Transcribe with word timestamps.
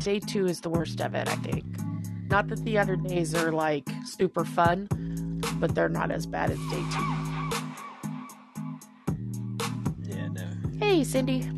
Day 0.00 0.18
two 0.18 0.46
is 0.46 0.60
the 0.60 0.70
worst 0.70 1.00
of 1.00 1.14
it, 1.14 1.28
I 1.28 1.36
think. 1.36 1.64
Not 2.30 2.48
that 2.48 2.64
the 2.64 2.78
other 2.78 2.96
days 2.96 3.34
are 3.34 3.52
like 3.52 3.88
super 4.04 4.44
fun, 4.44 4.88
but 5.56 5.74
they're 5.74 5.88
not 5.88 6.10
as 6.10 6.26
bad 6.26 6.50
as 6.50 6.58
day 6.70 6.82
two. 6.92 7.06
Yeah, 10.04 10.28
no. 10.28 10.48
Hey, 10.78 11.04
Cindy. 11.04 11.50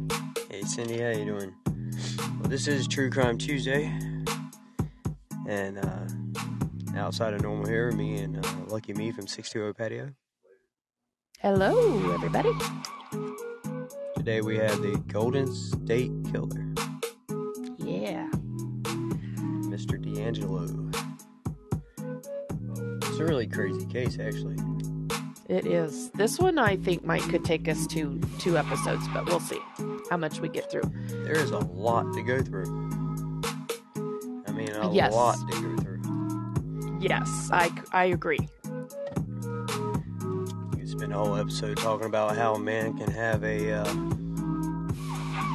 Hey, 0.51 0.62
Cindy, 0.62 0.98
how 1.01 1.10
you 1.10 1.24
doing? 1.24 1.55
Well, 2.41 2.48
this 2.48 2.66
is 2.66 2.88
True 2.88 3.10
Crime 3.10 3.38
Tuesday, 3.38 3.84
and 5.48 5.79
uh, 5.79 6.98
outside 6.98 7.34
of 7.34 7.43
normal 7.43 7.66
here, 7.66 7.93
me 7.93 8.16
and 8.18 8.45
uh, 8.45 8.51
Lucky 8.68 8.93
Me 8.93 9.12
from 9.12 9.27
620 9.27 9.73
Patio. 9.74 10.13
Hello, 11.40 12.13
everybody. 12.13 12.51
Today 14.16 14.40
we 14.40 14.57
have 14.57 14.80
the 14.82 15.02
Golden 15.09 15.52
State 15.52 16.13
Killer, 16.30 16.71
DeAngelo. 20.23 20.95
It's 23.04 23.18
a 23.18 23.24
really 23.24 23.46
crazy 23.46 23.84
case, 23.87 24.18
actually. 24.20 24.56
It 25.48 25.66
is. 25.66 26.10
This 26.12 26.38
one 26.38 26.59
I 26.59 26.76
think 26.76 27.04
might 27.04 27.23
could 27.23 27.45
take 27.45 27.68
us 27.68 27.87
to 27.88 28.20
two 28.38 28.56
episodes, 28.56 29.06
but 29.12 29.26
we'll 29.26 29.40
see 29.40 29.59
how 30.10 30.16
much 30.16 30.40
we 30.40 30.48
get 30.48 30.70
through. 30.70 30.90
There 31.24 31.37
is 31.37 31.51
a 31.51 31.59
lot 31.59 32.12
to 32.14 32.23
go 32.23 32.40
through. 32.42 32.66
I 34.46 34.52
mean, 34.52 34.70
a 34.70 34.90
Yes. 34.92 35.12
lot 35.12 35.37
to 35.51 35.62
go 35.62 35.76
through. 35.82 36.98
Yes, 37.01 37.51
I, 37.52 37.70
I 37.92 38.04
agree. 38.07 38.48
You 38.64 38.88
could 40.79 40.88
spend 40.88 41.12
a 41.12 41.18
whole 41.18 41.36
episode 41.36 41.76
talking 41.79 42.07
about 42.07 42.36
how 42.36 42.54
a 42.54 42.59
man 42.59 42.96
can 42.96 43.10
have 43.10 43.42
a, 43.45 43.73
uh, 43.73 43.84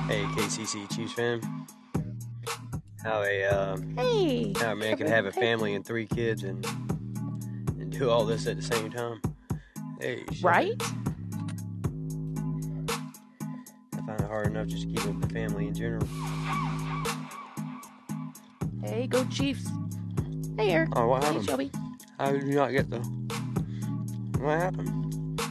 hey, 0.07 0.23
KCC 0.35 0.93
Chiefs 0.93 1.13
fan, 1.13 1.41
how 3.07 3.23
a, 3.23 3.43
uh, 3.45 3.77
Hey. 3.95 4.53
how 4.57 4.73
a 4.73 4.75
man 4.75 4.97
can 4.97 5.07
have 5.07 5.25
a 5.25 5.31
family 5.31 5.75
and 5.75 5.85
three 5.85 6.05
kids 6.05 6.43
and 6.43 6.65
and 7.79 7.89
do 7.91 8.09
all 8.09 8.25
this 8.25 8.47
at 8.47 8.57
the 8.57 8.61
same 8.61 8.91
time. 8.91 9.21
Hey, 10.01 10.23
shit. 10.31 10.43
Right? 10.43 10.73
I 13.93 14.05
find 14.05 14.19
it 14.19 14.27
hard 14.27 14.47
enough 14.47 14.67
just 14.67 14.83
to 14.83 14.87
keep 14.89 14.99
up 15.01 15.15
with 15.15 15.21
the 15.21 15.33
family 15.33 15.67
in 15.67 15.73
general. 15.73 16.05
Hey, 18.83 19.07
go 19.07 19.23
Chiefs. 19.25 19.69
Hey, 20.57 20.71
Eric. 20.71 20.89
Oh, 20.95 21.07
what 21.07 21.23
Hey, 21.23 21.27
happened? 21.29 21.45
Shelby. 21.45 21.71
How 22.19 22.31
did 22.31 22.43
you 22.43 22.55
not 22.55 22.71
get 22.71 22.89
the? 22.89 22.99
What 24.39 24.59
happened? 24.59 25.41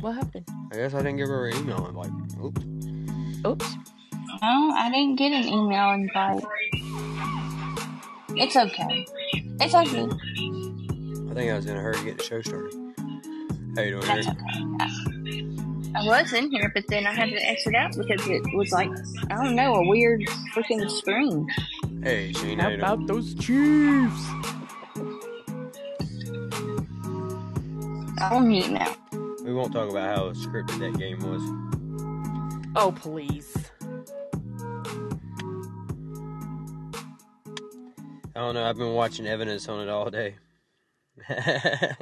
What 0.00 0.14
happened? 0.14 0.48
I 0.72 0.76
guess 0.76 0.94
I 0.94 0.98
didn't 0.98 1.16
give 1.18 1.28
her 1.28 1.48
an 1.48 1.56
email 1.58 1.86
invite. 1.86 2.10
Oops. 2.42 2.64
Oops. 3.46 3.76
No, 4.42 4.70
I 4.74 4.90
didn't 4.90 5.16
get 5.16 5.32
an 5.32 5.44
email 5.46 5.90
invite. 5.92 6.42
It's 8.36 8.56
okay. 8.56 9.06
It's 9.60 9.74
okay. 9.74 10.04
I 11.30 11.34
think 11.34 11.50
I 11.50 11.56
was 11.56 11.66
in 11.66 11.76
a 11.76 11.80
hurry 11.80 11.96
to 11.96 12.04
get 12.04 12.18
the 12.18 12.24
show 12.24 12.40
started. 12.42 12.74
How 13.76 13.82
you 13.82 13.90
doing, 13.92 14.06
That's 14.06 14.26
Eric? 14.26 14.38
okay. 14.38 15.48
I 15.94 16.04
was 16.06 16.32
in 16.32 16.50
here, 16.50 16.70
but 16.74 16.84
then 16.88 17.06
I 17.06 17.12
had 17.12 17.28
to 17.28 17.36
exit 17.48 17.74
out 17.74 17.92
because 17.96 18.26
it 18.26 18.42
was 18.54 18.72
like, 18.72 18.88
I 19.30 19.34
don't 19.42 19.54
know, 19.54 19.74
a 19.74 19.88
weird 19.88 20.22
freaking 20.54 20.90
screen. 20.90 21.46
Hey, 22.02 22.32
Shane, 22.32 22.58
how 22.58 22.64
How 22.64 22.70
you 22.70 22.76
doing? 22.78 22.80
about 22.92 23.06
those 23.06 23.34
Chiefs? 23.34 24.26
I'm 28.18 28.48
mute 28.48 28.70
now. 28.70 28.94
We 29.44 29.52
won't 29.52 29.72
talk 29.72 29.90
about 29.90 30.16
how 30.16 30.30
scripted 30.32 30.78
that 30.80 30.98
game 30.98 31.18
was. 31.20 31.42
Oh, 32.76 32.92
please. 32.92 33.54
I 38.34 38.40
don't 38.40 38.54
know. 38.54 38.64
I've 38.64 38.78
been 38.78 38.94
watching 38.94 39.26
evidence 39.26 39.68
on 39.68 39.80
it 39.80 39.90
all 39.90 40.10
day. 40.10 40.36
it's 41.28 41.96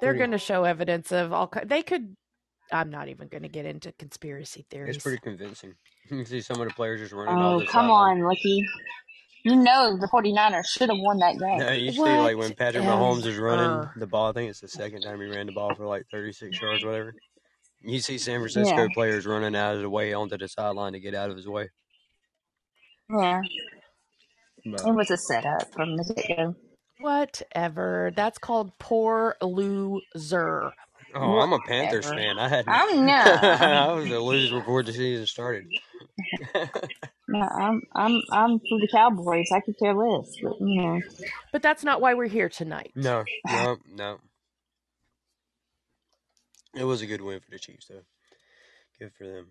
They're 0.00 0.14
going 0.14 0.32
to 0.32 0.38
show 0.38 0.64
evidence 0.64 1.12
of 1.12 1.32
all. 1.32 1.50
They 1.64 1.82
could. 1.82 2.14
I'm 2.72 2.90
not 2.90 3.08
even 3.08 3.28
going 3.28 3.42
to 3.42 3.48
get 3.48 3.64
into 3.66 3.92
conspiracy 3.92 4.64
theories. 4.70 4.96
It's 4.96 5.02
pretty 5.04 5.18
convincing. 5.22 5.74
You 6.10 6.16
can 6.16 6.26
see 6.26 6.40
some 6.40 6.60
of 6.60 6.66
the 6.66 6.74
players 6.74 6.98
just 6.98 7.12
running 7.12 7.36
Oh, 7.40 7.60
the 7.60 7.66
come 7.66 7.88
sideline. 7.88 8.18
on, 8.18 8.24
Lucky. 8.24 8.66
You 9.44 9.54
know 9.54 9.96
the 9.96 10.08
49ers 10.08 10.66
should 10.66 10.88
have 10.88 10.98
won 10.98 11.18
that 11.20 11.38
game. 11.38 11.58
No, 11.58 11.70
you 11.72 11.92
see, 11.92 12.00
like 12.18 12.36
when 12.36 12.52
Patrick 12.54 12.82
Mahomes 12.84 13.26
is 13.26 13.36
running 13.36 13.68
Whatever. 13.68 13.92
the 13.96 14.06
ball. 14.08 14.30
I 14.30 14.32
think 14.32 14.50
it's 14.50 14.60
the 14.60 14.66
second 14.68 15.02
time 15.02 15.20
he 15.20 15.26
ran 15.28 15.46
the 15.46 15.52
ball 15.52 15.74
for 15.74 15.86
like 15.86 16.06
36 16.10 16.60
yards, 16.60 16.84
whatever. 16.84 17.14
You 17.82 18.00
see 18.00 18.18
San 18.18 18.40
Francisco 18.40 18.82
Yeah. 18.82 18.88
players 18.92 19.24
running 19.24 19.54
out 19.54 19.76
of 19.76 19.82
the 19.82 19.90
way 19.90 20.12
onto 20.12 20.36
the 20.36 20.48
sideline 20.48 20.94
to 20.94 21.00
get 21.00 21.14
out 21.14 21.30
of 21.30 21.36
his 21.36 21.46
way. 21.46 21.68
Yeah, 23.10 23.40
But 23.42 23.79
it 24.64 24.94
was 24.94 25.10
a 25.10 25.16
setup 25.16 25.72
from 25.72 25.96
the 25.96 26.12
get 26.14 26.36
go. 26.36 26.54
Whatever. 27.00 28.12
That's 28.14 28.38
called 28.38 28.72
poor 28.78 29.36
loser. 29.40 30.72
oh, 31.14 31.38
I'm 31.38 31.52
a 31.52 31.58
Panthers 31.60 32.06
Whatever. 32.06 32.22
fan. 32.22 32.38
I 32.38 32.48
had 32.48 32.64
I'm 32.68 33.08
I 33.08 33.92
was 33.92 34.10
a 34.10 34.20
loser 34.20 34.58
before 34.58 34.82
the 34.82 34.92
season 34.92 35.26
started. 35.26 35.66
No, 37.32 37.38
I'm 37.42 37.82
I'm 37.94 38.20
I'm 38.32 38.58
for 38.58 38.80
the 38.80 38.88
Cowboys. 38.90 39.52
I 39.52 39.60
could 39.60 39.78
care 39.78 39.94
less, 39.94 40.34
but 40.42 40.54
you 40.60 40.82
know. 40.82 41.00
But 41.52 41.62
that's 41.62 41.84
not 41.84 42.00
why 42.00 42.14
we're 42.14 42.26
here 42.26 42.48
tonight. 42.48 42.90
No, 42.96 43.22
no, 43.46 43.76
no. 43.88 44.18
It 46.74 46.82
was 46.82 47.02
a 47.02 47.06
good 47.06 47.20
win 47.20 47.38
for 47.38 47.50
the 47.52 47.58
Chiefs, 47.60 47.86
though. 47.86 48.02
Good 48.98 49.12
for 49.16 49.26
them. 49.28 49.46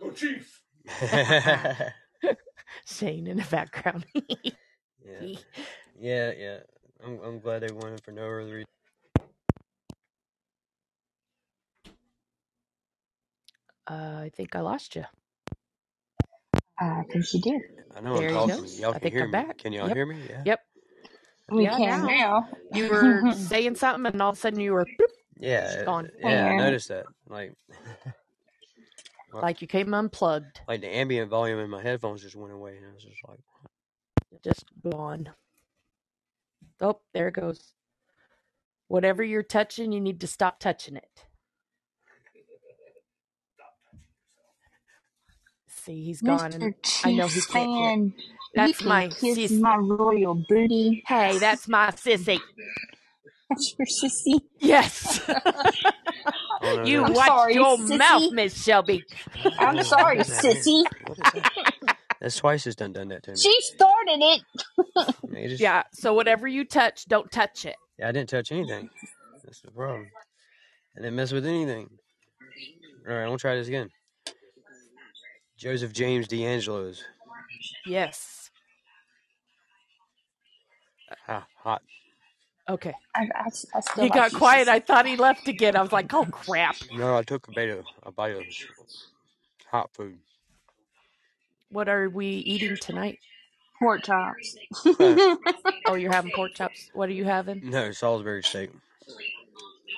Go 0.00 0.10
Chiefs! 0.12 0.60
yeah, 2.90 3.06
Shane 3.08 3.26
in 3.26 3.38
the 3.38 3.44
background. 3.50 4.06
yeah, 5.04 5.26
yeah. 6.00 6.32
yeah. 6.38 6.58
I'm, 7.04 7.20
I'm 7.22 7.40
glad 7.40 7.62
they 7.62 7.70
won 7.72 7.98
for 7.98 8.12
no 8.12 8.24
other 8.24 8.54
reason. 8.54 8.64
uh, 13.90 14.20
I 14.22 14.30
think 14.34 14.56
I 14.56 14.60
lost 14.60 14.96
you. 14.96 15.04
I 16.80 17.02
think 17.12 17.24
she 17.26 17.40
did. 17.40 17.62
I 17.96 18.00
know 18.00 18.14
There 18.14 18.22
I'm 18.22 18.26
he 18.28 18.28
talking. 18.28 18.64
Y'all 18.78 18.94
I 18.94 18.98
can 18.98 19.02
think 19.02 19.14
hear 19.14 19.24
I'm 19.24 19.30
me. 19.30 19.32
back. 19.32 19.58
Can 19.58 19.72
y'all 19.72 19.88
Yep. 19.88 19.98
hear 19.98 20.06
me? 20.06 20.26
Yeah. 20.28 20.44
Yep. 20.44 20.60
We 21.50 21.64
Yeah, 21.64 21.76
can 21.76 22.02
now. 22.02 22.06
now. 22.06 22.48
You 22.72 22.88
were 22.90 23.32
saying 23.32 23.76
something, 23.76 24.12
and 24.12 24.22
all 24.22 24.30
of 24.30 24.36
a 24.36 24.40
sudden 24.40 24.60
you 24.60 24.72
were 24.72 24.86
bloop, 24.86 25.08
Yeah. 25.40 25.84
Gone. 25.84 26.10
Yeah, 26.20 26.48
I 26.48 26.52
noticed 26.52 26.88
that. 26.88 27.06
Like, 27.28 27.54
like 29.42 29.62
you 29.62 29.68
came 29.68 29.94
unplugged, 29.94 30.60
like 30.68 30.80
the 30.82 30.94
ambient 30.94 31.30
volume 31.30 31.58
in 31.60 31.70
my 31.70 31.82
headphones 31.82 32.22
just 32.22 32.36
went 32.36 32.54
away, 32.54 32.76
and 32.76 32.86
I 32.86 32.94
was 32.94 33.04
just 33.04 33.22
like, 33.28 33.40
just 34.44 34.66
gone. 34.90 35.30
Oh, 36.80 37.00
there 37.14 37.28
it 37.28 37.34
goes. 37.34 37.74
Whatever 38.88 39.22
you're 39.24 39.42
touching, 39.42 39.92
you 39.92 40.00
need 40.00 40.20
to 40.22 40.26
stop 40.26 40.60
touching 40.60 40.96
it. 40.96 41.26
See, 45.68 46.04
he's 46.04 46.22
gone. 46.22 46.52
Mr. 46.52 46.62
And 46.62 46.74
I 47.04 47.12
know 47.12 47.28
he 47.28 47.40
Chiefs 47.40 47.46
can't 47.46 47.72
hear. 47.74 47.92
fan, 47.92 48.14
That's 48.54 48.82
my 48.84 49.08
kiss 49.20 49.40
sis. 49.40 49.50
my 49.50 49.76
royal 49.76 50.34
booty. 50.48 51.04
Hey, 51.06 51.38
that's 51.38 51.68
my 51.68 51.88
sissy. 51.90 52.40
That's 53.48 53.74
your 53.78 53.86
sissy. 53.86 54.40
Yes. 54.58 55.20
oh, 56.62 56.82
you 56.84 56.98
no. 57.00 57.04
I'm 57.06 57.12
watch 57.14 57.26
sorry, 57.26 57.54
your 57.54 57.76
sissy. 57.78 57.98
mouth, 57.98 58.32
Miss 58.32 58.62
Shelby. 58.64 59.04
I'm 59.58 59.82
sorry, 59.84 60.18
What 60.18 60.28
is 60.28 60.42
that? 60.42 60.56
sissy. 60.56 60.82
That? 61.16 61.96
That's 62.20 62.36
twice 62.36 62.66
it's 62.66 62.74
done 62.76 62.92
done 62.92 63.08
that 63.08 63.22
to 63.24 63.32
me. 63.32 63.36
She 63.36 63.56
started 63.60 64.18
it. 64.20 64.42
Yeah, 65.32 65.46
just- 65.48 65.60
Yeah. 65.62 65.82
So 65.92 66.12
whatever 66.14 66.48
you 66.48 66.64
touch, 66.64 67.04
don't 67.06 67.30
touch 67.30 67.64
it. 67.66 67.76
Yeah, 67.98 68.08
I 68.08 68.12
didn't 68.12 68.30
touch 68.30 68.50
anything. 68.50 68.88
That's 69.44 69.60
the 69.60 69.70
problem. 69.70 70.08
I 70.96 71.00
didn't 71.02 71.14
mess 71.16 71.30
with 71.32 71.46
anything. 71.46 71.88
All 73.08 73.14
right, 73.14 73.22
I'm 73.22 73.28
gonna 73.28 73.38
try 73.38 73.54
this 73.54 73.68
again. 73.68 73.90
Joseph 75.58 75.92
James 75.92 76.26
DeAngelo's. 76.26 77.04
Yes. 77.86 78.50
Ah, 81.28 81.46
hot. 81.62 81.82
Okay. 82.68 82.94
I, 83.14 83.28
I, 83.34 83.46
I 83.74 83.80
still 83.80 84.04
He 84.04 84.10
like 84.10 84.14
got 84.14 84.32
quiet. 84.32 84.68
I 84.68 84.80
thought 84.80 85.06
he 85.06 85.16
left 85.16 85.46
again. 85.48 85.76
I 85.76 85.82
was 85.82 85.92
like, 85.92 86.12
oh 86.12 86.24
crap. 86.26 86.76
No, 86.94 87.16
I 87.16 87.22
took 87.22 87.46
a 87.48 87.52
bite 87.52 87.68
of 87.70 87.84
a 88.02 88.10
bite 88.10 88.34
of 88.36 88.44
hot 89.70 89.90
food. 89.94 90.18
What 91.70 91.88
are 91.88 92.08
we 92.08 92.26
eating 92.26 92.76
tonight? 92.80 93.18
Pork 93.78 94.04
chops. 94.04 94.56
Oh, 95.86 95.94
you're 95.94 96.12
having 96.12 96.30
pork 96.32 96.54
chops. 96.54 96.90
What 96.94 97.08
are 97.08 97.12
you 97.12 97.24
having? 97.24 97.60
No, 97.70 97.90
Salisbury 97.92 98.42
steak. 98.42 98.70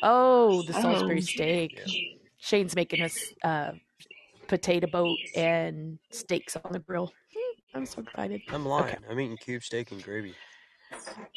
Oh, 0.03 0.63
the 0.63 0.73
Salisbury 0.73 1.19
Oh. 1.19 1.21
steak. 1.21 1.79
Yeah. 1.87 1.93
Shane's 2.39 2.75
making 2.77 3.03
us 3.03 3.33
uh, 3.45 3.73
potato 4.47 4.87
boat 4.87 5.19
and 5.37 5.99
steaks 6.11 6.57
on 6.57 6.73
the 6.73 6.79
grill. 6.81 7.13
Hmm, 7.35 7.79
I'm 7.79 7.87
so 7.87 8.03
excited. 8.03 8.43
I'm 8.49 8.65
lying. 8.67 8.97
I'm 9.09 9.21
eating 9.21 9.37
cube 9.37 9.63
steak 9.63 9.93
and 9.93 10.03
gravy. 10.03 10.35
Oh, 10.93 10.97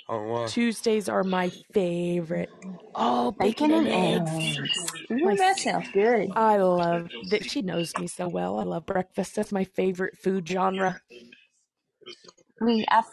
I 0.09 0.13
don't 0.17 0.27
know 0.27 0.33
why. 0.33 0.47
Tuesdays 0.47 1.09
are 1.09 1.23
my 1.23 1.49
favorite. 1.73 2.49
Oh, 2.95 3.31
Bacon 3.31 3.71
and 3.71 3.87
eggs. 3.87 4.57
eggs. 4.57 4.91
Ooh, 5.11 5.25
My 5.25 5.35
that 5.35 5.59
sounds 5.59 5.89
good. 5.91 6.31
I 6.35 6.57
love 6.57 7.09
that. 7.29 7.49
She 7.49 7.61
knows 7.61 7.97
me 7.97 8.07
so 8.07 8.27
well. 8.27 8.59
I 8.59 8.63
love 8.63 8.85
breakfast. 8.85 9.35
That's 9.35 9.51
my 9.51 9.63
favorite 9.63 10.17
food 10.17 10.47
genre. 10.47 11.01
We 12.59 12.85
have 12.89 13.05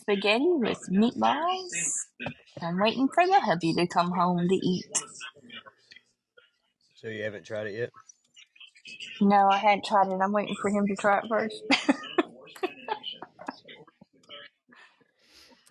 spaghetti 0.00 0.44
with 0.46 0.78
meatballs. 0.90 2.06
I'm 2.62 2.78
waiting 2.80 3.08
for 3.14 3.26
the 3.26 3.40
hubby 3.40 3.74
to 3.74 3.86
come 3.86 4.10
home 4.10 4.48
to 4.48 4.54
eat. 4.54 4.86
So 6.94 7.08
you 7.08 7.22
haven't 7.24 7.44
tried 7.44 7.66
it 7.66 7.74
yet? 7.74 7.90
No, 9.20 9.48
I 9.48 9.58
hadn't 9.58 9.84
tried 9.84 10.08
it. 10.08 10.20
I'm 10.22 10.32
waiting 10.32 10.56
for 10.62 10.70
him 10.70 10.86
to 10.86 10.96
try 10.96 11.18
it 11.18 11.24
first. 11.28 11.62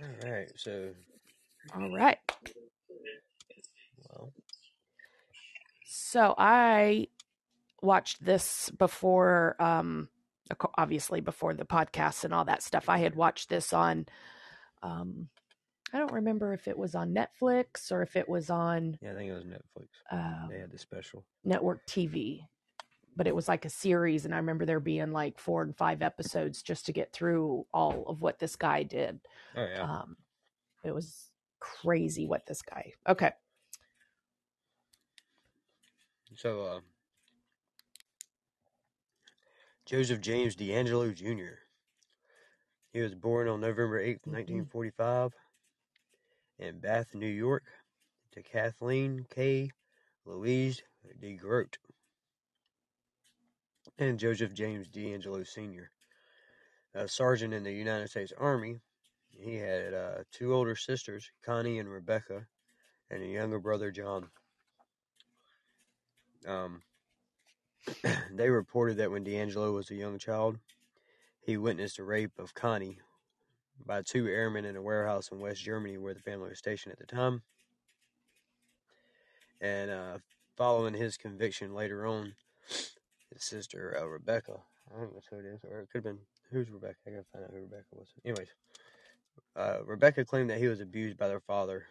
All 0.02 0.30
right. 0.30 0.52
So, 0.56 0.92
All 1.74 1.90
right. 1.90 2.18
well, 4.10 4.32
So 5.86 6.36
I 6.38 7.08
watched 7.82 8.24
this 8.24 8.70
before, 8.78 9.56
um, 9.62 10.10
obviously 10.78 11.22
before 11.22 11.54
the 11.54 11.66
podcast 11.66 12.24
and 12.24 12.34
all 12.34 12.46
that 12.46 12.64
stuff. 12.64 12.90
I 12.90 12.98
had 12.98 13.16
watched 13.16 13.50
this 13.50 13.74
on, 13.74 14.06
um, 14.84 15.30
I 15.94 16.00
don't 16.00 16.12
remember 16.14 16.54
if 16.54 16.68
it 16.68 16.78
was 16.78 16.96
on 16.96 17.14
Netflix 17.16 17.92
or 17.92 18.02
if 18.02 18.16
it 18.16 18.28
was 18.28 18.50
on 18.50 18.98
yeah, 19.02 19.12
I 19.12 19.16
think 19.16 19.30
it 19.30 19.34
was 19.34 19.46
Netflix. 19.46 19.88
uh, 20.12 20.48
They 20.50 20.60
had 20.60 20.72
the 20.72 20.78
special. 20.78 21.24
network 21.44 21.86
TV, 21.88 22.42
but 23.16 23.28
it 23.28 23.36
was 23.36 23.48
like 23.48 23.66
a 23.66 23.70
series, 23.70 24.26
and 24.26 24.34
I 24.34 24.38
remember 24.38 24.66
there 24.66 24.80
being 24.80 25.12
like 25.12 25.40
four 25.40 25.62
and 25.62 25.76
five 25.76 26.02
episodes 26.02 26.62
just 26.62 26.86
to 26.88 26.94
get 26.94 27.14
through 27.14 27.66
all 27.74 28.06
of 28.08 28.22
what 28.22 28.40
this 28.40 28.56
guy 28.56 28.84
did. 28.84 29.20
Oh 29.56 29.66
yeah. 29.66 29.82
Um, 29.82 30.18
it 30.84 30.94
was 30.94 31.32
crazy 31.60 32.28
what 32.28 32.46
this 32.46 32.62
guy. 32.62 32.94
Okay, 33.08 33.32
So, 36.36 36.62
uh, 36.62 36.80
Joseph 39.86 40.20
James 40.20 40.56
DeAngelo 40.56 41.14
Jr. 41.14 41.60
He 42.92 43.02
was 43.02 43.16
born 43.16 43.48
on 43.48 43.62
November 43.62 44.00
8th, 44.00 44.22
Mhm. 44.26 44.32
1945, 44.32 45.34
in 46.60 46.80
Bath, 46.80 47.14
New 47.14 47.28
York, 47.28 47.64
to 48.32 48.44
Kathleen 48.44 49.26
K. 49.30 49.72
Louise 50.26 50.82
de 51.20 51.36
Groot 51.36 51.78
and 53.98 54.20
Joseph 54.20 54.54
James 54.54 54.88
DeAngelo 54.88 55.48
Sr., 55.48 55.92
a 56.94 57.08
sergeant 57.08 57.54
in 57.54 57.64
the 57.64 57.72
United 57.72 58.10
States 58.10 58.34
Army. 58.38 58.80
He 59.30 59.56
had 59.56 59.94
uh, 59.94 60.24
two 60.32 60.54
older 60.54 60.76
sisters, 60.76 61.30
Connie 61.46 61.80
and 61.80 61.90
Rebecca, 61.90 62.46
and 63.10 63.22
a 63.22 63.28
younger 63.28 63.60
brother, 63.60 63.92
John. 63.92 64.30
Um, 66.48 66.82
they 68.32 68.50
reported 68.50 68.98
that 68.98 69.12
when 69.12 69.26
DeAngelo 69.26 69.74
was 69.74 69.92
a 69.92 69.96
young 69.96 70.18
child, 70.18 70.58
he 71.42 71.58
witnessed 71.58 72.00
a 72.00 72.04
rape 72.04 72.40
of 72.40 72.54
Connie 72.54 73.00
by 73.86 74.02
two 74.02 74.28
airmen 74.28 74.66
in 74.66 74.76
a 74.76 74.82
warehouse 74.82 75.30
in 75.32 75.40
West 75.40 75.62
Germany 75.62 75.98
where 75.98 76.14
the 76.14 76.22
family 76.22 76.50
was 76.50 76.60
stationed 76.60 76.94
at 76.94 77.00
the 77.00 77.06
time. 77.06 77.44
And 79.62 79.92
uh, 79.92 80.18
following 80.56 80.94
his 80.94 81.18
conviction 81.18 81.74
later 81.74 82.06
on, 82.06 82.36
his 83.32 83.44
sister 83.44 83.98
uh, 84.00 84.06
Rebecca, 84.06 84.58
I 84.96 85.00
think 85.00 85.14
that's 85.14 85.28
who 85.28 85.40
it 85.40 85.46
is, 85.46 85.60
or 85.64 85.82
it 85.82 85.90
could 85.90 86.06
have 86.06 86.16
been 86.16 86.20
who's 86.52 86.70
Rebecca? 86.70 86.98
I 87.08 87.12
gotta 87.12 87.26
find 87.32 87.44
out 87.46 87.52
who 87.52 87.62
Rebecca 87.62 87.86
was. 87.94 88.14
Anyways, 88.24 88.50
uh, 89.56 89.84
Rebecca 89.86 90.26
claimed 90.26 90.50
that 90.50 90.60
he 90.60 90.68
was 90.68 90.82
abused 90.82 91.18
by 91.18 91.28
their 91.28 91.42
father 91.42 91.86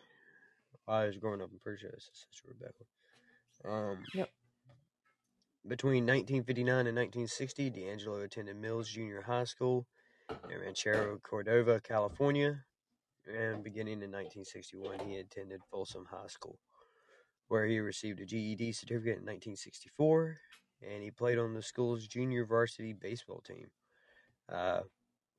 while 0.85 1.03
he 1.03 1.09
was 1.09 1.19
growing 1.19 1.41
up. 1.43 1.51
I'm 1.53 1.59
pretty 1.61 1.81
sure 1.81 1.91
it's 1.91 2.09
his 2.09 2.27
sister 2.31 2.49
Rebecca. 2.49 2.85
Um, 3.65 4.05
Yep. 4.15 4.29
Between 5.67 6.05
1959 6.05 6.87
and 6.87 6.97
1960, 6.97 7.71
DeAngelo 7.71 8.23
attended 8.23 8.57
Mills 8.57 8.87
Junior 8.87 9.23
High 9.23 9.45
School 9.45 9.87
in 10.51 10.61
Ranchero 10.61 11.19
Cordova, 11.23 11.81
California, 11.81 12.65
and 13.27 13.65
beginning 13.65 14.03
in 14.03 14.13
1961, 14.13 14.99
he 15.09 15.17
attended 15.17 15.63
Folsom 15.71 16.05
High 16.11 16.27
School, 16.27 16.59
where 17.49 17.65
he 17.65 17.79
received 17.79 18.21
a 18.21 18.27
GED 18.27 18.73
certificate 18.73 19.17
in 19.19 19.25
1964, 19.25 20.37
and 20.93 21.03
he 21.03 21.11
played 21.11 21.39
on 21.39 21.55
the 21.55 21.63
school's 21.63 22.07
junior 22.07 22.45
varsity 22.45 22.93
baseball 22.93 23.41
team. 23.41 23.69
Uh, 24.53 24.81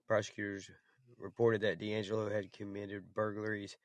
prosecutors 0.07 0.69
reported 1.19 1.61
that 1.61 1.79
DeAngelo 1.79 2.31
had 2.31 2.51
committed 2.51 3.13
burglaries 3.13 3.77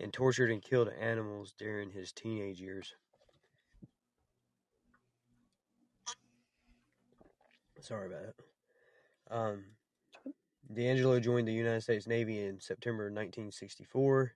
and 0.00 0.12
tortured 0.12 0.50
and 0.50 0.62
killed 0.62 0.90
animals 1.00 1.54
during 1.58 1.90
his 1.90 2.12
teenage 2.12 2.60
years. 2.60 2.94
Sorry 7.80 8.06
about 8.06 8.22
that. 8.26 9.36
Um, 9.36 9.64
DeAngelo 10.72 11.22
joined 11.22 11.48
the 11.48 11.52
United 11.52 11.82
States 11.82 12.06
Navy 12.06 12.44
in 12.44 12.60
September 12.60 13.04
1964 13.04 14.32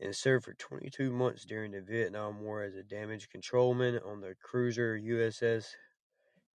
and 0.00 0.14
served 0.14 0.44
for 0.44 0.54
22 0.54 1.12
months 1.12 1.44
during 1.44 1.72
the 1.72 1.80
Vietnam 1.80 2.40
War 2.42 2.62
as 2.62 2.74
a 2.74 2.82
damage 2.82 3.28
controlman 3.28 4.00
on 4.04 4.20
the 4.20 4.34
cruiser 4.42 4.98
USS 4.98 5.66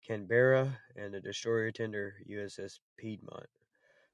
Canberra 0.05 0.77
and 0.95 1.13
the 1.13 1.19
destroyer 1.19 1.71
tender 1.71 2.15
USS 2.29 2.79
Piedmont. 2.97 3.47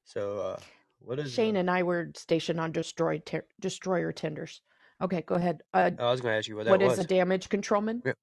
So, 0.04 0.40
uh, 0.40 0.60
what 1.00 1.20
is 1.20 1.34
Shane 1.34 1.56
uh, 1.56 1.62
and 1.62 1.72
I 1.72 1.84
were 1.84 2.12
stationed 2.16 2.60
on 2.60 2.72
destroy 2.72 3.20
ter- 3.26 3.46
destroyer 3.60 4.12
tenders. 4.12 4.62
Okay, 5.02 5.22
go 5.22 5.36
ahead. 5.36 5.62
Uh, 5.74 5.92
I 6.00 6.12
was 6.12 6.22
going 6.22 6.34
to 6.34 6.38
ask 6.38 6.48
you 6.48 6.56
what 6.56 6.66
that 6.66 6.72
what 6.72 6.82
was. 6.82 6.94
is 6.94 7.06
a 7.06 7.08
damage 7.08 7.50
controlman? 7.50 8.02
Yep. 8.06 8.18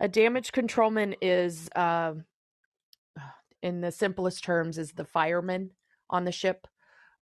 A 0.00 0.08
damage 0.08 0.52
controlman 0.52 1.14
is, 1.22 1.68
uh, 1.74 2.14
in 3.62 3.80
the 3.80 3.92
simplest 3.92 4.44
terms, 4.44 4.78
is 4.78 4.92
the 4.92 5.04
fireman 5.04 5.70
on 6.10 6.24
the 6.24 6.32
ship. 6.32 6.66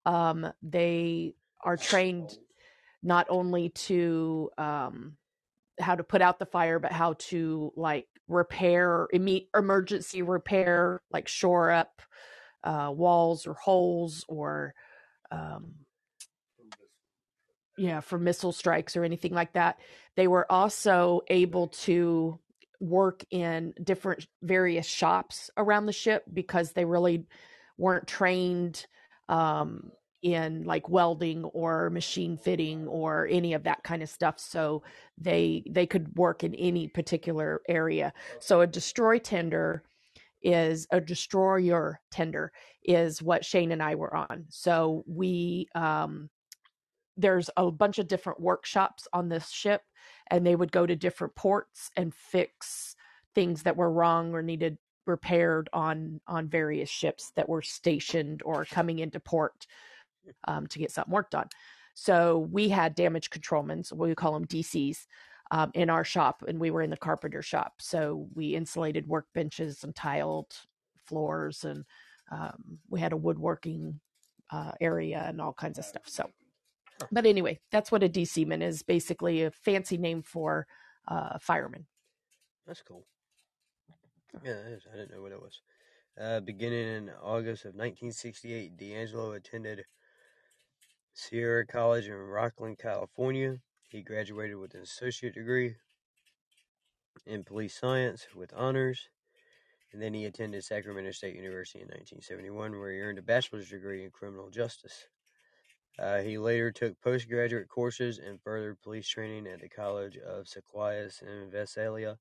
Um, 0.07 0.47
they 0.63 1.35
are 1.63 1.77
trained 1.77 2.39
not 3.03 3.27
only 3.29 3.71
to 3.71 4.51
um, 4.59 5.17
how 5.81 5.95
to 5.95 6.05
put 6.05 6.23
out 6.23 6.39
the 6.39 6.47
fire, 6.47 6.79
but 6.79 6.93
how 6.93 7.15
to 7.19 7.73
like 7.77 8.07
repair, 8.29 9.09
imme- 9.15 9.47
emergency 9.57 10.23
repair, 10.23 11.01
like 11.11 11.29
shore 11.29 11.71
up 11.71 12.03
uh, 12.65 12.91
walls 12.93 13.47
or 13.47 13.55
holes 13.55 14.25
or 14.29 14.75
um, 15.31 15.75
yeah, 17.77 18.01
for 18.01 18.19
missile 18.19 18.53
strikes 18.53 18.97
or 18.97 19.05
anything 19.05 19.33
like 19.33 19.53
that. 19.53 19.79
They 20.17 20.27
were 20.27 20.51
also 20.51 21.21
able 21.29 21.69
to 21.69 22.41
work 22.81 23.25
in 23.31 23.75
different 23.83 24.27
various 24.43 24.87
shops 24.87 25.51
around 25.57 25.87
the 25.87 25.93
ship 25.93 26.25
because 26.33 26.73
they 26.73 26.85
really 26.85 27.25
weren't 27.77 28.07
trained 28.07 28.87
um, 29.29 29.93
in 30.23 30.65
like 30.65 30.89
welding 30.89 31.45
or 31.45 31.91
machine 31.91 32.37
fitting 32.37 32.87
or 32.89 33.29
any 33.31 33.53
of 33.53 33.63
that 33.65 33.83
kind 33.85 34.03
of 34.03 34.09
stuff. 34.09 34.39
So 34.39 34.83
they 35.17 35.63
they 35.71 35.87
could 35.87 36.17
work 36.17 36.45
in 36.45 36.55
any 36.55 36.89
particular 36.89 37.63
area. 37.69 38.13
So 38.41 38.61
a 38.61 38.67
destroy 38.67 39.19
tender 39.19 39.85
is 40.43 40.87
a 40.91 41.01
destroyer 41.01 42.01
tender 42.11 42.53
is 42.85 43.23
what 43.23 43.45
Shane 43.45 43.73
and 43.73 43.83
I 43.83 43.95
were 43.95 44.15
on. 44.15 44.47
So 44.49 45.05
we 45.07 45.69
um 45.75 46.31
there's 47.17 47.51
a 47.57 47.71
bunch 47.71 47.99
of 47.99 48.07
different 48.07 48.41
workshops 48.41 49.09
on 49.13 49.29
this 49.29 49.51
ship 49.51 49.83
and 50.31 50.47
they 50.47 50.55
would 50.55 50.71
go 50.71 50.87
to 50.87 50.95
different 50.95 51.35
ports 51.35 51.91
and 51.97 52.15
fix 52.15 52.95
things 53.35 53.65
that 53.65 53.77
were 53.77 53.91
wrong 53.91 54.33
or 54.35 54.43
needed 54.43 54.79
repaired 55.07 55.69
on 55.73 56.21
on 56.29 56.49
various 56.49 56.91
ships 56.91 57.33
that 57.35 57.49
were 57.49 57.63
stationed 57.63 58.43
or 58.45 58.65
coming 58.65 58.99
into 58.99 59.19
port 59.19 59.67
um, 60.47 60.67
to 60.67 60.79
get 60.79 60.91
something 60.91 61.13
worked 61.13 61.35
on 61.35 61.49
so 61.95 62.49
we 62.53 62.69
had 62.69 62.95
damage 62.95 63.31
controlmen 63.31 63.85
we 63.95 64.15
call 64.15 64.33
them 64.33 64.47
dcs 64.47 65.07
um, 65.51 65.71
in 65.75 65.91
our 65.91 66.05
shop 66.05 66.45
and 66.47 66.61
we 66.61 66.71
were 66.71 66.83
in 66.83 66.91
the 66.91 66.97
carpenter 66.97 67.43
shop 67.43 67.75
so 67.81 68.29
we 68.35 68.55
insulated 68.55 69.09
workbenches 69.09 69.85
and 69.85 69.95
tiled 69.95 70.55
floors 71.07 71.65
and 71.65 71.85
um, 72.31 72.79
we 72.91 73.01
had 73.01 73.13
a 73.13 73.17
woodworking 73.17 74.01
uh, 74.51 74.73
area 74.81 75.25
and 75.27 75.41
all 75.41 75.53
kinds 75.53 75.79
of 75.79 75.85
stuff 75.85 76.03
so 76.07 76.29
But 77.13 77.27
anyway, 77.27 77.61
that's 77.71 77.93
what 77.93 78.03
a 78.03 78.09
DC 78.09 78.47
man 78.47 78.63
is 78.63 78.83
basically 78.83 79.45
a 79.45 79.51
fancy 79.51 79.97
name 79.97 80.23
for 80.23 80.67
uh, 81.07 81.39
fireman. 81.41 81.87
That's 82.67 82.83
cool. 82.83 83.07
Yeah. 84.45 84.57
I 84.93 84.97
didn't 84.97 85.13
know 85.13 85.23
what 85.23 85.33
it 85.33 85.41
was. 85.41 85.63
Uh, 86.21 86.41
beginning 86.41 86.89
in 86.89 87.11
August 87.23 87.65
of 87.65 87.75
1968, 87.75 88.77
DeAngelo 88.77 89.37
attended 89.37 89.85
Sierra 91.19 91.67
College 91.67 92.07
in 92.07 92.13
Rocklin, 92.13 92.79
California. 92.79 93.59
He 93.89 94.03
graduated 94.03 94.57
with 94.57 94.75
an 94.75 94.83
associate 94.83 95.35
degree 95.35 95.75
in 97.27 97.43
police 97.43 97.77
science 97.77 98.29
with 98.37 98.55
honors, 98.55 99.09
and 99.93 100.01
then 100.01 100.15
he 100.15 100.27
attended 100.27 100.63
Sacramento 100.63 101.11
State 101.11 101.35
University 101.35 101.81
in 101.81 101.89
1971, 101.89 102.79
where 102.79 102.93
he 102.93 103.01
earned 103.01 103.19
a 103.19 103.23
bachelor's 103.23 103.69
degree 103.69 104.05
in 104.05 104.13
criminal 104.13 104.49
justice. 104.49 105.09
Uh, 105.99 106.19
he 106.19 106.39
later 106.39 106.71
took 106.71 106.99
postgraduate 107.01 107.69
courses 107.69 108.21
and 108.21 108.41
further 108.41 108.77
police 108.81 109.09
training 109.09 109.49
at 109.49 109.61
the 109.61 109.69
College 109.69 110.17
of 110.19 110.47
Sequoias 110.47 111.21
in 111.23 111.51
Visalia, 111.51 112.17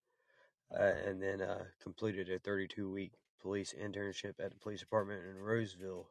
uh, 0.76 0.94
and 1.06 1.22
then 1.22 1.40
uh, 1.40 1.66
completed 1.84 2.32
a 2.32 2.40
32 2.40 2.90
week 2.90 3.12
police 3.40 3.76
internship 3.80 4.40
at 4.40 4.50
the 4.50 4.60
police 4.60 4.80
department 4.80 5.22
in 5.30 5.38
Roseville. 5.38 6.08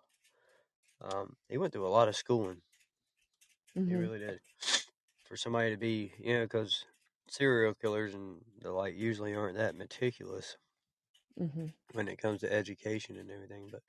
Um, 1.00 1.34
he 1.48 1.58
went 1.58 1.72
through 1.72 1.88
a 1.88 1.88
lot 1.88 2.06
of 2.06 2.14
schooling. 2.14 2.62
Mm-hmm. 3.76 3.90
He 3.90 3.94
really 3.96 4.18
did. 4.18 4.40
For 5.28 5.36
somebody 5.36 5.70
to 5.70 5.76
be, 5.76 6.12
you 6.18 6.34
know, 6.34 6.44
because 6.44 6.84
serial 7.28 7.74
killers 7.74 8.14
and 8.14 8.40
the 8.60 8.70
like 8.72 8.96
usually 8.96 9.34
aren't 9.34 9.56
that 9.58 9.74
meticulous 9.76 10.56
Mm-hmm. 11.40 11.66
when 11.92 12.08
it 12.08 12.18
comes 12.18 12.40
to 12.40 12.52
education 12.52 13.16
and 13.16 13.30
everything. 13.30 13.68
But 13.70 13.82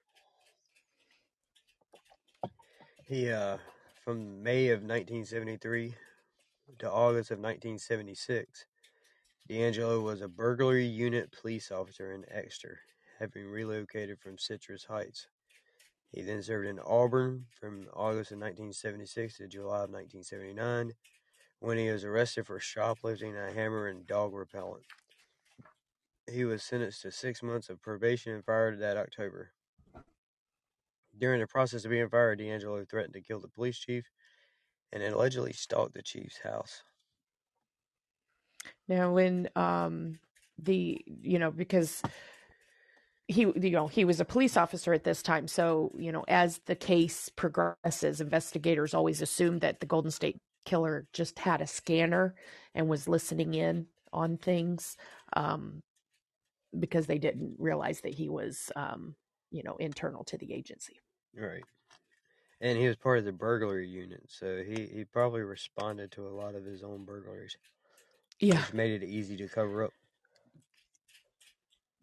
he, 3.05 3.29
uh, 3.29 3.57
from 4.03 4.43
May 4.43 4.69
of 4.69 4.81
1973 4.81 5.95
to 6.79 6.91
August 6.91 7.31
of 7.31 7.39
1976, 7.39 8.65
DeAngelo 9.49 10.03
was 10.03 10.21
a 10.21 10.27
burglary 10.27 10.85
unit 10.85 11.31
police 11.31 11.71
officer 11.71 12.13
in 12.13 12.25
Exeter, 12.29 12.79
having 13.19 13.45
relocated 13.47 14.19
from 14.19 14.37
Citrus 14.37 14.85
Heights. 14.85 15.27
He 16.11 16.21
then 16.21 16.41
served 16.41 16.67
in 16.67 16.79
Auburn 16.79 17.45
from 17.59 17.87
August 17.93 18.31
of 18.31 18.39
1976 18.39 19.37
to 19.37 19.47
July 19.47 19.83
of 19.83 19.91
1979, 19.91 20.93
when 21.59 21.77
he 21.77 21.89
was 21.89 22.03
arrested 22.03 22.47
for 22.47 22.59
shoplifting 22.59 23.35
a 23.35 23.51
hammer 23.51 23.87
and 23.87 24.07
dog 24.07 24.33
repellent. 24.33 24.85
He 26.29 26.45
was 26.45 26.63
sentenced 26.63 27.01
to 27.03 27.11
six 27.11 27.41
months 27.41 27.69
of 27.69 27.81
probation 27.81 28.33
and 28.33 28.43
fired 28.43 28.79
that 28.79 28.97
October. 28.97 29.51
During 31.17 31.39
the 31.39 31.47
process 31.47 31.83
of 31.83 31.91
being 31.91 32.09
fired, 32.09 32.39
DeAngelo 32.39 32.87
threatened 32.89 33.13
to 33.13 33.21
kill 33.21 33.39
the 33.39 33.47
police 33.47 33.79
chief 33.79 34.05
and 34.91 35.01
allegedly 35.03 35.53
stalked 35.53 35.93
the 35.93 36.01
chief's 36.01 36.39
house. 36.39 36.83
Now, 38.87 39.13
when 39.13 39.49
um, 39.55 40.19
the 40.57 41.01
you 41.05 41.39
know 41.39 41.51
because 41.51 42.01
he 43.27 43.41
you 43.41 43.71
know 43.71 43.87
he 43.87 44.05
was 44.05 44.19
a 44.19 44.25
police 44.25 44.57
officer 44.57 44.93
at 44.93 45.03
this 45.03 45.21
time, 45.21 45.47
so 45.47 45.91
you 45.97 46.11
know 46.11 46.23
as 46.27 46.59
the 46.65 46.75
case 46.75 47.29
progresses, 47.29 48.21
investigators 48.21 48.93
always 48.93 49.21
assume 49.21 49.59
that 49.59 49.79
the 49.79 49.85
Golden 49.85 50.11
State 50.11 50.37
Killer 50.65 51.07
just 51.13 51.39
had 51.39 51.61
a 51.61 51.67
scanner 51.67 52.35
and 52.73 52.87
was 52.87 53.07
listening 53.07 53.53
in 53.53 53.87
on 54.13 54.37
things 54.37 54.95
um, 55.33 55.81
because 56.77 57.07
they 57.07 57.17
didn't 57.17 57.55
realize 57.57 58.01
that 58.01 58.13
he 58.13 58.29
was 58.29 58.71
um, 58.75 59.15
you 59.51 59.63
know 59.63 59.75
internal 59.77 60.23
to 60.25 60.37
the 60.37 60.53
agency. 60.53 60.97
Right. 61.35 61.63
And 62.59 62.77
he 62.77 62.87
was 62.87 62.95
part 62.95 63.19
of 63.19 63.25
the 63.25 63.31
burglary 63.31 63.87
unit, 63.87 64.23
so 64.29 64.63
he, 64.63 64.87
he 64.87 65.05
probably 65.05 65.41
responded 65.41 66.11
to 66.13 66.27
a 66.27 66.29
lot 66.29 66.55
of 66.55 66.65
his 66.65 66.81
own 66.81 67.05
burglaries, 67.05 67.55
Yeah. 68.39 68.61
which 68.61 68.73
made 68.73 69.03
it 69.03 69.05
easy 69.05 69.37
to 69.37 69.47
cover 69.47 69.83
up. 69.83 69.91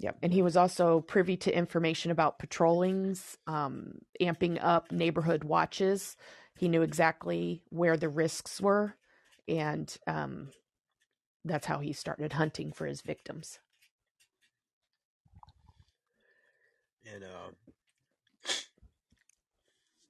Yep. 0.00 0.18
And 0.22 0.32
he 0.32 0.42
was 0.42 0.56
also 0.56 1.00
privy 1.00 1.36
to 1.38 1.56
information 1.56 2.10
about 2.10 2.38
patrollings, 2.38 3.36
um, 3.46 3.98
amping 4.20 4.58
up 4.62 4.90
neighborhood 4.90 5.44
watches. 5.44 6.16
He 6.58 6.68
knew 6.68 6.82
exactly 6.82 7.62
where 7.70 7.96
the 7.96 8.08
risks 8.08 8.60
were. 8.60 8.96
And 9.48 9.94
um, 10.06 10.48
that's 11.44 11.66
how 11.66 11.78
he 11.78 11.92
started 11.92 12.32
hunting 12.32 12.72
for 12.72 12.86
his 12.86 13.02
victims. 13.02 13.58
In 17.04 17.22
uh, 17.22 18.50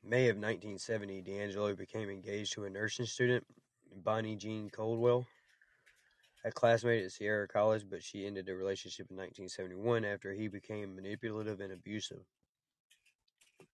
May 0.02 0.28
of 0.28 0.36
1970, 0.36 1.22
DeAngelo 1.22 1.76
became 1.76 2.08
engaged 2.08 2.52
to 2.54 2.64
a 2.64 2.70
nursing 2.70 3.06
student, 3.06 3.44
Bonnie 4.04 4.36
Jean 4.36 4.70
Colwell, 4.70 5.26
a 6.44 6.52
classmate 6.52 7.04
at 7.04 7.12
Sierra 7.12 7.48
College, 7.48 7.86
but 7.88 8.02
she 8.02 8.26
ended 8.26 8.46
the 8.46 8.54
relationship 8.54 9.06
in 9.10 9.16
1971 9.16 10.04
after 10.04 10.32
he 10.34 10.48
became 10.48 10.94
manipulative 10.94 11.60
and 11.60 11.72
abusive, 11.72 12.24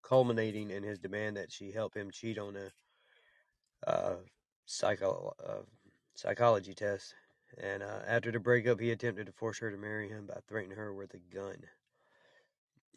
culminating 0.03 0.69
in 0.69 0.83
his 0.83 0.99
demand 0.99 1.37
that 1.37 1.51
she 1.51 1.71
help 1.71 1.95
him 1.95 2.11
cheat 2.11 2.37
on 2.37 2.55
a 2.55 2.71
uh, 3.87 4.15
psycho- 4.65 5.33
uh, 5.45 5.63
psychology 6.15 6.73
test. 6.73 7.15
And 7.57 7.81
uh, 7.81 8.01
after 8.05 8.31
the 8.31 8.39
breakup, 8.39 8.79
he 8.79 8.91
attempted 8.91 9.25
to 9.25 9.31
force 9.31 9.59
her 9.59 9.71
to 9.71 9.77
marry 9.77 10.07
him 10.07 10.27
by 10.27 10.37
threatening 10.47 10.77
her 10.77 10.93
with 10.93 11.13
a 11.15 11.35
gun. 11.35 11.57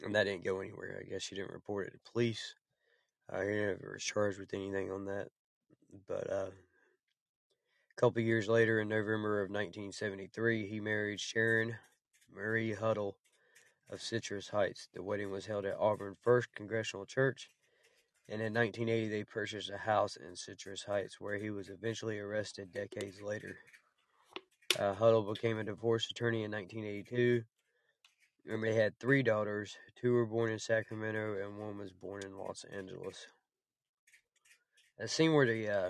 And 0.03 0.13
that 0.15 0.25
didn't 0.25 0.43
go 0.43 0.59
anywhere. 0.59 1.01
I 1.01 1.09
guess 1.09 1.23
she 1.23 1.35
didn't 1.35 1.53
report 1.53 1.87
it 1.87 1.93
to 1.93 2.11
police. 2.11 2.55
Uh, 3.31 3.41
he 3.41 3.47
never 3.55 3.91
was 3.93 4.03
charged 4.03 4.39
with 4.39 4.53
anything 4.53 4.91
on 4.91 5.05
that. 5.05 5.29
But 6.07 6.29
uh, 6.29 6.49
a 7.95 8.01
couple 8.01 8.21
years 8.21 8.47
later, 8.47 8.79
in 8.79 8.87
November 8.87 9.41
of 9.41 9.51
1973, 9.51 10.67
he 10.67 10.79
married 10.79 11.19
Sharon 11.19 11.75
Marie 12.33 12.73
Huddle 12.73 13.17
of 13.89 14.01
Citrus 14.01 14.49
Heights. 14.49 14.87
The 14.93 15.03
wedding 15.03 15.29
was 15.29 15.45
held 15.45 15.65
at 15.65 15.77
Auburn 15.77 16.15
First 16.21 16.49
Congregational 16.55 17.05
Church. 17.05 17.49
And 18.27 18.41
in 18.41 18.53
1980, 18.53 19.09
they 19.09 19.23
purchased 19.23 19.69
a 19.69 19.77
house 19.77 20.15
in 20.15 20.35
Citrus 20.35 20.83
Heights 20.83 21.21
where 21.21 21.37
he 21.37 21.51
was 21.51 21.69
eventually 21.69 22.17
arrested 22.17 22.73
decades 22.73 23.21
later. 23.21 23.57
Uh, 24.79 24.93
Huddle 24.95 25.21
became 25.31 25.59
a 25.59 25.63
divorce 25.63 26.09
attorney 26.09 26.43
in 26.43 26.51
1982. 26.51 27.43
And 28.47 28.63
they 28.63 28.73
had 28.73 28.97
three 28.97 29.21
daughters. 29.21 29.77
Two 30.01 30.13
were 30.13 30.25
born 30.25 30.51
in 30.51 30.59
Sacramento, 30.59 31.35
and 31.43 31.59
one 31.59 31.77
was 31.77 31.91
born 31.91 32.23
in 32.25 32.37
Los 32.37 32.65
Angeles. 32.75 33.27
A 34.99 35.07
scene 35.07 35.33
where 35.33 35.45
the 35.45 35.69
uh, 35.69 35.89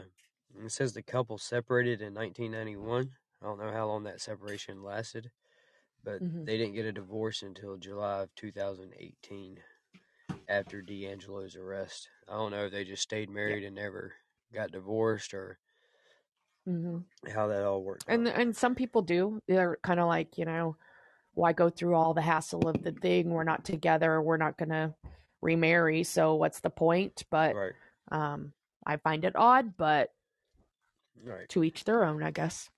it 0.64 0.72
says 0.72 0.94
the 0.94 1.04
couple 1.04 1.38
separated 1.38 2.02
in 2.02 2.14
1991. 2.14 3.12
I 3.42 3.46
don't 3.46 3.60
know 3.60 3.72
how 3.72 3.88
long 3.88 4.04
that 4.04 4.22
separation 4.22 4.84
lasted, 4.84 5.32
but 6.04 6.22
Mhm. 6.22 6.46
they 6.46 6.58
didn't 6.58 6.76
get 6.76 6.86
a 6.86 6.92
divorce 6.92 7.42
until 7.42 7.78
July 7.78 8.22
of 8.24 8.36
2018 8.36 9.60
after 10.48 10.82
DeAngelo's 10.82 11.56
arrest. 11.56 12.10
I 12.28 12.34
don't 12.34 12.52
know 12.52 12.66
if 12.66 12.72
they 12.72 12.84
just 12.84 13.04
stayed 13.04 13.30
married 13.30 13.64
and 13.64 13.76
never 13.76 14.14
got 14.54 14.72
divorced 14.72 15.34
or 15.34 15.60
hmm 16.66 17.00
how 17.34 17.48
that 17.48 17.64
all 17.66 17.84
worked. 17.84 18.06
And 18.08 18.28
out. 18.28 18.36
and 18.40 18.56
some 18.56 18.76
people 18.76 19.02
do. 19.02 19.40
They're 19.48 19.78
kind 19.84 20.00
of 20.00 20.08
like, 20.08 20.38
you 20.38 20.46
know, 20.46 20.76
why 21.34 21.54
go 21.54 21.70
through 21.70 21.96
all 21.96 22.14
the 22.14 22.22
hassle 22.22 22.68
of 22.68 22.84
the 22.84 22.92
thing? 22.92 23.30
We're 23.30 23.44
not 23.44 23.66
together. 23.66 24.22
We're 24.22 24.38
not 24.38 24.58
going 24.58 24.70
to 24.70 24.94
remarry. 25.42 26.04
So 26.04 26.36
what's 26.36 26.60
the 26.60 26.70
point? 26.70 27.24
But 27.30 27.56
right, 27.56 27.74
um, 28.12 28.54
I 28.86 28.98
find 28.98 29.26
it 29.26 29.36
odd, 29.36 29.76
but 29.78 30.12
right. 31.22 31.50
to 31.50 31.64
each 31.64 31.84
their 31.86 32.04
own, 32.04 32.22
I 32.24 32.32
guess. 32.32 32.70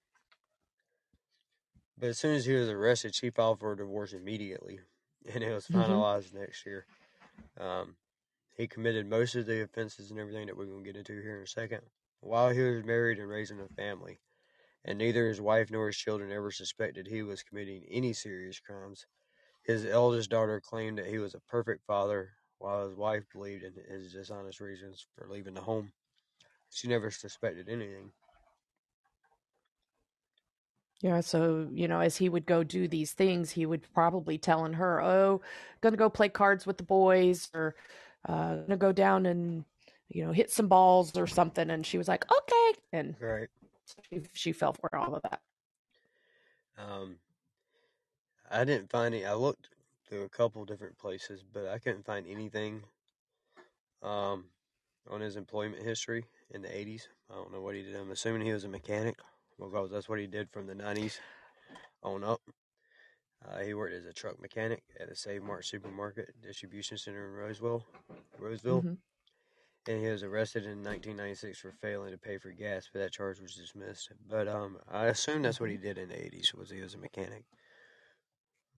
But 1.97 2.07
as 2.09 2.19
soon 2.19 2.35
as 2.35 2.45
he 2.45 2.53
was 2.53 2.69
arrested, 2.69 3.15
she 3.15 3.29
filed 3.29 3.59
for 3.59 3.73
a 3.73 3.77
divorce 3.77 4.13
immediately, 4.13 4.79
and 5.25 5.43
it 5.43 5.53
was 5.53 5.67
Mhm. 5.69 5.75
finalized 5.75 6.33
next 6.33 6.65
year. 6.65 6.87
Um, 7.57 7.97
he 8.55 8.67
committed 8.67 9.07
most 9.07 9.35
of 9.35 9.45
the 9.47 9.61
offenses 9.63 10.11
and 10.11 10.19
everything 10.19 10.47
that 10.47 10.57
we're 10.57 10.67
going 10.67 10.83
to 10.83 10.93
get 10.93 10.97
into 10.97 11.21
here 11.21 11.37
in 11.37 11.43
a 11.43 11.47
second 11.47 11.89
while 12.21 12.51
he 12.51 12.61
was 12.61 12.83
married 12.85 13.19
and 13.19 13.29
raising 13.29 13.59
a 13.61 13.69
family. 13.69 14.21
And 14.85 14.97
neither 14.99 15.27
his 15.27 15.41
wife 15.41 15.71
nor 15.71 15.87
his 15.87 15.97
children 15.97 16.31
ever 16.31 16.51
suspected 16.51 17.07
he 17.07 17.23
was 17.23 17.43
committing 17.43 17.85
any 17.85 18.13
serious 18.13 18.59
crimes. 18.59 19.07
His 19.63 19.85
eldest 19.85 20.29
daughter 20.31 20.61
claimed 20.61 20.99
that 20.99 21.07
he 21.07 21.19
was 21.19 21.35
a 21.35 21.41
perfect 21.41 21.85
father, 21.85 22.37
while 22.59 22.87
his 22.87 22.95
wife 22.97 23.25
believed 23.31 23.63
in 23.63 23.75
his 23.75 24.13
dishonest 24.13 24.61
reasons 24.61 25.07
for 25.15 25.29
leaving 25.29 25.55
the 25.55 25.61
home. 25.63 25.93
She 26.69 26.87
never 26.87 27.11
suspected 27.11 27.69
anything. 27.69 28.13
Yeah, 31.01 31.19
so 31.21 31.69
you 31.73 31.87
know, 31.87 31.99
as 31.99 32.17
he 32.17 32.29
would 32.29 32.45
go 32.45 32.63
do 32.63 32.87
these 32.87 33.13
things, 33.13 33.51
he 33.51 33.65
would 33.65 33.91
probably 33.93 34.37
telling 34.37 34.73
her, 34.73 35.01
"Oh, 35.01 35.41
gonna 35.81 35.97
go 35.97 36.09
play 36.09 36.29
cards 36.29 36.65
with 36.65 36.77
the 36.77 36.83
boys, 36.83 37.49
or 37.53 37.75
uh, 38.25 38.57
gonna 38.61 38.77
go 38.77 38.91
down 38.93 39.25
and 39.25 39.65
you 40.09 40.25
know 40.25 40.31
hit 40.31 40.49
some 40.51 40.67
balls 40.69 41.17
or 41.17 41.27
something." 41.27 41.69
And 41.69 41.85
she 41.85 41.97
was 41.97 42.07
like, 42.07 42.23
"Okay," 42.31 42.73
and 42.93 43.17
Right. 43.19 43.49
she, 44.11 44.23
she 44.33 44.51
fell 44.53 44.73
for 44.73 44.95
all 44.95 45.15
of 45.15 45.23
that. 45.23 45.41
Um, 46.77 47.19
I 48.49 48.65
didn't 48.65 48.89
find 48.89 49.13
any. 49.13 49.23
I 49.23 49.35
looked 49.35 49.69
through 50.07 50.23
a 50.23 50.29
couple 50.29 50.65
different 50.65 50.97
places, 50.97 51.43
but 51.43 51.67
I 51.67 51.77
couldn't 51.77 52.05
find 52.05 52.25
anything 52.25 52.85
um, 54.01 54.51
on 55.09 55.21
his 55.21 55.35
employment 55.35 55.83
history 55.83 56.25
in 56.49 56.61
the 56.61 56.69
80s. 56.75 57.09
I 57.29 57.35
don't 57.35 57.51
know 57.51 57.61
what 57.61 57.75
he 57.75 57.83
did. 57.83 57.95
I'm 57.95 58.11
assuming 58.11 58.45
he 58.45 58.53
was 58.53 58.63
a 58.63 58.69
mechanic 58.69 59.17
because 59.59 59.91
that's 59.91 60.09
what 60.09 60.19
he 60.19 60.27
did 60.27 60.49
from 60.51 60.67
the 60.67 60.75
90s 60.75 61.19
on 62.03 62.23
up. 62.23 62.41
Uh, 63.47 63.59
he 63.59 63.73
worked 63.73 63.93
as 63.93 64.05
a 64.05 64.13
truck 64.13 64.41
mechanic 64.41 64.83
at 64.99 65.09
a 65.09 65.15
Save 65.15 65.43
Mart 65.43 65.65
supermarket 65.65 66.41
distribution 66.41 66.97
center 66.97 67.25
in 67.27 67.33
Roseville, 67.33 67.85
Roseville, 68.39 68.81
Mhm. 68.81 68.97
and 69.87 70.01
he 70.03 70.09
was 70.09 70.23
arrested 70.23 70.65
in 70.65 70.81
1996 70.81 71.59
for 71.59 71.71
failing 71.73 72.11
to 72.11 72.17
pay 72.17 72.37
for 72.37 72.51
gas, 72.51 72.89
but 72.91 72.99
that 72.99 73.11
charge 73.11 73.39
was 73.39 73.55
dismissed. 73.55 74.11
But 74.27 74.47
um, 74.47 74.79
I 74.87 75.07
assume 75.07 75.43
that's 75.43 75.59
what 75.59 75.69
he 75.69 75.77
did 75.77 75.97
in 75.97 76.09
the 76.09 76.15
80s 76.15 76.53
was 76.53 76.69
he 76.69 76.81
was 76.81 76.95
a 76.95 76.97
mechanic. 76.97 77.45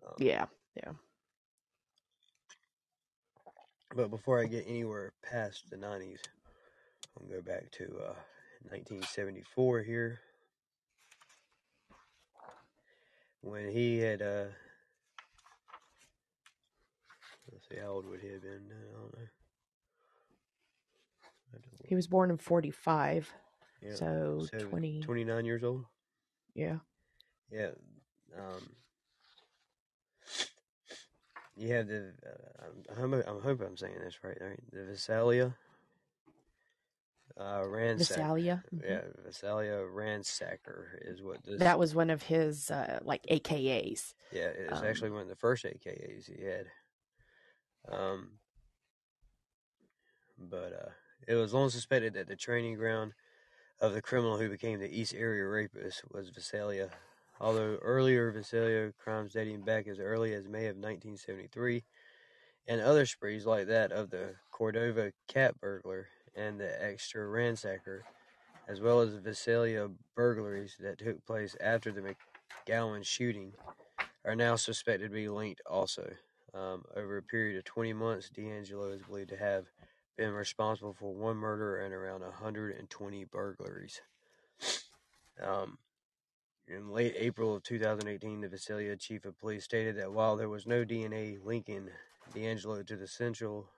Um, 0.05 0.15
Yeah. 0.17 0.47
Yeah. 0.75 0.93
But 3.95 4.09
before 4.09 4.39
I 4.39 4.45
get 4.47 4.65
anywhere 4.67 5.13
past 5.23 5.69
the 5.69 5.77
90s, 5.77 6.19
I'm 7.15 7.25
gonna 7.27 7.37
go 7.37 7.41
back 7.41 7.71
to 7.71 7.85
uh, 7.99 8.15
1974 8.69 9.81
here 9.83 10.19
when 13.49 13.71
he 13.71 13.99
had 13.99 14.21
uh 14.21 14.45
let's 17.51 17.67
see 17.69 17.77
how 17.81 17.89
old 17.89 18.05
would 18.05 18.21
he 18.21 18.29
have 18.29 18.41
been 18.41 18.71
I 18.71 18.97
don't 18.97 19.13
know. 19.13 19.27
He 21.87 21.95
was 21.95 22.07
born 22.07 22.29
in 22.29 22.37
45. 22.37 23.31
yeah, 23.81 23.95
so, 23.95 24.45
so 24.51 24.59
20. 24.59 25.01
29 25.01 25.45
years 25.45 25.63
old. 25.63 25.85
Yeah. 26.53 26.77
Yeah. 27.49 27.69
Um, 28.37 28.69
you 31.55 31.73
have 31.73 31.87
the. 31.87 32.13
Uh, 32.25 33.01
I'm, 33.01 33.13
I'm, 33.13 33.23
I 33.23 33.41
hope 33.41 33.61
I'm 33.61 33.77
saying 33.77 33.95
this 34.03 34.17
right. 34.23 34.37
right? 34.41 34.59
The 34.73 34.85
Visalia. 34.85 35.55
Uh, 37.39 37.61
ransacker. 37.65 37.97
Visalia. 37.97 38.63
mhm. 38.73 38.83
Yeah, 38.83 39.01
Visalia 39.23 39.85
ransacker 39.93 40.85
is 41.01 41.21
what 41.21 41.43
this. 41.43 41.59
That 41.59 41.77
was 41.77 41.93
one 41.93 42.09
of 42.09 42.23
his 42.23 42.71
uh, 42.71 42.99
like 43.03 43.23
AKAs. 43.29 44.15
Yeah, 44.31 44.49
it's 44.57 44.79
um, 44.79 44.85
actually 44.85 45.11
one 45.11 45.21
of 45.21 45.27
the 45.27 45.35
first 45.35 45.63
AKAs 45.63 46.25
he 46.25 46.43
had. 46.43 46.65
Um, 47.89 48.39
but 50.37 50.73
uh, 50.73 50.89
it 51.27 51.35
was 51.35 51.53
long 51.53 51.69
suspected 51.69 52.13
that 52.13 52.27
the 52.27 52.35
training 52.35 52.75
ground 52.75 53.13
of 53.79 53.93
the 53.93 54.01
criminal 54.01 54.37
who 54.37 54.49
became 54.49 54.79
the 54.79 54.99
East 54.99 55.13
Area 55.13 55.45
rapist 55.45 56.01
was 56.11 56.29
Visalia. 56.29 56.89
Although 57.39 57.77
earlier 57.83 58.31
Visalia 58.31 58.91
crimes 58.97 59.33
dating 59.33 59.61
back 59.61 59.87
as 59.87 59.99
early 59.99 60.33
as 60.33 60.47
May 60.47 60.65
of 60.65 60.75
1973, 60.75 61.83
and 62.67 62.81
other 62.81 63.05
sprees 63.05 63.45
like 63.45 63.67
that 63.67 63.91
of 63.91 64.09
the 64.09 64.35
Cordova 64.51 65.11
cat 65.27 65.59
burglar 65.61 66.07
and 66.37 66.59
the 66.59 66.83
Exeter 66.83 67.29
ransacker, 67.29 68.01
as 68.67 68.79
well 68.79 69.01
as 69.01 69.13
the 69.13 69.19
Visalia 69.19 69.89
burglaries 70.15 70.75
that 70.79 70.99
took 70.99 71.25
place 71.25 71.55
after 71.59 71.91
the 71.91 72.15
McGowan 72.67 73.03
shooting, 73.03 73.53
are 74.23 74.35
now 74.35 74.55
suspected 74.55 75.09
to 75.09 75.13
be 75.13 75.29
linked 75.29 75.61
also. 75.65 76.11
Um, 76.53 76.83
over 76.95 77.17
a 77.17 77.23
period 77.23 77.57
of 77.57 77.65
20 77.65 77.93
months, 77.93 78.29
DeAngelo 78.35 78.95
is 78.95 79.01
believed 79.01 79.29
to 79.29 79.37
have 79.37 79.65
been 80.17 80.31
responsible 80.31 80.93
for 80.93 81.13
one 81.13 81.37
murder 81.37 81.77
and 81.77 81.93
around 81.93 82.21
120 82.21 83.23
burglaries. 83.25 84.01
Um, 85.41 85.77
in 86.67 86.89
late 86.89 87.13
April 87.17 87.55
of 87.55 87.63
2018, 87.63 88.41
the 88.41 88.49
Visalia 88.49 88.95
chief 88.97 89.25
of 89.25 89.39
police 89.39 89.63
stated 89.63 89.97
that 89.97 90.11
while 90.11 90.35
there 90.35 90.49
was 90.49 90.65
no 90.65 90.83
DNA 90.83 91.37
linking 91.45 91.89
DeAngelo 92.33 92.85
to 92.85 92.95
the 92.95 93.07
Central 93.07 93.69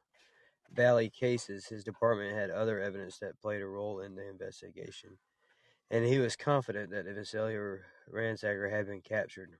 Valley 0.73 1.09
cases, 1.09 1.65
his 1.65 1.83
department 1.83 2.35
had 2.35 2.49
other 2.49 2.79
evidence 2.79 3.17
that 3.19 3.41
played 3.41 3.61
a 3.61 3.67
role 3.67 3.99
in 3.99 4.15
the 4.15 4.27
investigation, 4.27 5.17
and 5.89 6.05
he 6.05 6.19
was 6.19 6.35
confident 6.35 6.91
that 6.91 7.05
the 7.05 7.13
Visalia 7.13 7.77
ransacker 8.11 8.71
had 8.71 8.87
been 8.87 9.01
captured. 9.01 9.57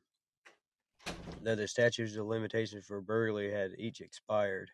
Though 1.41 1.55
the 1.55 1.67
statutes 1.67 2.15
of 2.15 2.25
limitations 2.25 2.85
for 2.85 3.01
burglary 3.01 3.51
had 3.51 3.71
each 3.77 4.01
expired, 4.01 4.71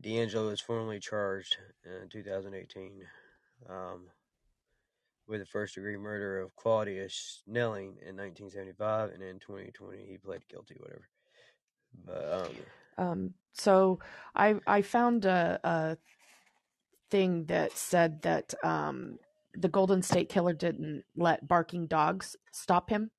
DeAngelo 0.00 0.48
was 0.48 0.60
formally 0.60 0.98
charged 0.98 1.58
in 1.84 2.08
2018 2.08 3.02
um, 3.68 4.06
with 5.28 5.40
the 5.40 5.46
first 5.46 5.74
degree 5.74 5.96
murder 5.96 6.40
of 6.40 6.56
Claudia 6.56 7.08
Snelling 7.08 7.98
in 8.00 8.16
1975, 8.16 9.10
and 9.10 9.22
in 9.22 9.38
2020 9.38 10.04
he 10.04 10.16
pled 10.16 10.48
guilty, 10.48 10.76
whatever. 10.78 11.08
But 12.04 12.46
um, 12.46 12.56
Um, 12.98 13.34
so 13.52 14.00
I 14.34 14.56
I 14.66 14.82
found 14.82 15.24
a, 15.24 15.60
a 15.64 15.96
thing 17.10 17.44
that 17.46 17.76
said 17.76 18.22
that 18.22 18.54
um, 18.64 19.18
the 19.54 19.68
Golden 19.68 20.02
State 20.02 20.28
Killer 20.28 20.54
didn't 20.54 21.04
let 21.16 21.46
barking 21.46 21.86
dogs 21.86 22.36
stop 22.52 22.90
him. 22.90 23.10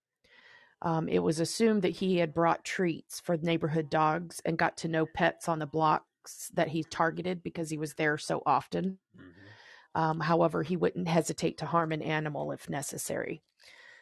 Um, 0.82 1.08
it 1.08 1.20
was 1.20 1.40
assumed 1.40 1.82
that 1.84 1.98
he 1.98 2.18
had 2.18 2.34
brought 2.34 2.66
treats 2.66 3.20
for 3.20 3.38
neighborhood 3.38 3.90
dogs 3.90 4.42
and 4.46 4.58
got 4.58 4.78
to 4.78 4.88
know 4.90 5.06
pets 5.06 5.48
on 5.48 5.60
the 5.60 5.66
blocks 5.66 6.50
that 6.54 6.70
he 6.70 6.84
targeted 6.84 7.42
because 7.44 7.70
he 7.70 7.78
was 7.78 7.94
there 7.94 8.18
so 8.18 8.42
often. 8.46 9.00
mhm. 9.16 9.56
Um, 9.96 10.20
however, 10.20 10.64
he 10.64 10.76
wouldn't 10.78 11.08
hesitate 11.08 11.58
to 11.60 11.66
harm 11.68 11.92
an 11.92 12.02
animal 12.02 12.52
if 12.52 12.70
necessary. 12.70 13.44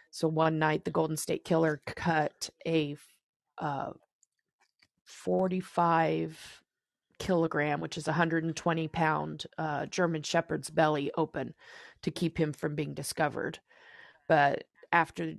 So 0.10 0.28
one 0.28 0.60
night, 0.60 0.86
the 0.86 0.92
Golden 0.92 1.18
State 1.18 1.44
Killer 1.46 1.82
cut 1.86 2.50
a 2.66 2.96
uh, 3.58 3.92
45 5.12 6.62
kilogram, 7.20 7.82
which 7.82 7.98
is 7.98 8.08
120 8.08 8.88
pound 8.88 9.46
uh, 9.58 9.86
German 9.86 10.24
Shepherd's 10.24 10.70
belly 10.70 11.12
open 11.16 11.54
to 12.02 12.12
keep 12.12 12.40
him 12.40 12.52
from 12.52 12.76
being 12.76 12.94
discovered. 12.94 13.60
But 14.28 14.64
after 14.92 15.36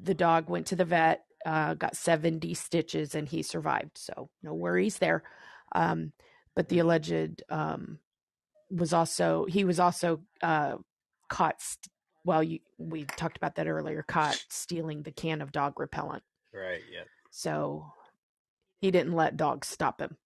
the 0.00 0.14
dog 0.14 0.50
went 0.50 0.66
to 0.66 0.76
the 0.76 0.84
vet, 0.84 1.24
uh, 1.46 1.74
got 1.74 1.96
70 1.96 2.52
stitches, 2.54 3.14
and 3.14 3.28
he 3.28 3.42
survived. 3.42 3.96
So 3.96 4.28
no 4.42 4.54
worries 4.54 4.98
there. 4.98 5.22
Um, 5.72 6.12
but 6.54 6.68
the 6.68 6.78
alleged 6.80 7.42
um, 7.48 7.98
was 8.70 8.92
also 8.92 9.46
he 9.46 9.64
was 9.64 9.80
also 9.80 10.20
uh, 10.42 10.76
caught. 11.28 11.60
St- 11.60 11.90
well, 12.24 12.42
you, 12.42 12.60
we 12.78 13.04
talked 13.04 13.36
about 13.36 13.56
that 13.56 13.66
earlier. 13.66 14.02
Caught 14.02 14.42
stealing 14.48 15.02
the 15.02 15.10
can 15.10 15.42
of 15.42 15.52
dog 15.52 15.78
repellent. 15.78 16.22
Right, 16.52 16.80
yeah. 16.92 17.02
So 17.30 17.92
he 18.84 18.90
didn't 18.90 19.14
let 19.14 19.38
dogs 19.38 19.66
stop 19.66 19.98
him. 19.98 20.18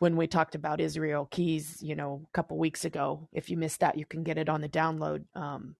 When 0.00 0.16
we 0.16 0.26
talked 0.26 0.56
about 0.56 0.80
Israel 0.80 1.28
Keyes, 1.30 1.80
you 1.80 1.94
know, 1.94 2.22
a 2.24 2.32
couple 2.32 2.58
weeks 2.58 2.84
ago, 2.84 3.28
if 3.32 3.48
you 3.48 3.56
missed 3.56 3.78
that, 3.80 3.96
you 3.96 4.04
can 4.04 4.24
get 4.24 4.36
it 4.36 4.48
on 4.48 4.60
the 4.60 4.68
download. 4.68 5.26
Um, 5.36 5.76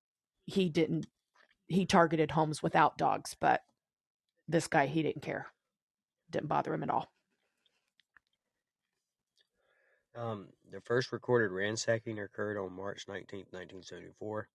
he 0.47 0.69
didn't. 0.69 1.09
He 1.67 1.87
targeted 1.87 2.31
homes 2.31 2.63
without 2.63 2.99
dogs, 2.99 3.35
but 3.41 3.63
this 4.47 4.69
guy, 4.69 4.87
he 4.87 5.03
didn't 5.03 5.23
care. 5.23 5.49
Didn't 6.31 6.47
bother 6.47 6.73
him 6.73 6.85
at 6.85 6.91
all. 6.91 7.11
Um, 10.15 10.51
the 10.71 10.81
first 10.81 11.11
recorded 11.11 11.51
ransacking 11.51 12.21
occurred 12.21 12.59
on 12.59 12.73
March 12.73 13.07
19, 13.09 13.41
1974, 13.51 14.49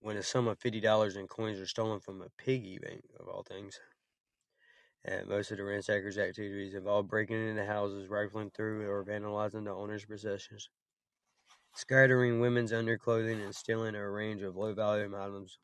when 0.00 0.16
a 0.16 0.22
sum 0.22 0.46
of 0.46 0.60
$50 0.60 1.16
in 1.16 1.26
coins 1.26 1.58
were 1.58 1.66
stolen 1.66 1.98
from 1.98 2.22
a 2.22 2.30
piggy 2.38 2.78
bank, 2.78 3.02
of 3.18 3.26
all 3.26 3.42
things. 3.42 3.80
And 5.04 5.28
most 5.28 5.50
of 5.50 5.58
the 5.58 5.64
ransackers' 5.64 6.16
activities 6.16 6.74
involved 6.74 7.10
breaking 7.10 7.48
into 7.48 7.66
houses, 7.66 8.08
rifling 8.08 8.50
through, 8.50 8.88
or 8.88 9.04
vandalizing 9.04 9.64
the 9.64 9.70
owner's 9.70 10.06
possessions, 10.06 10.70
scattering 11.74 12.40
women's 12.40 12.72
underclothing, 12.72 13.42
and 13.42 13.54
stealing 13.54 13.94
a 13.94 14.10
range 14.10 14.42
of 14.42 14.56
low 14.56 14.72
value 14.72 15.14
items, 15.14 15.58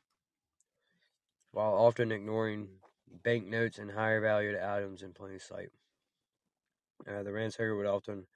while 1.52 1.72
often 1.72 2.12
ignoring 2.12 2.68
banknotes 3.24 3.78
and 3.78 3.90
higher 3.90 4.20
valued 4.20 4.56
items 4.56 5.02
in 5.02 5.14
plain 5.14 5.38
sight. 5.38 5.70
Uh, 7.08 7.22
the 7.22 7.30
ransacker 7.30 7.76
would 7.76 7.86
often 7.86 8.26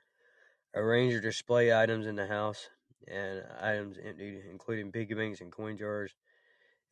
arrange 0.74 1.12
or 1.12 1.20
display 1.20 1.72
items 1.72 2.06
in 2.06 2.16
the 2.16 2.26
house 2.26 2.70
and 3.06 3.44
items 3.60 3.98
emptied, 4.02 4.42
including 4.50 4.90
piggy 4.90 5.14
banks 5.14 5.42
and 5.42 5.52
coin 5.52 5.76
jars. 5.76 6.14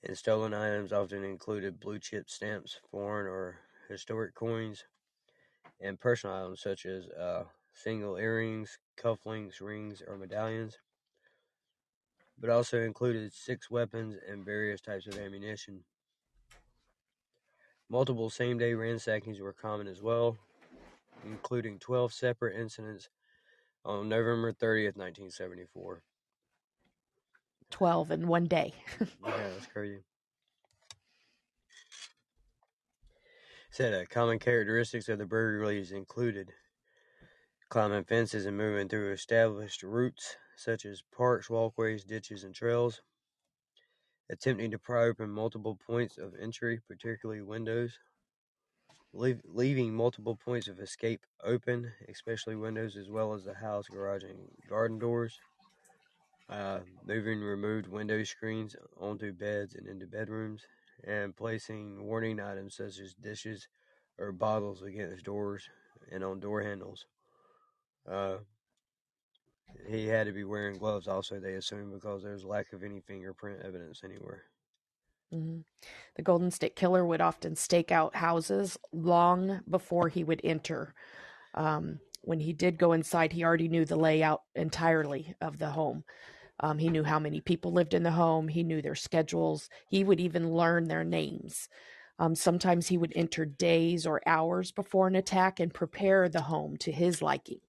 And 0.04 0.18
stolen 0.18 0.52
items 0.52 0.92
often 0.92 1.24
included 1.24 1.80
blue 1.80 1.98
chip 1.98 2.28
stamps, 2.28 2.80
foreign 2.90 3.26
or 3.26 3.60
historic 3.88 4.34
coins, 4.34 4.84
and 5.80 6.00
personal 6.00 6.36
items 6.36 6.60
such 6.60 6.86
as 6.86 7.08
uh, 7.08 7.44
single 7.72 8.16
earrings, 8.16 8.78
cufflinks, 8.96 9.60
rings, 9.60 10.02
or 10.06 10.16
medallions. 10.16 10.78
But 12.38 12.50
also 12.50 12.80
included 12.82 13.32
six 13.32 13.70
weapons 13.70 14.16
and 14.26 14.44
various 14.44 14.80
types 14.80 15.06
of 15.06 15.18
ammunition. 15.18 15.84
Multiple 17.88 18.30
same 18.30 18.58
day 18.58 18.72
ransackings 18.72 19.40
were 19.40 19.52
common 19.52 19.86
as 19.86 20.02
well, 20.02 20.38
including 21.24 21.78
12 21.78 22.12
separate 22.12 22.56
incidents 22.56 23.10
on 23.84 24.08
November 24.08 24.96
30th, 24.96 25.30
1974. 25.30 26.02
12 27.70 28.10
in 28.10 28.28
one 28.28 28.46
day. 28.46 28.72
Yeah, 29.24 29.50
that's 29.50 29.66
crazy. 29.66 30.02
Said 33.72 33.94
uh, 33.94 34.04
common 34.04 34.38
characteristics 34.38 35.08
of 35.08 35.18
the 35.18 35.24
burglaries 35.24 35.92
included 35.92 36.52
climbing 37.70 38.04
fences 38.04 38.44
and 38.44 38.54
moving 38.54 38.86
through 38.86 39.12
established 39.12 39.82
routes 39.82 40.36
such 40.56 40.84
as 40.84 41.02
parks, 41.10 41.48
walkways, 41.48 42.04
ditches, 42.04 42.44
and 42.44 42.54
trails, 42.54 43.00
attempting 44.28 44.70
to 44.72 44.78
pry 44.78 45.04
open 45.04 45.30
multiple 45.30 45.78
points 45.86 46.18
of 46.18 46.34
entry, 46.38 46.82
particularly 46.86 47.40
windows, 47.40 47.98
leave, 49.14 49.40
leaving 49.46 49.94
multiple 49.94 50.36
points 50.36 50.68
of 50.68 50.78
escape 50.78 51.24
open, 51.42 51.90
especially 52.10 52.56
windows 52.56 52.94
as 52.94 53.08
well 53.08 53.32
as 53.32 53.42
the 53.42 53.54
house, 53.54 53.86
garage, 53.88 54.22
and 54.22 54.50
garden 54.68 54.98
doors, 54.98 55.40
uh, 56.50 56.80
moving 57.06 57.40
removed 57.40 57.86
window 57.86 58.22
screens 58.22 58.76
onto 59.00 59.32
beds 59.32 59.74
and 59.74 59.86
into 59.86 60.06
bedrooms, 60.06 60.66
and 61.04 61.36
placing 61.36 62.04
warning 62.04 62.40
items 62.40 62.76
such 62.76 62.98
as 62.98 63.14
dishes 63.14 63.68
or 64.18 64.32
bottles 64.32 64.82
against 64.82 65.24
doors 65.24 65.68
and 66.10 66.22
on 66.22 66.40
door 66.40 66.62
handles. 66.62 67.06
Uh, 68.10 68.36
he 69.88 70.06
had 70.06 70.26
to 70.26 70.32
be 70.32 70.44
wearing 70.44 70.76
gloves, 70.76 71.08
also, 71.08 71.40
they 71.40 71.54
assume, 71.54 71.92
because 71.92 72.22
there's 72.22 72.44
lack 72.44 72.72
of 72.72 72.82
any 72.82 73.00
fingerprint 73.00 73.60
evidence 73.64 74.02
anywhere. 74.04 74.44
Mm-hmm. 75.34 75.60
The 76.16 76.22
Golden 76.22 76.50
State 76.50 76.76
Killer 76.76 77.06
would 77.06 77.20
often 77.20 77.56
stake 77.56 77.90
out 77.90 78.16
houses 78.16 78.78
long 78.92 79.60
before 79.68 80.08
he 80.08 80.24
would 80.24 80.40
enter. 80.44 80.94
Um, 81.54 82.00
when 82.20 82.40
he 82.40 82.52
did 82.52 82.78
go 82.78 82.92
inside, 82.92 83.32
he 83.32 83.44
already 83.44 83.68
knew 83.68 83.84
the 83.84 83.96
layout 83.96 84.42
entirely 84.54 85.34
of 85.40 85.58
the 85.58 85.70
home. 85.70 86.04
Um, 86.62 86.78
he 86.78 86.88
knew 86.88 87.02
how 87.02 87.18
many 87.18 87.40
people 87.40 87.72
lived 87.72 87.92
in 87.92 88.04
the 88.04 88.12
home. 88.12 88.48
He 88.48 88.62
knew 88.62 88.80
their 88.80 88.94
schedules. 88.94 89.68
He 89.88 90.04
would 90.04 90.20
even 90.20 90.52
learn 90.52 90.88
their 90.88 91.04
names. 91.04 91.68
Um, 92.18 92.34
sometimes 92.34 92.86
he 92.86 92.96
would 92.96 93.12
enter 93.16 93.44
days 93.44 94.06
or 94.06 94.22
hours 94.26 94.70
before 94.70 95.08
an 95.08 95.16
attack 95.16 95.58
and 95.58 95.74
prepare 95.74 96.28
the 96.28 96.42
home 96.42 96.76
to 96.78 96.92
his 96.92 97.20
liking. 97.20 97.60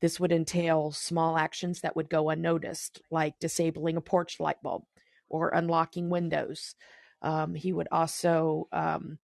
This 0.00 0.20
would 0.20 0.32
entail 0.32 0.92
small 0.92 1.36
actions 1.36 1.80
that 1.80 1.96
would 1.96 2.08
go 2.08 2.30
unnoticed, 2.30 3.02
like 3.10 3.38
disabling 3.38 3.96
a 3.96 4.00
porch 4.00 4.38
light 4.38 4.62
bulb 4.62 4.84
or 5.28 5.50
unlocking 5.50 6.08
windows. 6.08 6.74
Um, 7.22 7.54
he 7.54 7.72
would 7.72 7.88
also 7.90 8.68
um, 8.72 9.18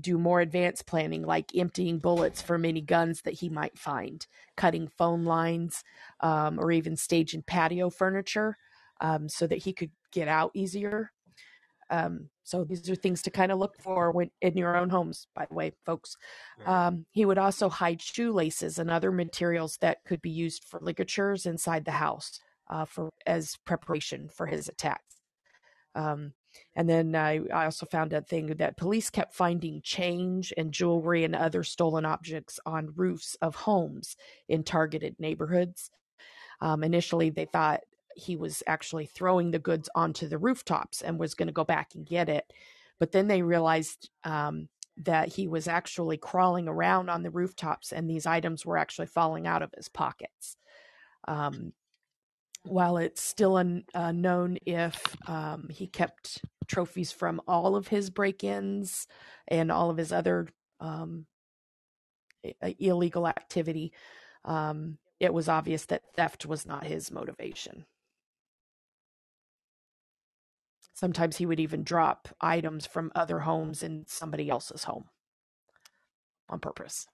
do 0.00 0.18
more 0.18 0.40
advanced 0.40 0.86
planning, 0.86 1.22
like 1.22 1.54
emptying 1.54 1.98
bullets 1.98 2.40
from 2.40 2.64
any 2.64 2.80
guns 2.80 3.22
that 3.22 3.34
he 3.34 3.48
might 3.48 3.78
find, 3.78 4.26
cutting 4.56 4.88
phone 4.88 5.24
lines, 5.24 5.84
um, 6.20 6.58
or 6.58 6.72
even 6.72 6.96
staging 6.96 7.42
patio 7.42 7.90
furniture 7.90 8.56
um, 9.00 9.28
so 9.28 9.46
that 9.46 9.58
he 9.58 9.72
could 9.72 9.90
get 10.12 10.28
out 10.28 10.50
easier. 10.54 11.12
Um, 11.90 12.28
so 12.44 12.64
these 12.64 12.88
are 12.88 12.94
things 12.94 13.22
to 13.22 13.30
kind 13.30 13.50
of 13.50 13.58
look 13.58 13.76
for 13.80 14.12
when 14.12 14.30
in 14.40 14.56
your 14.56 14.76
own 14.76 14.90
homes, 14.90 15.26
by 15.34 15.46
the 15.46 15.54
way, 15.54 15.72
folks. 15.84 16.16
Um, 16.64 17.06
he 17.10 17.24
would 17.24 17.38
also 17.38 17.68
hide 17.68 18.00
shoelaces 18.00 18.78
and 18.78 18.90
other 18.90 19.10
materials 19.10 19.76
that 19.80 20.04
could 20.04 20.22
be 20.22 20.30
used 20.30 20.64
for 20.64 20.80
ligatures 20.80 21.46
inside 21.46 21.84
the 21.84 21.92
house 21.92 22.40
uh, 22.68 22.84
for 22.84 23.10
as 23.26 23.56
preparation 23.66 24.28
for 24.28 24.46
his 24.46 24.68
attacks. 24.68 25.16
Um, 25.94 26.32
and 26.74 26.88
then 26.88 27.14
I, 27.14 27.40
I 27.52 27.64
also 27.64 27.86
found 27.86 28.12
a 28.12 28.22
thing 28.22 28.48
that 28.58 28.76
police 28.76 29.10
kept 29.10 29.34
finding 29.34 29.80
change 29.82 30.52
and 30.56 30.72
jewelry 30.72 31.24
and 31.24 31.34
other 31.34 31.62
stolen 31.62 32.04
objects 32.04 32.60
on 32.66 32.92
roofs 32.96 33.36
of 33.42 33.54
homes 33.54 34.16
in 34.48 34.62
targeted 34.62 35.16
neighborhoods. 35.18 35.90
Um, 36.60 36.84
initially, 36.84 37.30
they 37.30 37.46
thought 37.46 37.80
he 38.16 38.36
was 38.36 38.62
actually 38.66 39.06
throwing 39.06 39.50
the 39.50 39.58
goods 39.58 39.88
onto 39.94 40.28
the 40.28 40.38
rooftops 40.38 41.02
and 41.02 41.18
was 41.18 41.34
going 41.34 41.48
to 41.48 41.52
go 41.52 41.64
back 41.64 41.94
and 41.94 42.06
get 42.06 42.28
it. 42.28 42.52
But 42.98 43.12
then 43.12 43.28
they 43.28 43.42
realized 43.42 44.10
um, 44.24 44.68
that 44.98 45.28
he 45.28 45.48
was 45.48 45.66
actually 45.66 46.18
crawling 46.18 46.68
around 46.68 47.08
on 47.08 47.22
the 47.22 47.30
rooftops 47.30 47.92
and 47.92 48.08
these 48.08 48.26
items 48.26 48.66
were 48.66 48.76
actually 48.76 49.06
falling 49.06 49.46
out 49.46 49.62
of 49.62 49.72
his 49.76 49.88
pockets. 49.88 50.56
Um, 51.26 51.72
while 52.64 52.98
it's 52.98 53.22
still 53.22 53.56
un, 53.56 53.84
unknown 53.94 54.58
if 54.66 55.16
um, 55.28 55.68
he 55.70 55.86
kept 55.86 56.42
trophies 56.66 57.12
from 57.12 57.40
all 57.48 57.76
of 57.76 57.88
his 57.88 58.10
break 58.10 58.44
ins 58.44 59.06
and 59.48 59.72
all 59.72 59.90
of 59.90 59.96
his 59.96 60.12
other 60.12 60.46
um, 60.80 61.26
i- 62.44 62.76
illegal 62.78 63.26
activity, 63.26 63.92
um, 64.44 64.98
it 65.18 65.32
was 65.32 65.48
obvious 65.48 65.86
that 65.86 66.02
theft 66.16 66.46
was 66.46 66.66
not 66.66 66.84
his 66.84 67.10
motivation. 67.10 67.84
Sometimes 70.94 71.36
he 71.36 71.46
would 71.46 71.60
even 71.60 71.82
drop 71.82 72.28
items 72.40 72.86
from 72.86 73.10
other 73.14 73.40
homes 73.40 73.82
in 73.82 74.04
somebody 74.06 74.50
else's 74.50 74.84
home 74.84 75.04
on 76.48 76.60
purpose. 76.60 77.06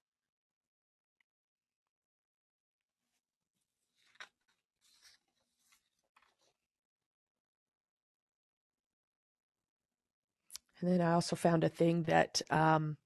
And 10.80 10.90
then 10.90 11.00
I 11.00 11.12
also 11.12 11.36
found 11.36 11.64
a 11.64 11.68
thing 11.68 12.02
that 12.04 12.42
um, 12.50 12.96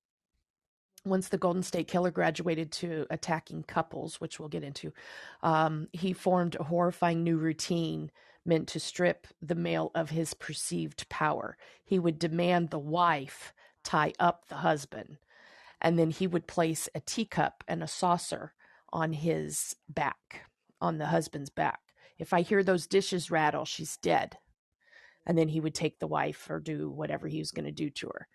once 1.05 1.29
the 1.29 1.39
Golden 1.39 1.63
State 1.63 1.89
Killer 1.89 2.11
graduated 2.11 2.73
to 2.73 3.07
attacking 3.11 3.63
couples, 3.65 4.21
which 4.21 4.39
we'll 4.39 4.49
get 4.49 4.65
into, 4.65 4.93
um, 5.43 5.89
he 5.93 6.13
formed 6.13 6.57
a 6.57 6.65
horrifying 6.65 7.23
new 7.23 7.39
routine 7.39 8.11
meant 8.45 8.69
to 8.69 8.81
strip 8.81 9.27
the 9.41 9.55
male 9.55 9.91
of 9.95 10.11
his 10.11 10.35
perceived 10.35 11.09
power. 11.09 11.57
He 11.85 11.99
would 11.99 12.19
demand 12.19 12.71
the 12.71 12.79
wife 12.79 13.53
tie 13.85 14.13
up 14.19 14.49
the 14.49 14.57
husband, 14.57 15.19
and 15.81 15.99
then 15.99 16.11
he 16.11 16.27
would 16.27 16.47
place 16.47 16.89
a 16.95 17.01
teacup 17.01 17.65
and 17.69 17.83
a 17.83 17.89
saucer 17.89 18.55
on 18.93 19.13
his 19.13 19.77
back, 19.89 20.51
on 20.81 20.99
the 20.99 21.07
husband's 21.07 21.51
back. 21.51 21.81
If 22.19 22.33
I 22.33 22.43
hear 22.43 22.63
those 22.63 22.87
dishes 22.87 23.31
rattle, 23.31 23.65
she's 23.65 23.97
dead. 23.97 24.37
And 25.31 25.39
then 25.39 25.47
he 25.47 25.61
would 25.61 25.77
take 25.77 26.01
the 26.01 26.09
wife 26.09 26.51
or 26.51 26.59
do 26.59 26.91
whatever 26.91 27.29
he 27.29 27.39
was 27.39 27.53
going 27.53 27.67
to 27.67 27.71
do 27.71 27.89
to 27.89 28.09
her. 28.09 28.27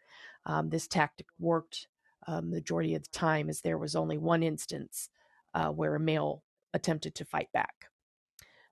Um, 0.46 0.70
this 0.70 0.88
tactic 0.88 1.26
worked 1.38 1.88
um, 2.26 2.50
majority 2.50 2.96
of 2.96 3.04
the 3.04 3.10
time, 3.10 3.50
as 3.50 3.60
there 3.60 3.78
was 3.78 3.98
only 3.98 4.18
one 4.18 4.44
instance 4.44 5.10
uh, 5.54 5.68
where 5.72 5.96
a 5.96 6.00
male 6.00 6.44
attempted 6.74 7.14
to 7.16 7.26
fight 7.26 7.52
back. 7.52 7.90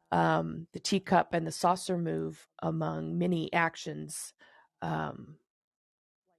Um, 0.09 0.67
the 0.71 0.79
teacup 0.79 1.33
and 1.33 1.45
the 1.45 1.51
saucer 1.51 1.97
move, 1.97 2.47
among 2.61 3.17
many 3.17 3.51
actions, 3.51 4.31
um, 4.81 5.35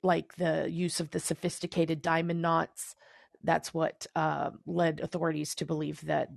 like 0.03 0.37
the 0.37 0.70
use 0.70 1.01
of 1.01 1.11
the 1.11 1.20
sophisticated 1.20 2.01
diamond 2.01 2.40
knots, 2.40 2.97
that's 3.42 3.75
what 3.75 4.07
uh, 4.16 4.53
led 4.64 5.01
authorities 5.01 5.55
to 5.57 5.66
believe 5.66 6.01
that 6.07 6.29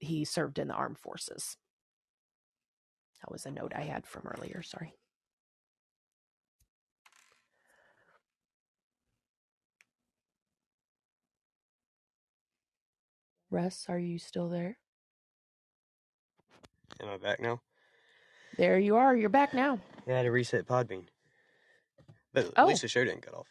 he 0.00 0.24
served 0.24 0.58
in 0.58 0.66
the 0.66 0.74
armed 0.74 0.98
forces. 0.98 1.56
That 3.20 3.32
was 3.32 3.46
a 3.46 3.50
note 3.50 3.72
I 3.74 3.82
had 3.82 4.06
from 4.06 4.26
earlier. 4.26 4.62
Sorry. 4.62 4.94
Russ, 13.50 13.86
are 13.88 13.98
you 13.98 14.18
still 14.18 14.48
there? 14.48 14.78
Am 17.00 17.08
I 17.08 17.16
back 17.16 17.40
now? 17.40 17.60
There 18.56 18.78
you 18.78 18.96
are. 18.96 19.16
You're 19.16 19.28
back 19.28 19.54
now. 19.54 19.78
Yeah, 20.06 20.14
I 20.14 20.16
had 20.18 20.22
to 20.24 20.30
reset 20.30 20.66
Podbean. 20.66 21.06
But 22.32 22.46
at 22.46 22.52
Oh. 22.56 22.66
least 22.66 22.82
the 22.82 22.88
show 22.88 23.04
didn't 23.04 23.22
cut 23.22 23.34
off. 23.34 23.46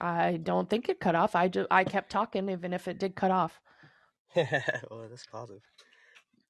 I 0.00 0.36
don't 0.36 0.68
think 0.68 0.88
it 0.88 1.00
cut 1.00 1.14
off. 1.14 1.34
I 1.34 1.48
just 1.48 1.68
I 1.70 1.84
kept 1.84 2.10
talking 2.10 2.48
even 2.48 2.72
if 2.72 2.88
it 2.88 2.98
did 2.98 3.14
cut 3.14 3.30
off. 3.30 3.60
well, 4.36 5.06
that's 5.08 5.26
positive. 5.26 5.62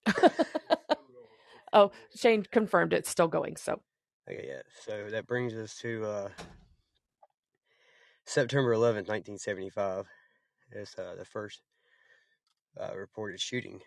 oh, 1.72 1.90
Shane 2.14 2.44
confirmed 2.50 2.92
it's 2.92 3.11
still 3.11 3.28
going. 3.28 3.56
So 3.56 3.80
Okay, 4.28 4.44
yeah. 4.46 4.62
So 4.85 5.11
that 5.11 5.26
brings 5.26 5.52
us 5.54 5.74
to 5.78 6.04
uh, 6.04 6.28
September 8.24 8.72
11th, 8.72 9.08
1975. 9.08 10.06
It's 10.70 10.96
uh, 10.96 11.16
the 11.18 11.24
first 11.24 11.61
uh, 12.80 12.96
reported 12.96 13.40
shooting 13.40 13.80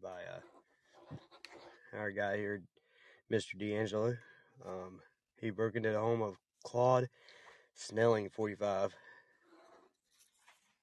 by 0.00 0.20
uh, 1.12 1.16
our 1.98 2.12
guy 2.12 2.36
here, 2.36 2.62
Mr. 3.32 3.60
DeAngelo. 3.60 4.16
Um, 4.64 5.00
he 5.40 5.50
broke 5.50 5.74
into 5.74 5.90
the 5.90 5.98
home 5.98 6.22
of 6.22 6.36
Claude 6.62 7.08
Snelling, 7.74 8.30
45. 8.30 8.94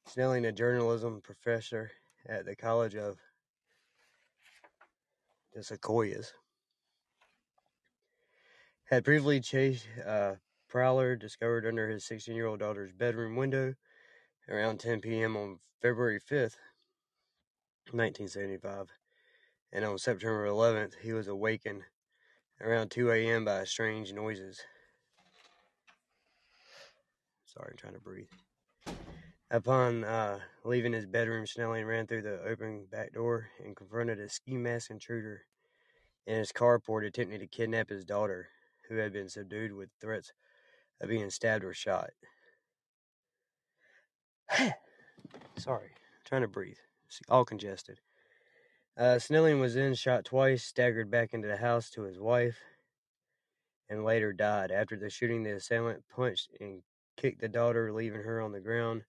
Snelling, 0.08 0.44
a 0.44 0.52
journalism 0.52 1.22
professor 1.24 1.90
at 2.28 2.46
the 2.46 2.56
College 2.56 2.96
of 2.96 3.18
the 5.54 5.64
Sequoias, 5.64 6.34
had 8.86 9.04
previously 9.06 9.40
chased 9.40 9.88
a 10.06 10.38
prowler 10.68 11.16
discovered 11.16 11.66
under 11.66 11.90
his 11.90 12.06
16 12.06 12.36
year 12.36 12.48
old 12.48 12.60
daughter's 12.60 12.92
bedroom 12.92 13.36
window 13.36 13.74
around 14.50 14.80
10 14.80 15.02
p.m. 15.02 15.36
on 15.38 15.60
February 15.82 16.20
5th, 16.20 16.58
1975. 17.92 18.90
And 19.74 19.86
on 19.86 19.98
September 19.98 20.46
11th, 20.46 20.96
he 21.02 21.14
was 21.14 21.28
awakened 21.28 21.84
around 22.60 22.92
2 22.92 23.12
a.m. 23.12 23.46
by 23.46 23.64
strange 23.64 24.14
noises. 24.14 24.62
Sorry, 27.46 27.70
I'm 27.72 27.78
trying 27.78 27.94
to 27.94 28.00
breathe. 28.00 28.28
Upon 29.54 30.06
uh, 30.06 30.40
leaving 30.64 30.94
his 30.94 31.06
bedroom, 31.06 31.46
Snelling 31.46 31.84
ran 31.84 32.08
through 32.08 32.22
the 32.22 32.42
open 32.42 32.86
back 32.90 33.12
door 33.12 33.50
and 33.62 33.76
confronted 33.76 34.18
a 34.18 34.30
ski 34.30 34.56
mask 34.56 34.90
intruder 34.90 35.42
in 36.26 36.38
his 36.38 36.54
carport 36.54 37.06
attempting 37.06 37.42
to 37.42 37.48
kidnap 37.48 37.90
his 37.90 38.06
daughter, 38.06 38.48
who 38.88 38.96
had 38.96 39.12
been 39.12 39.28
subdued 39.28 39.74
with 39.74 39.90
threats 40.00 40.32
of 41.02 41.10
being 41.10 41.30
stabbed 41.30 41.66
or 41.66 41.74
shot. 41.74 42.12
Sorry, 45.58 45.90
trying 46.24 46.44
to 46.44 46.48
breathe. 46.48 46.78
All 47.28 47.44
congested. 47.44 48.00
Uh, 48.96 49.20
Snelling 49.20 49.60
was 49.60 49.74
then 49.74 49.96
shot 49.96 50.24
twice, 50.24 50.64
staggered 50.64 51.12
back 51.12 51.34
into 51.34 51.50
the 51.50 51.58
house 51.58 51.90
to 51.90 52.04
his 52.04 52.18
wife, 52.18 52.60
and 53.90 54.06
later 54.06 54.32
died. 54.32 54.72
After 54.72 54.96
the 54.96 55.10
shooting, 55.10 55.44
the 55.44 55.58
assailant 55.58 56.04
punched 56.08 56.52
and 56.62 56.84
kicked 57.18 57.42
the 57.42 57.50
daughter, 57.50 57.92
leaving 57.92 58.22
her 58.22 58.40
on 58.40 58.54
the 58.54 58.62
ground, 58.62 59.04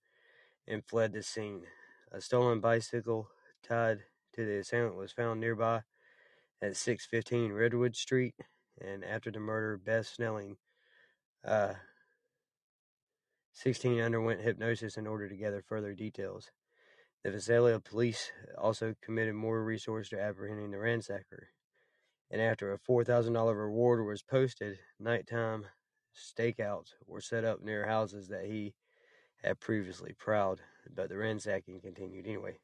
and 0.67 0.85
fled 0.85 1.13
the 1.13 1.23
scene. 1.23 1.63
A 2.11 2.21
stolen 2.21 2.61
bicycle 2.61 3.29
tied 3.63 4.01
to 4.35 4.45
the 4.45 4.59
assailant 4.59 4.97
was 4.97 5.13
found 5.13 5.41
nearby 5.41 5.83
at 6.61 6.77
615 6.77 7.53
Redwood 7.53 7.97
Street, 7.97 8.35
and 8.81 9.05
after 9.05 9.31
the 9.31 9.41
murder, 9.41 9.77
Beth 9.77 10.07
Snelling, 10.07 10.57
uh, 11.45 11.75
16, 13.55 14.01
underwent 14.01 14.41
hypnosis 14.41 14.97
in 14.97 15.07
order 15.07 15.29
to 15.29 15.37
gather 15.37 15.63
further 15.67 15.95
details. 15.95 16.51
The 17.25 17.31
Visalia 17.31 17.81
police 17.81 18.33
also 18.59 18.95
committed 19.03 19.35
more 19.35 19.63
resources 19.63 20.11
to 20.11 20.21
apprehending 20.21 20.71
the 20.71 20.79
ransacker 20.79 21.47
and 22.33 22.41
after 22.41 22.73
a 22.73 22.79
$4,000 22.79 23.55
reward 23.55 24.05
was 24.05 24.23
posted, 24.23 24.79
nighttime 24.99 25.67
stakeouts 26.17 26.95
were 27.07 27.21
set 27.21 27.45
up 27.45 27.61
near 27.61 27.87
houses 27.87 28.29
that 28.29 28.47
he 28.47 28.75
had 29.43 29.61
previously 29.61 30.13
prowled, 30.13 30.61
but 30.95 31.09
the 31.09 31.17
ransacking 31.17 31.81
continued 31.81 32.27
anyway. 32.27 32.59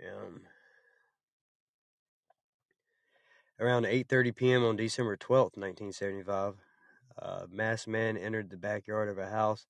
Um, 0.00 0.42
around 3.60 3.84
8:30 3.84 4.34
p.m. 4.34 4.64
on 4.64 4.76
December 4.76 5.16
12, 5.16 5.56
1975, 5.56 6.56
a 7.18 7.46
masked 7.50 7.88
man 7.88 8.16
entered 8.16 8.50
the 8.50 8.56
backyard 8.56 9.08
of 9.08 9.18
a 9.18 9.30
house 9.30 9.66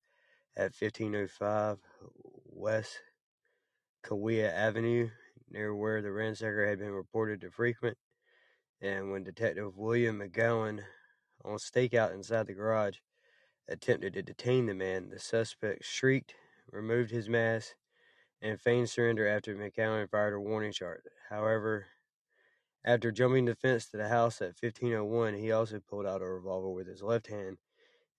at 0.55 0.73
1505 0.73 1.77
West 2.45 2.99
Kaweah 4.03 4.51
Avenue 4.51 5.09
near 5.49 5.75
where 5.75 6.01
the 6.01 6.09
ransacker 6.09 6.67
had 6.67 6.79
been 6.79 6.91
reported 6.91 7.41
to 7.41 7.51
frequent, 7.51 7.97
and 8.81 9.11
when 9.11 9.23
Detective 9.23 9.77
William 9.77 10.19
McGowan, 10.19 10.81
on 11.45 11.57
stakeout 11.57 12.13
inside 12.13 12.47
the 12.47 12.53
garage, 12.53 12.97
attempted 13.67 14.13
to 14.13 14.21
detain 14.21 14.65
the 14.65 14.73
man, 14.73 15.09
the 15.09 15.19
suspect 15.19 15.83
shrieked, 15.85 16.35
removed 16.71 17.11
his 17.11 17.29
mask, 17.29 17.75
and 18.41 18.59
feigned 18.59 18.89
surrender 18.89 19.27
after 19.27 19.55
McGowan 19.55 20.09
fired 20.09 20.33
a 20.33 20.39
warning 20.39 20.71
shot. 20.71 20.97
However, 21.29 21.87
after 22.85 23.11
jumping 23.11 23.45
the 23.45 23.55
fence 23.55 23.87
to 23.87 23.97
the 23.97 24.09
house 24.09 24.41
at 24.41 24.57
1501, 24.61 25.35
he 25.35 25.51
also 25.51 25.79
pulled 25.79 26.05
out 26.05 26.21
a 26.21 26.25
revolver 26.25 26.69
with 26.69 26.87
his 26.87 27.01
left 27.01 27.27
hand 27.27 27.57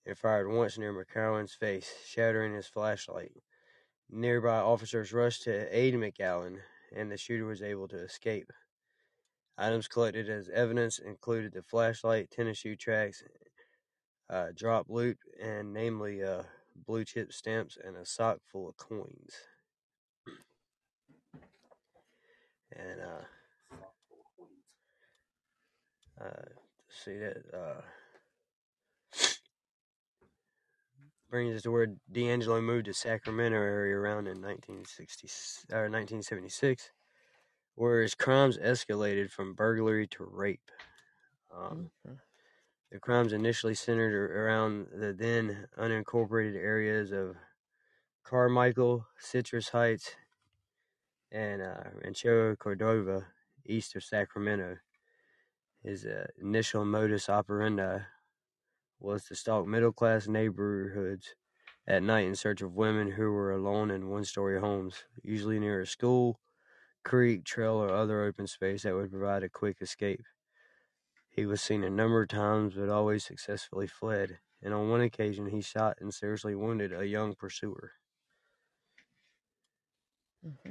and 0.07 0.16
fired 0.16 0.48
once 0.48 0.78
near 0.78 0.92
McGowan's 0.92 1.54
face, 1.54 1.92
shattering 2.07 2.54
his 2.54 2.66
flashlight. 2.66 3.33
Nearby 4.11 4.59
officers 4.59 5.12
rushed 5.12 5.44
to 5.44 5.76
aid 5.76 5.94
McGowan, 5.94 6.61
and 6.94 7.11
the 7.11 7.16
shooter 7.16 7.44
was 7.44 7.62
able 7.62 7.88
to 7.88 7.98
escape. 7.98 8.50
Items 9.57 9.88
collected 9.88 10.28
as 10.28 10.48
evidence 10.48 10.98
included 10.98 11.52
the 11.52 11.62
flashlight, 11.62 12.30
tennis 12.30 12.59
shoe 12.59 12.76
tracks, 12.76 13.22
uh, 14.35 14.49
drop 14.57 14.87
loot, 14.90 15.18
and 15.40 15.73
namely 15.73 16.25
uh, 16.25 16.42
blue 16.87 17.05
chip 17.05 17.33
stamps 17.33 17.79
and 17.83 17.97
a 17.97 18.05
sock 18.05 18.38
full 18.51 18.68
of 18.68 18.77
coins. 18.77 19.35
And 22.73 23.01
uh, 23.01 23.44
uh, 26.25 26.42
see 26.88 27.18
that 27.18 27.37
uh, 27.55 27.83
brings 31.31 31.57
us 31.57 31.62
to 31.62 31.70
where 31.70 31.88
DeAngelo 32.12 32.62
moved 32.62 32.87
to 32.87 32.94
Sacramento 32.94 33.57
area 33.57 33.97
around 33.97 34.27
in 34.27 34.40
1960 34.40 35.29
or 35.73 35.88
1976, 35.88 36.90
where 37.77 38.03
his 38.03 38.14
crimes 38.14 38.59
escalated 38.59 39.31
from 39.31 39.55
burglary 39.55 40.07
to 40.09 40.25
rape. 40.25 40.70
Um, 41.55 41.90
Mhm. 42.07 42.18
The 42.94 43.00
crimes 43.00 43.33
initially 43.33 43.74
centered 43.74 44.14
around 44.30 44.87
the 44.94 45.12
then 45.12 45.66
unincorporated 45.76 46.54
areas 46.54 47.11
of 47.11 47.35
Carmichael, 48.22 49.04
Citrus 49.18 49.70
Heights, 49.70 50.12
and 51.33 51.61
uh, 51.61 51.90
Rancho 52.04 52.54
Cordova, 52.54 53.26
east 53.66 53.96
of 53.96 54.04
Sacramento. 54.04 54.76
His 55.83 56.04
uh, 56.04 56.28
initial 56.40 56.85
modus 56.85 57.28
operandi 57.28 57.98
was 59.00 59.24
to 59.24 59.35
stalk 59.35 59.66
middle 59.66 59.92
class 59.92 60.28
neighborhoods 60.28 61.35
at 61.88 62.04
night 62.04 62.28
in 62.28 62.37
search 62.37 62.62
of 62.62 62.74
women 62.74 63.11
who 63.11 63.33
were 63.33 63.50
alone 63.50 63.90
in 63.90 64.09
one 64.09 64.24
story 64.24 64.61
homes, 64.61 65.02
usually 65.20 65.59
near 65.59 65.80
a 65.80 65.87
school, 65.87 66.38
creek, 67.04 67.44
trail, 67.44 67.74
or 67.74 67.90
other 67.90 68.22
open 68.22 68.46
space 68.46 68.85
that 68.85 68.94
would 68.94 69.11
provide 69.11 69.42
a 69.42 69.48
quick 69.48 69.78
escape. 69.80 70.22
He 71.35 71.44
was 71.44 71.61
seen 71.61 71.85
a 71.85 71.90
number 71.90 72.23
of 72.23 72.29
times 72.29 72.77
but 72.77 72.88
always 72.88 73.27
successfully 73.27 73.87
fled, 73.87 74.40
and 74.62 74.73
on 74.73 74.88
one 74.88 75.03
occasion 75.03 75.49
he 75.49 75.61
shot 75.61 75.99
and 76.01 76.14
seriously 76.14 76.55
wounded 76.55 76.94
a 76.94 77.07
young 77.07 77.35
pursuer. 77.35 77.92
Mm-hmm. 80.44 80.70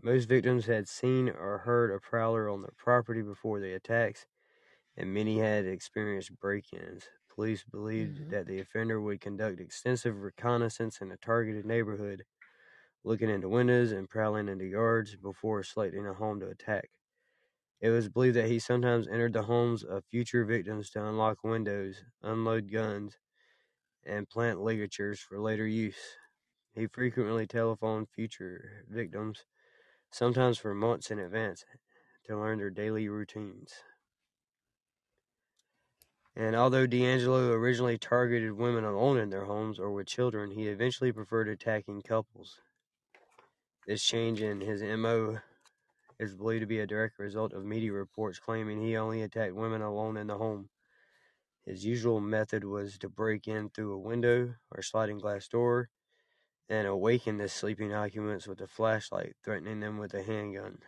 Most 0.00 0.24
victims 0.24 0.64
had 0.64 0.88
seen 0.88 1.28
or 1.28 1.58
heard 1.58 1.90
a 1.90 2.00
prowler 2.00 2.48
on 2.48 2.62
their 2.62 2.72
property 2.78 3.20
before 3.20 3.60
the 3.60 3.74
attacks, 3.74 4.26
and 4.96 5.14
many 5.14 5.38
had 5.40 5.66
experienced 5.66 6.38
break 6.38 6.72
ins. 6.72 7.08
Police 7.28 7.64
believed 7.64 8.20
Mhm. 8.20 8.30
that 8.30 8.46
the 8.46 8.60
offender 8.60 9.00
would 9.00 9.20
conduct 9.20 9.60
extensive 9.60 10.18
reconnaissance 10.22 11.00
in 11.00 11.12
a 11.12 11.18
targeted 11.18 11.66
neighborhood, 11.66 12.26
looking 13.04 13.30
into 13.30 13.48
windows 13.48 13.92
and 13.92 14.10
prowling 14.10 14.48
into 14.48 14.66
yards 14.66 15.16
before 15.16 15.62
selecting 15.62 16.06
a 16.06 16.14
home 16.14 16.40
to 16.40 16.48
attack. 16.48 16.95
It 17.80 17.90
was 17.90 18.08
believed 18.08 18.36
that 18.36 18.48
he 18.48 18.58
sometimes 18.58 19.06
entered 19.06 19.34
the 19.34 19.42
homes 19.42 19.84
of 19.84 20.04
future 20.06 20.44
victims 20.44 20.90
to 20.90 21.06
unlock 21.06 21.44
windows, 21.44 22.04
unload 22.22 22.72
guns, 22.72 23.18
and 24.04 24.28
plant 24.28 24.60
ligatures 24.60 25.20
for 25.20 25.38
later 25.38 25.66
use. 25.66 26.16
He 26.72 26.86
frequently 26.86 27.46
telephoned 27.46 28.08
future 28.10 28.84
victims, 28.88 29.44
sometimes 30.10 30.58
for 30.58 30.74
months 30.74 31.10
in 31.10 31.18
advance, 31.18 31.64
to 32.24 32.38
learn 32.38 32.58
their 32.58 32.70
daily 32.70 33.08
routines. 33.08 33.72
And 36.34 36.54
although 36.54 36.86
DeAngelo 36.86 37.50
originally 37.50 37.96
targeted 37.96 38.52
women 38.52 38.84
alone 38.84 39.18
in 39.18 39.30
their 39.30 39.46
homes 39.46 39.78
or 39.78 39.90
with 39.90 40.06
children, 40.06 40.50
he 40.50 40.68
eventually 40.68 41.12
preferred 41.12 41.48
attacking 41.48 42.02
couples. 42.02 42.60
This 43.86 44.02
change 44.02 44.42
in 44.42 44.60
his 44.60 44.82
MO 44.82 45.40
is 46.18 46.34
believed 46.34 46.62
to 46.62 46.66
be 46.66 46.80
a 46.80 46.86
direct 46.86 47.18
result 47.18 47.52
of 47.52 47.64
media 47.64 47.92
reports 47.92 48.38
claiming 48.38 48.80
he 48.80 48.96
only 48.96 49.22
attacked 49.22 49.54
women 49.54 49.82
alone 49.82 50.16
in 50.16 50.26
the 50.26 50.38
home. 50.38 50.68
His 51.64 51.84
usual 51.84 52.20
method 52.20 52.64
was 52.64 52.96
to 52.98 53.08
break 53.08 53.48
in 53.48 53.70
through 53.70 53.92
a 53.92 53.98
window 53.98 54.54
or 54.70 54.82
sliding 54.82 55.18
glass 55.18 55.48
door 55.48 55.90
and 56.68 56.86
awaken 56.86 57.38
the 57.38 57.48
sleeping 57.48 57.92
occupants 57.92 58.46
with 58.46 58.60
a 58.60 58.66
flashlight, 58.66 59.34
threatening 59.44 59.80
them 59.80 59.98
with 59.98 60.14
a 60.14 60.22
handgun. 60.22 60.78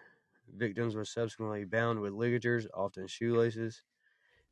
Victims 0.57 0.95
were 0.95 1.05
subsequently 1.05 1.65
bound 1.65 2.01
with 2.01 2.13
ligatures, 2.13 2.67
often 2.75 3.07
shoelaces, 3.07 3.83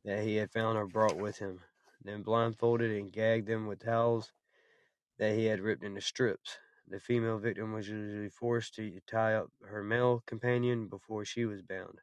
that 0.04 0.24
he 0.24 0.36
had 0.36 0.52
found 0.52 0.78
or 0.78 0.86
brought 0.86 1.16
with 1.16 1.38
him, 1.38 1.60
then 2.04 2.22
blindfolded 2.22 2.90
and 2.90 3.12
gagged 3.12 3.48
them 3.48 3.66
with 3.66 3.84
towels 3.84 4.32
that 5.18 5.34
he 5.34 5.46
had 5.46 5.60
ripped 5.60 5.82
into 5.82 6.00
strips. 6.00 6.58
The 6.88 7.00
female 7.00 7.38
victim 7.38 7.72
was 7.72 7.88
usually 7.88 8.28
forced 8.28 8.74
to 8.76 9.00
tie 9.06 9.34
up 9.34 9.50
her 9.64 9.82
male 9.82 10.22
companion 10.26 10.86
before 10.86 11.24
she 11.24 11.44
was 11.44 11.62
bound. 11.62 12.00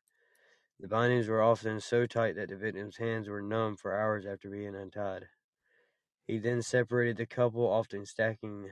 The 0.79 0.89
bindings 0.89 1.29
were 1.29 1.41
often 1.41 1.79
so 1.79 2.05
tight 2.05 2.35
that 2.35 2.49
the 2.49 2.57
victim's 2.57 2.97
hands 2.97 3.29
were 3.29 3.41
numb 3.41 3.77
for 3.77 3.97
hours 3.97 4.25
after 4.25 4.49
being 4.49 4.75
untied. 4.75 5.27
He 6.27 6.37
then 6.37 6.61
separated 6.61 7.17
the 7.17 7.25
couple, 7.25 7.65
often 7.65 8.05
stacking 8.05 8.71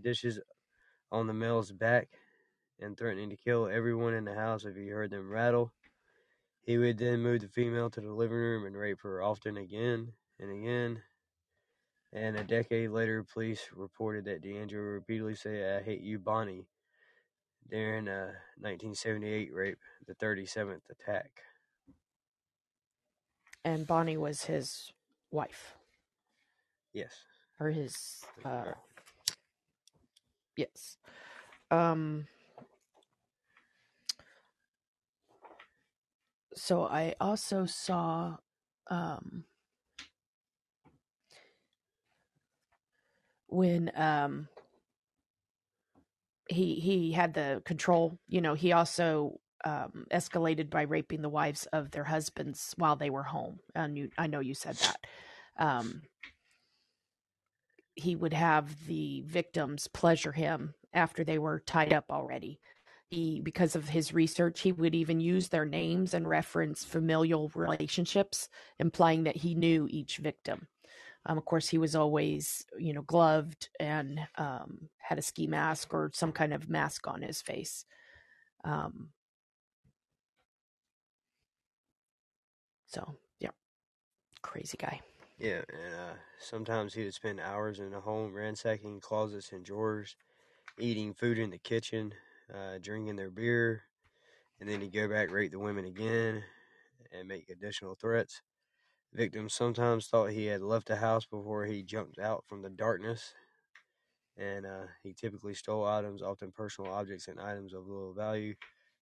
dishes 0.00 0.40
on 1.12 1.26
the 1.26 1.34
male's 1.34 1.72
back 1.72 2.08
and 2.80 2.96
threatening 2.96 3.30
to 3.30 3.36
kill 3.36 3.68
everyone 3.68 4.14
in 4.14 4.24
the 4.24 4.34
house 4.34 4.64
if 4.64 4.76
he 4.76 4.88
heard 4.88 5.10
them 5.10 5.30
rattle. 5.30 5.72
He 6.62 6.78
would 6.78 6.98
then 6.98 7.22
move 7.22 7.40
the 7.40 7.48
female 7.48 7.90
to 7.90 8.00
the 8.00 8.12
living 8.12 8.36
room 8.36 8.66
and 8.66 8.76
rape 8.76 9.00
her 9.02 9.22
often 9.22 9.56
again 9.56 10.12
and 10.38 10.50
again. 10.50 11.02
And 12.12 12.36
a 12.38 12.44
decade 12.44 12.90
later, 12.90 13.24
police 13.24 13.60
reported 13.74 14.24
that 14.26 14.42
DeAngelo 14.42 14.94
repeatedly 14.94 15.34
said, 15.34 15.80
I 15.80 15.84
hate 15.84 16.00
you, 16.02 16.18
Bonnie, 16.18 16.66
during 17.70 18.08
a 18.08 18.32
1978 18.58 19.52
rape, 19.52 19.78
the 20.06 20.14
37th 20.14 20.80
attack. 20.90 21.30
And 23.64 23.86
Bonnie 23.86 24.16
was 24.16 24.44
his 24.44 24.92
wife 25.30 25.74
Yes. 26.94 27.12
or 27.60 27.70
his 27.70 28.22
uh, 28.44 28.72
Yes. 30.56 30.96
Um. 31.70 32.26
So 36.54 36.84
I 36.84 37.14
also 37.20 37.66
saw 37.66 38.38
um 38.90 39.44
when 43.48 43.90
um 43.96 44.48
he 46.48 46.76
he 46.76 47.12
had 47.12 47.34
the 47.34 47.62
control 47.64 48.18
you 48.28 48.40
know 48.40 48.54
he 48.54 48.72
also 48.72 49.40
um 49.64 50.06
escalated 50.12 50.70
by 50.70 50.82
raping 50.82 51.22
the 51.22 51.28
wives 51.28 51.66
of 51.72 51.90
their 51.92 52.04
husbands 52.04 52.74
while 52.78 52.96
they 52.96 53.10
were 53.10 53.24
home 53.24 53.60
and 53.74 53.98
you 53.98 54.10
i 54.18 54.26
know 54.26 54.40
you 54.40 54.54
said 54.54 54.76
that. 54.76 55.00
Um 55.58 56.02
he 57.96 58.16
would 58.16 58.32
have 58.32 58.86
the 58.86 59.22
victims 59.26 59.88
pleasure 59.88 60.32
him 60.32 60.74
after 60.94 61.24
they 61.24 61.38
were 61.38 61.60
tied 61.60 61.92
up 61.92 62.06
already. 62.10 62.60
He 63.10 63.40
because 63.40 63.76
of 63.76 63.88
his 63.90 64.14
research 64.14 64.60
he 64.60 64.72
would 64.72 64.94
even 64.94 65.20
use 65.20 65.48
their 65.48 65.64
names 65.66 66.14
and 66.14 66.28
reference 66.28 66.84
familial 66.84 67.50
relationships 67.54 68.48
implying 68.78 69.24
that 69.24 69.36
he 69.36 69.54
knew 69.54 69.86
each 69.90 70.18
victim 70.18 70.68
um, 71.28 71.36
of 71.36 71.44
course, 71.44 71.68
he 71.68 71.76
was 71.76 71.94
always, 71.94 72.64
you 72.78 72.94
know, 72.94 73.02
gloved 73.02 73.68
and 73.78 74.26
um, 74.36 74.88
had 74.96 75.18
a 75.18 75.22
ski 75.22 75.46
mask 75.46 75.92
or 75.92 76.10
some 76.14 76.32
kind 76.32 76.54
of 76.54 76.70
mask 76.70 77.06
on 77.06 77.20
his 77.20 77.42
face. 77.42 77.84
Um, 78.64 79.10
so, 82.86 83.14
yeah, 83.38 83.50
crazy 84.40 84.78
guy. 84.78 85.02
Yeah, 85.38 85.62
and 85.68 85.94
uh, 85.94 86.14
sometimes 86.40 86.94
he 86.94 87.04
would 87.04 87.14
spend 87.14 87.40
hours 87.40 87.78
in 87.78 87.90
the 87.90 88.00
home 88.00 88.34
ransacking 88.34 89.00
closets 89.00 89.52
and 89.52 89.64
drawers, 89.64 90.16
eating 90.78 91.12
food 91.12 91.38
in 91.38 91.50
the 91.50 91.58
kitchen, 91.58 92.14
uh, 92.52 92.78
drinking 92.80 93.16
their 93.16 93.30
beer, 93.30 93.82
and 94.60 94.68
then 94.68 94.80
he'd 94.80 94.94
go 94.94 95.08
back, 95.08 95.30
rape 95.30 95.52
the 95.52 95.58
women 95.58 95.84
again, 95.84 96.42
and 97.12 97.28
make 97.28 97.50
additional 97.50 97.94
threats. 97.94 98.40
Victims 99.12 99.54
sometimes 99.54 100.08
thought 100.08 100.30
he 100.30 100.46
had 100.46 100.62
left 100.62 100.86
the 100.86 100.96
house 100.96 101.26
before 101.26 101.66
he 101.66 101.82
jumped 101.82 102.18
out 102.18 102.46
from 102.46 102.62
the 102.62 102.70
darkness, 102.70 103.34
and 104.36 104.64
uh, 104.66 104.86
he 105.02 105.12
typically 105.12 105.54
stole 105.54 105.84
items, 105.84 106.22
often 106.22 106.52
personal 106.52 106.92
objects 106.92 107.28
and 107.28 107.40
items 107.40 107.72
of 107.72 107.86
little 107.86 108.14
value, 108.14 108.54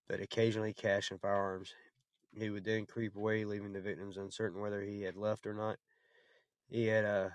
but 0.09 0.21
occasionally 0.21 0.73
cash 0.73 1.11
and 1.11 1.21
firearms. 1.21 1.75
He 2.37 2.51
would 2.51 2.65
then 2.65 2.87
creep 2.87 3.17
away, 3.17 3.45
leaving 3.45 3.73
the 3.73 3.81
victims 3.81 4.17
uncertain 4.17 4.61
whether 4.61 4.83
he 4.83 5.03
had 5.03 5.17
left 5.17 5.47
or 5.47 5.55
not. 5.55 5.79
He 6.69 6.87
had 6.87 7.05
uh, 7.05 7.31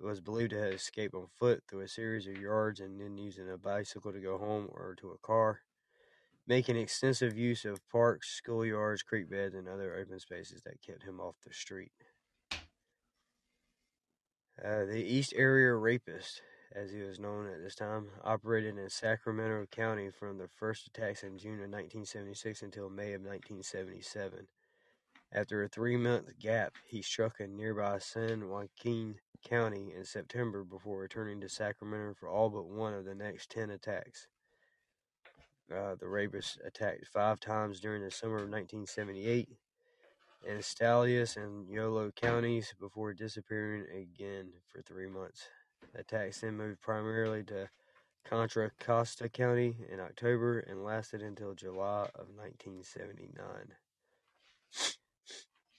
was 0.00 0.20
believed 0.20 0.50
to 0.50 0.60
have 0.60 0.74
escaped 0.74 1.14
on 1.14 1.28
foot 1.28 1.64
through 1.68 1.80
a 1.82 1.88
series 1.88 2.26
of 2.26 2.36
yards 2.38 2.80
and 2.80 3.00
then 3.00 3.18
using 3.18 3.50
a 3.50 3.58
bicycle 3.58 4.12
to 4.12 4.20
go 4.20 4.38
home 4.38 4.68
or 4.72 4.94
to 5.00 5.10
a 5.12 5.18
car, 5.18 5.60
making 6.50 6.76
extensive 6.76 7.38
use 7.38 7.64
of 7.64 7.78
parks, 7.92 8.40
schoolyards, 8.44 9.04
creek 9.04 9.30
beds, 9.30 9.54
and 9.54 9.68
other 9.68 9.94
open 9.94 10.18
spaces 10.18 10.60
that 10.62 10.82
kept 10.84 11.04
him 11.04 11.20
off 11.20 11.36
the 11.46 11.54
street. 11.54 11.92
Uh, 12.52 12.56
the 14.84 15.00
East 15.00 15.32
Area 15.36 15.72
Rapist, 15.72 16.42
as 16.74 16.90
he 16.90 17.02
was 17.02 17.20
known 17.20 17.46
at 17.46 17.62
this 17.62 17.76
time, 17.76 18.08
operated 18.24 18.76
in 18.76 18.90
Sacramento 18.90 19.66
County 19.70 20.10
from 20.10 20.38
the 20.38 20.48
first 20.48 20.88
attacks 20.88 21.22
in 21.22 21.38
June 21.38 21.62
of 21.62 21.70
1976 21.70 22.62
until 22.62 22.90
May 22.90 23.12
of 23.12 23.22
1977. 23.22 24.48
After 25.32 25.62
a 25.62 25.68
three 25.68 25.96
month 25.96 26.36
gap, 26.40 26.74
he 26.84 27.00
struck 27.00 27.38
in 27.38 27.56
nearby 27.56 28.00
San 28.00 28.48
Joaquin 28.48 29.20
County 29.48 29.92
in 29.96 30.04
September 30.04 30.64
before 30.64 30.98
returning 30.98 31.40
to 31.42 31.48
Sacramento 31.48 32.14
for 32.18 32.28
all 32.28 32.50
but 32.50 32.66
one 32.66 32.92
of 32.92 33.04
the 33.04 33.14
next 33.14 33.50
10 33.50 33.70
attacks. 33.70 34.26
Uh, 35.74 35.94
the 35.94 36.08
rapist 36.08 36.58
attacked 36.64 37.06
five 37.06 37.38
times 37.38 37.78
during 37.78 38.02
the 38.02 38.10
summer 38.10 38.36
of 38.36 38.50
1978 38.50 39.48
in 40.48 40.62
Stanislaus 40.62 41.36
and 41.36 41.68
Yolo 41.68 42.10
counties 42.10 42.74
before 42.80 43.12
disappearing 43.12 43.84
again 43.92 44.48
for 44.66 44.82
three 44.82 45.06
months. 45.06 45.46
Attacks 45.94 46.40
then 46.40 46.56
moved 46.56 46.80
primarily 46.80 47.44
to 47.44 47.68
Contra 48.24 48.70
Costa 48.80 49.28
County 49.28 49.76
in 49.92 50.00
October 50.00 50.60
and 50.60 50.84
lasted 50.84 51.22
until 51.22 51.54
July 51.54 52.08
of 52.16 52.26
1979. 52.34 53.38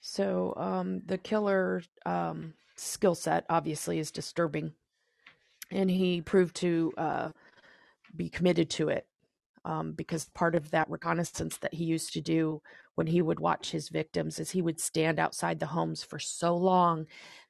So 0.00 0.54
um, 0.56 1.02
the 1.04 1.18
killer 1.18 1.82
um, 2.06 2.54
skill 2.76 3.14
set 3.14 3.44
obviously 3.50 3.98
is 3.98 4.10
disturbing, 4.10 4.72
and 5.70 5.90
he 5.90 6.22
proved 6.22 6.56
to 6.56 6.92
uh, 6.96 7.28
be 8.16 8.28
committed 8.28 8.70
to 8.70 8.88
it 8.88 9.06
um, 9.64 9.92
because 9.92 10.28
part 10.34 10.54
of 10.54 10.70
that 10.70 10.90
reconnaissance 10.90 11.58
that 11.58 11.74
he 11.74 11.84
used 11.84 12.12
to 12.12 12.20
do 12.20 12.60
when 12.94 13.06
he 13.06 13.22
would 13.22 13.40
watch 13.40 13.70
his 13.70 13.88
victims 13.88 14.38
is 14.38 14.50
he 14.50 14.62
would 14.62 14.80
stand 14.80 15.18
outside 15.18 15.60
the 15.60 15.66
homes 15.66 16.02
for 16.02 16.18
so 16.18 16.56
long 16.56 17.06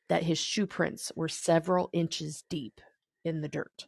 that 0.08 0.22
his 0.22 0.38
shoe 0.38 0.66
prints 0.66 1.10
were 1.16 1.28
several 1.28 1.88
inches 1.92 2.44
deep 2.50 2.80
in 3.24 3.40
the 3.40 3.48
dirt. 3.48 3.86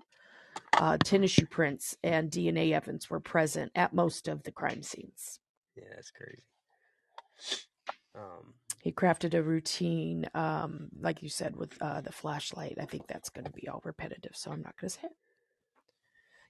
Uh, 0.73 0.97
tennis 1.03 1.31
shoe 1.31 1.47
prints 1.47 1.97
and 2.03 2.31
DNA 2.31 2.73
evidence 2.73 3.11
were 3.11 3.21
present 3.21 3.71
at 3.75 3.93
most 3.95 4.29
of 4.29 4.43
the 4.43 4.53
crime 4.53 4.83
scenes. 4.83 5.39
Yeah, 5.77 5.85
that's 5.95 6.11
crazy. 6.11 6.43
Um, 8.15 8.55
He 8.81 8.93
crafted 8.93 9.35
a 9.35 9.43
routine, 9.43 10.27
um, 10.35 10.89
like 11.01 11.23
you 11.23 11.29
said, 11.29 11.57
with 11.57 11.81
uh, 11.81 12.01
the 12.01 12.13
flashlight. 12.13 12.79
I 12.81 12.85
think 12.87 13.07
that's 13.07 13.31
going 13.31 13.45
to 13.45 13.53
be 13.53 13.69
all 13.69 13.81
repetitive, 13.85 14.37
so 14.37 14.51
I'm 14.51 14.63
not 14.63 14.77
going 14.77 14.89
to 14.89 14.95
say 14.95 15.07
it. 15.07 15.13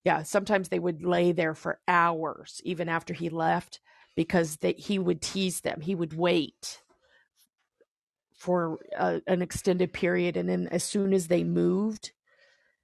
Yeah, 0.04 0.22
sometimes 0.22 0.68
they 0.68 0.78
would 0.78 1.02
lay 1.02 1.32
there 1.32 1.54
for 1.54 1.80
hours, 1.88 2.60
even 2.64 2.88
after 2.88 3.14
he 3.14 3.30
left, 3.30 3.80
because 4.16 4.58
he 4.76 4.98
would 4.98 5.22
tease 5.22 5.60
them. 5.62 5.80
He 5.80 5.94
would 5.94 6.12
wait 6.12 6.82
for 8.36 8.78
uh, 8.96 9.20
an 9.26 9.40
extended 9.40 9.92
period, 9.92 10.36
and 10.36 10.48
then 10.48 10.68
as 10.68 10.84
soon 10.84 11.14
as 11.14 11.28
they 11.28 11.42
moved, 11.42 12.12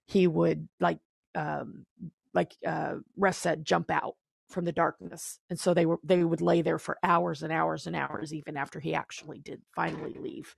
he 0.07 0.27
would 0.27 0.69
like, 0.81 0.99
um, 1.35 1.85
like 2.33 2.57
uh, 2.67 2.97
Russ 3.17 3.37
said, 3.37 3.65
jump 3.67 3.91
out 3.91 4.15
from 4.49 4.65
the 4.65 4.73
darkness, 4.73 5.39
and 5.51 5.61
so 5.61 5.75
they 5.75 5.85
were 5.87 6.01
they 6.03 6.25
would 6.25 6.41
lay 6.41 6.63
there 6.63 6.79
for 6.79 6.99
hours 7.03 7.43
and 7.43 7.53
hours 7.53 7.87
and 7.87 7.95
hours, 7.95 8.33
even 8.33 8.57
after 8.57 8.81
he 8.81 8.95
actually 8.95 9.39
did 9.41 9.61
finally 9.77 10.17
leave. 10.19 10.55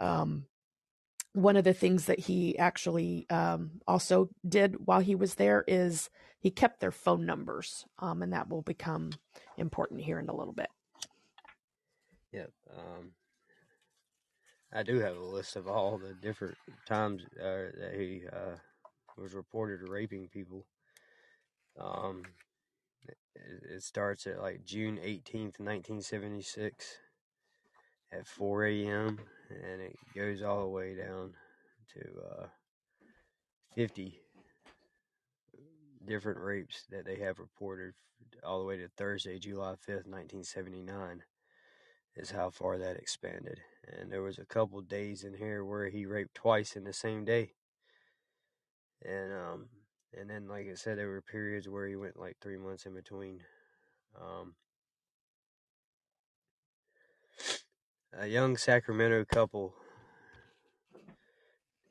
Um, 0.00 0.44
one 1.32 1.56
of 1.56 1.64
the 1.64 1.72
things 1.72 2.06
that 2.06 2.18
he 2.18 2.58
actually 2.58 3.26
um, 3.30 3.80
also 3.86 4.28
did 4.46 4.86
while 4.86 5.00
he 5.00 5.14
was 5.14 5.34
there 5.34 5.64
is 5.66 6.10
he 6.38 6.50
kept 6.50 6.80
their 6.80 6.90
phone 6.90 7.24
numbers, 7.24 7.86
um, 7.98 8.22
and 8.22 8.32
that 8.32 8.48
will 8.48 8.62
become 8.62 9.10
important 9.56 10.00
here 10.00 10.18
in 10.18 10.28
a 10.28 10.34
little 10.34 10.52
bit. 10.52 10.68
Yep. 12.32 12.50
Um, 12.76 13.12
I 14.72 14.82
do 14.82 14.98
have 15.00 15.16
a 15.16 15.24
list 15.24 15.56
of 15.56 15.68
all 15.68 15.98
the 15.98 16.14
different 16.14 16.56
times 16.86 17.22
uh, 17.40 17.70
that 17.78 17.94
he 17.96 18.22
uh, 18.30 18.56
was 19.16 19.34
reported 19.34 19.88
raping 19.88 20.28
people. 20.28 20.66
Um, 21.78 22.22
it, 23.06 23.16
it 23.76 23.82
starts 23.82 24.26
at 24.26 24.40
like 24.40 24.64
June 24.64 24.96
18th, 24.96 25.60
1976 25.60 26.96
at 28.12 28.26
4 28.26 28.66
a.m. 28.66 29.18
and 29.50 29.80
it 29.80 29.96
goes 30.14 30.42
all 30.42 30.62
the 30.62 30.68
way 30.68 30.94
down 30.94 31.32
to 31.94 32.00
uh, 32.42 32.46
50 33.74 34.20
different 36.06 36.38
rapes 36.38 36.84
that 36.90 37.04
they 37.04 37.16
have 37.16 37.38
reported 37.38 37.94
all 38.44 38.58
the 38.58 38.64
way 38.64 38.76
to 38.76 38.88
Thursday, 38.96 39.38
July 39.38 39.72
5th, 39.72 40.06
1979 40.06 41.22
is 42.16 42.30
how 42.30 42.50
far 42.50 42.78
that 42.78 42.96
expanded. 42.96 43.60
And 43.86 44.10
there 44.10 44.22
was 44.22 44.38
a 44.38 44.44
couple 44.44 44.80
days 44.82 45.24
in 45.24 45.34
here 45.34 45.64
where 45.64 45.88
he 45.88 46.06
raped 46.06 46.34
twice 46.34 46.76
in 46.76 46.84
the 46.84 46.92
same 46.92 47.24
day. 47.24 47.52
And 49.04 49.32
um 49.32 49.68
and 50.18 50.28
then 50.28 50.46
like 50.46 50.68
I 50.70 50.74
said 50.74 50.98
there 50.98 51.08
were 51.08 51.22
periods 51.22 51.68
where 51.68 51.86
he 51.86 51.96
went 51.96 52.18
like 52.18 52.36
3 52.40 52.58
months 52.58 52.86
in 52.86 52.94
between. 52.94 53.40
Um 54.20 54.54
a 58.18 58.26
young 58.26 58.56
Sacramento 58.56 59.24
couple 59.24 59.74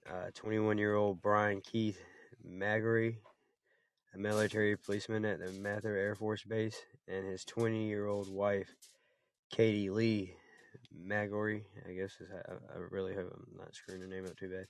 uh 0.08 0.30
21-year-old 0.36 1.22
Brian 1.22 1.62
Keith 1.62 2.00
Maggiore, 2.48 3.18
a 4.14 4.18
military 4.18 4.78
policeman 4.78 5.26
at 5.26 5.40
the 5.40 5.52
Mather 5.52 5.96
Air 5.96 6.16
Force 6.16 6.44
Base, 6.44 6.78
and 7.08 7.26
his 7.26 7.44
20-year-old 7.46 8.30
wife 8.30 8.76
Katie 9.52 9.90
Lee 9.90 10.36
Maggiore, 10.96 11.64
I 11.88 11.94
guess 11.94 12.12
is 12.20 12.30
I, 12.32 12.52
I 12.52 12.78
really 12.92 13.16
hope 13.16 13.34
I'm 13.34 13.58
not 13.58 13.74
screwing 13.74 14.02
her 14.02 14.08
name 14.08 14.26
up 14.26 14.38
too 14.38 14.50
bad. 14.50 14.68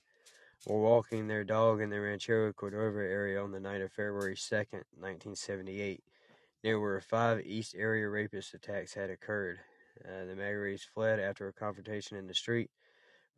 Were 0.66 0.80
walking 0.80 1.26
their 1.26 1.44
dog 1.44 1.80
in 1.80 1.90
the 1.90 2.00
Rancho 2.00 2.52
Cordova 2.52 3.00
area 3.00 3.42
on 3.42 3.50
the 3.50 3.60
night 3.60 3.80
of 3.80 3.90
February 3.90 4.36
2nd, 4.36 4.84
1978. 4.94 6.04
There 6.62 6.78
were 6.78 7.00
five 7.00 7.44
East 7.44 7.74
Area 7.76 8.08
rapist 8.08 8.54
attacks 8.54 8.94
had 8.94 9.10
occurred. 9.10 9.58
Uh, 10.04 10.24
the 10.24 10.34
Maggiores 10.34 10.82
fled 10.94 11.20
after 11.20 11.48
a 11.48 11.52
confrontation 11.52 12.16
in 12.16 12.26
the 12.26 12.34
street, 12.34 12.70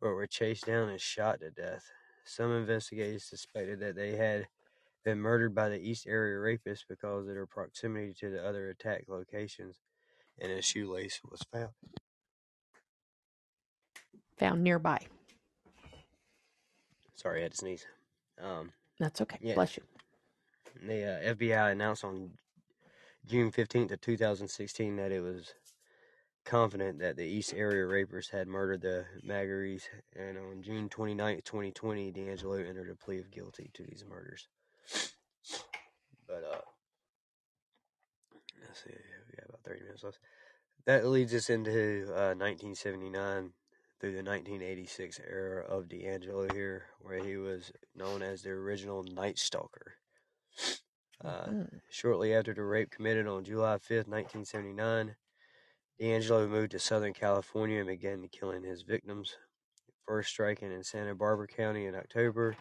but 0.01 0.09
were 0.09 0.27
chased 0.27 0.65
down 0.65 0.89
and 0.89 0.99
shot 0.99 1.39
to 1.41 1.51
death. 1.51 1.83
Some 2.25 2.51
investigators 2.51 3.23
suspected 3.23 3.79
that 3.81 3.95
they 3.95 4.15
had 4.15 4.47
been 5.03 5.19
murdered 5.19 5.53
by 5.53 5.69
the 5.69 5.79
East 5.79 6.07
Area 6.07 6.37
Rapists 6.37 6.83
because 6.89 7.27
of 7.27 7.33
their 7.33 7.45
proximity 7.45 8.13
to 8.19 8.31
the 8.31 8.43
other 8.43 8.69
attack 8.69 9.05
locations, 9.07 9.79
and 10.39 10.51
a 10.51 10.61
shoelace 10.61 11.21
was 11.29 11.41
found. 11.51 11.69
Found 14.37 14.63
nearby. 14.63 14.99
Sorry, 17.13 17.39
I 17.39 17.43
had 17.43 17.51
to 17.51 17.57
sneeze. 17.57 17.85
Um, 18.41 18.71
That's 18.99 19.21
okay. 19.21 19.37
Yeah. 19.41 19.53
Bless 19.53 19.77
you. 19.77 19.83
the 20.85 21.29
uh, 21.29 21.35
FBI 21.35 21.71
announced 21.71 22.03
on 22.03 22.31
June 23.25 23.51
15th 23.51 23.91
of 23.91 24.01
2016 24.01 24.97
that 24.97 25.11
it 25.11 25.21
was 25.21 25.53
confident 26.45 26.99
that 26.99 27.17
the 27.17 27.25
East 27.25 27.53
Area 27.53 27.85
Rapers 27.85 28.29
had 28.29 28.47
murdered 28.47 28.81
the 28.81 29.05
Maggiores, 29.27 29.83
and 30.15 30.37
on 30.37 30.61
June 30.61 30.87
29th, 30.89 31.43
2020, 31.43 32.11
DeAngelo 32.11 32.67
entered 32.67 32.89
a 32.89 32.95
plea 32.95 33.19
of 33.19 33.31
guilty 33.31 33.71
to 33.73 33.83
these 33.83 34.05
murders. 34.07 34.47
But, 36.27 36.43
uh, 36.43 36.61
let's 38.61 38.83
see, 38.83 38.91
we 38.91 39.35
got 39.35 39.49
about 39.49 39.63
30 39.63 39.81
minutes 39.81 40.03
left. 40.03 40.19
That 40.85 41.07
leads 41.07 41.33
us 41.33 41.49
into 41.49 42.03
uh, 42.09 42.35
1979 42.37 43.53
through 43.99 44.11
the 44.11 44.23
1986 44.23 45.19
era 45.27 45.65
of 45.65 45.85
DeAngelo 45.85 46.51
here, 46.53 46.85
where 46.99 47.23
he 47.23 47.37
was 47.37 47.71
known 47.95 48.21
as 48.21 48.43
the 48.43 48.51
original 48.51 49.03
Night 49.03 49.39
Stalker. 49.39 49.95
Uh, 51.23 51.45
Mhm. 51.47 51.81
Shortly 51.89 52.33
after 52.35 52.53
the 52.53 52.63
rape 52.63 52.91
committed 52.91 53.25
on 53.25 53.45
July 53.45 53.77
5th, 53.77 54.07
1979, 54.07 55.15
DeAngelo 55.99 56.49
moved 56.49 56.71
to 56.71 56.79
Southern 56.79 57.13
California 57.13 57.79
and 57.79 57.87
began 57.87 58.27
killing 58.27 58.63
his 58.63 58.81
victims, 58.81 59.37
first 60.05 60.29
striking 60.29 60.69
in 60.69 60.83
Santa 60.83 61.15
Barbara 61.15 61.47
County 61.47 61.85
in 61.85 61.95
October. 61.95 62.57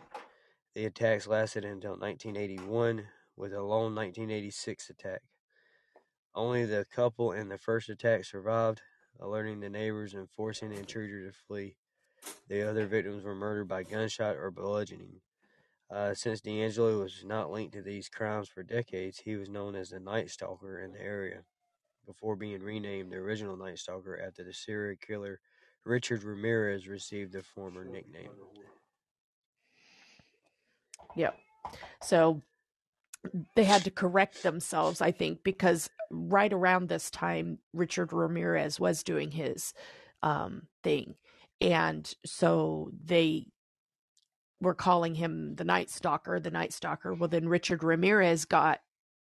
The 0.77 0.85
attacks 0.85 1.27
lasted 1.27 1.65
until 1.65 1.99
1981, 1.99 3.09
with 3.37 3.53
a 3.53 3.61
lone 3.61 3.93
1986 3.95 4.91
attack. 4.91 5.23
Only 6.33 6.65
the 6.65 6.85
couple 6.95 7.33
in 7.33 7.49
the 7.49 7.59
first 7.59 7.89
attack 7.89 8.25
survived, 8.25 8.83
alerting 9.19 9.59
the 9.59 9.69
neighbors 9.69 10.15
and 10.15 10.31
forcing 10.31 10.71
the 10.71 10.79
intruder 10.79 11.27
to 11.27 11.37
flee. 11.37 11.77
The 12.49 12.63
other 12.63 12.87
victims 12.87 13.25
were 13.25 13.35
murdered 13.35 13.67
by 13.67 13.83
gunshot 13.83 14.37
or 14.37 14.53
bludgeoning. 14.53 15.21
Uh, 15.91 16.15
since 16.15 16.41
DeAngelo 16.41 17.01
was 17.03 17.25
not 17.25 17.51
linked 17.51 17.75
to 17.75 17.83
these 17.83 18.09
crimes 18.09 18.49
for 18.49 18.63
decades, 18.63 19.19
he 19.19 19.35
was 19.35 19.49
known 19.49 19.75
as 19.75 19.91
the 19.91 19.99
Night 19.99 20.31
Stalker 20.31 20.81
in 20.81 20.93
the 20.93 21.03
area, 21.03 21.43
before 22.07 22.37
being 22.37 22.63
renamed 22.63 23.13
the 23.13 23.17
original 23.17 23.57
Night 23.57 23.79
Stalker 23.79 24.21
after 24.25 24.45
the 24.45 24.53
serial 24.53 24.97
killer 25.01 25.41
Richard 25.85 26.25
Ramirez 26.25 26.89
received 26.89 27.33
the 27.33 27.43
former 27.43 27.85
nickname. 27.85 28.31
Yep. 31.17 31.39
So 32.03 32.41
they 33.55 33.65
had 33.65 33.85
to 33.85 33.91
correct 33.91 34.43
themselves, 34.43 35.01
I 35.01 35.13
think, 35.13 35.43
because 35.45 35.89
right 36.11 36.53
around 36.53 36.89
this 36.89 37.11
time, 37.11 37.59
Richard 37.73 38.13
Ramirez 38.13 38.81
was 38.81 39.03
doing 39.03 39.31
his 39.31 39.73
um, 40.23 40.69
thing. 40.83 41.15
And 41.61 42.13
so 42.25 42.91
they 43.05 43.47
were 44.61 44.75
calling 44.75 45.15
him 45.15 45.55
the 45.57 45.65
Night 45.65 45.91
Stalker, 45.91 46.41
the 46.41 46.51
Night 46.51 46.73
Stalker. 46.73 47.15
Well, 47.15 47.29
then 47.29 47.49
Richard 47.49 47.85
Ramirez 47.85 48.45
got 48.45 48.81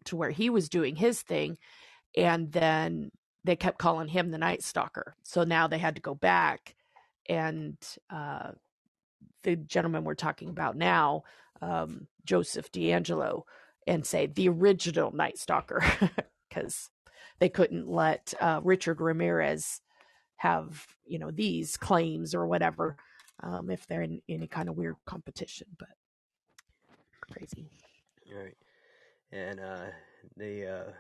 to 0.07 0.17
where 0.17 0.31
he 0.31 0.51
was 0.51 0.69
doing 0.69 0.97
his 0.97 1.23
thing. 1.23 1.59
And 2.17 2.51
then 2.53 3.11
they 3.45 3.57
kept 3.57 3.79
calling 3.79 4.09
him 4.09 4.31
the 4.31 4.39
Night 4.39 4.63
Stalker. 4.63 5.15
So 5.23 5.45
now 5.45 5.67
they 5.67 5.79
had 5.79 5.97
to 5.97 6.03
go 6.03 6.15
back 6.15 6.75
and 7.29 7.77
uh, 8.11 8.53
the 9.43 9.57
gentleman 9.57 10.05
we're 10.05 10.15
talking 10.15 10.49
about 10.49 10.77
now, 10.77 11.25
um, 11.63 12.07
Joseph 12.25 12.71
DeAngelo, 12.73 13.43
and 13.87 14.05
say 14.05 14.27
the 14.27 14.49
original 14.49 15.13
Night 15.13 15.39
Stalker 15.39 15.83
because 16.49 16.91
they 17.39 17.49
couldn't 17.49 17.89
let 17.89 18.35
uh, 18.41 18.61
Richard 18.63 19.01
Ramirez 19.01 19.81
have 20.37 20.87
you 21.07 21.19
know 21.19 21.31
these 21.31 21.77
claims 21.77 22.35
or 22.35 22.47
whatever 22.47 22.97
um, 23.43 23.71
if 23.71 23.87
they're 23.87 24.03
in 24.03 24.21
any 24.29 24.47
kind 24.47 24.69
of 24.69 24.77
weird 24.77 24.97
competition. 25.07 25.67
But 25.79 25.89
crazy. 27.21 27.69
Right. 28.35 28.57
And 29.33 29.61
uh 29.61 29.87
the 30.37 30.67
uh 30.67 30.93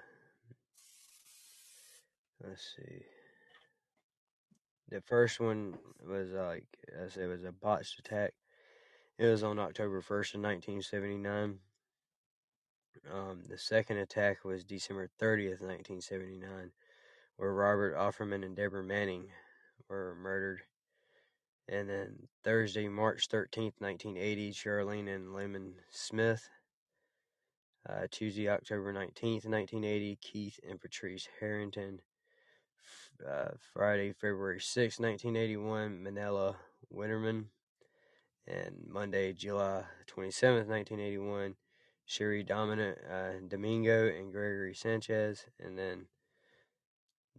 let's 2.44 2.74
see. 2.76 3.02
The 4.88 5.00
first 5.00 5.40
one 5.40 5.74
was 6.06 6.30
like 6.30 6.66
I 6.94 7.08
said 7.08 7.24
it 7.24 7.28
was 7.28 7.44
a 7.44 7.52
botched 7.52 7.98
attack. 7.98 8.34
It 9.18 9.26
was 9.26 9.42
on 9.42 9.58
October 9.58 10.00
first 10.00 10.36
nineteen 10.36 10.82
seventy 10.82 11.18
nine. 11.18 11.58
Um 13.12 13.42
the 13.48 13.58
second 13.58 13.98
attack 13.98 14.44
was 14.44 14.64
December 14.64 15.08
thirtieth, 15.18 15.60
nineteen 15.60 16.00
seventy 16.00 16.38
nine, 16.38 16.70
where 17.36 17.52
Robert 17.52 17.96
Offerman 17.96 18.44
and 18.44 18.54
Deborah 18.54 18.84
Manning 18.84 19.26
were 19.88 20.14
murdered. 20.14 20.62
And 21.68 21.88
then 21.90 22.28
Thursday, 22.44 22.88
March 22.88 23.28
13th, 23.28 23.80
1980, 23.80 24.52
Charlene 24.52 25.12
and 25.12 25.32
Lyman 25.32 25.74
Smith. 25.90 26.48
Uh, 27.88 28.06
Tuesday, 28.10 28.48
October 28.48 28.92
19th, 28.92 29.46
1980, 29.46 30.18
Keith 30.20 30.60
and 30.68 30.80
Patrice 30.80 31.28
Harrington. 31.40 32.00
Uh, 33.24 33.50
Friday, 33.72 34.12
February 34.12 34.58
6th, 34.58 35.00
1981, 35.00 36.02
Manuela 36.02 36.56
Winterman. 36.92 37.46
And 38.46 38.86
Monday, 38.88 39.32
July 39.32 39.84
27th, 40.06 40.68
1981, 40.68 41.56
Sherry 42.04 42.42
Dominant 42.44 42.98
uh, 43.10 43.32
Domingo 43.48 44.08
and 44.08 44.32
Gregory 44.32 44.74
Sanchez. 44.74 45.46
And 45.58 45.76
then 45.76 46.06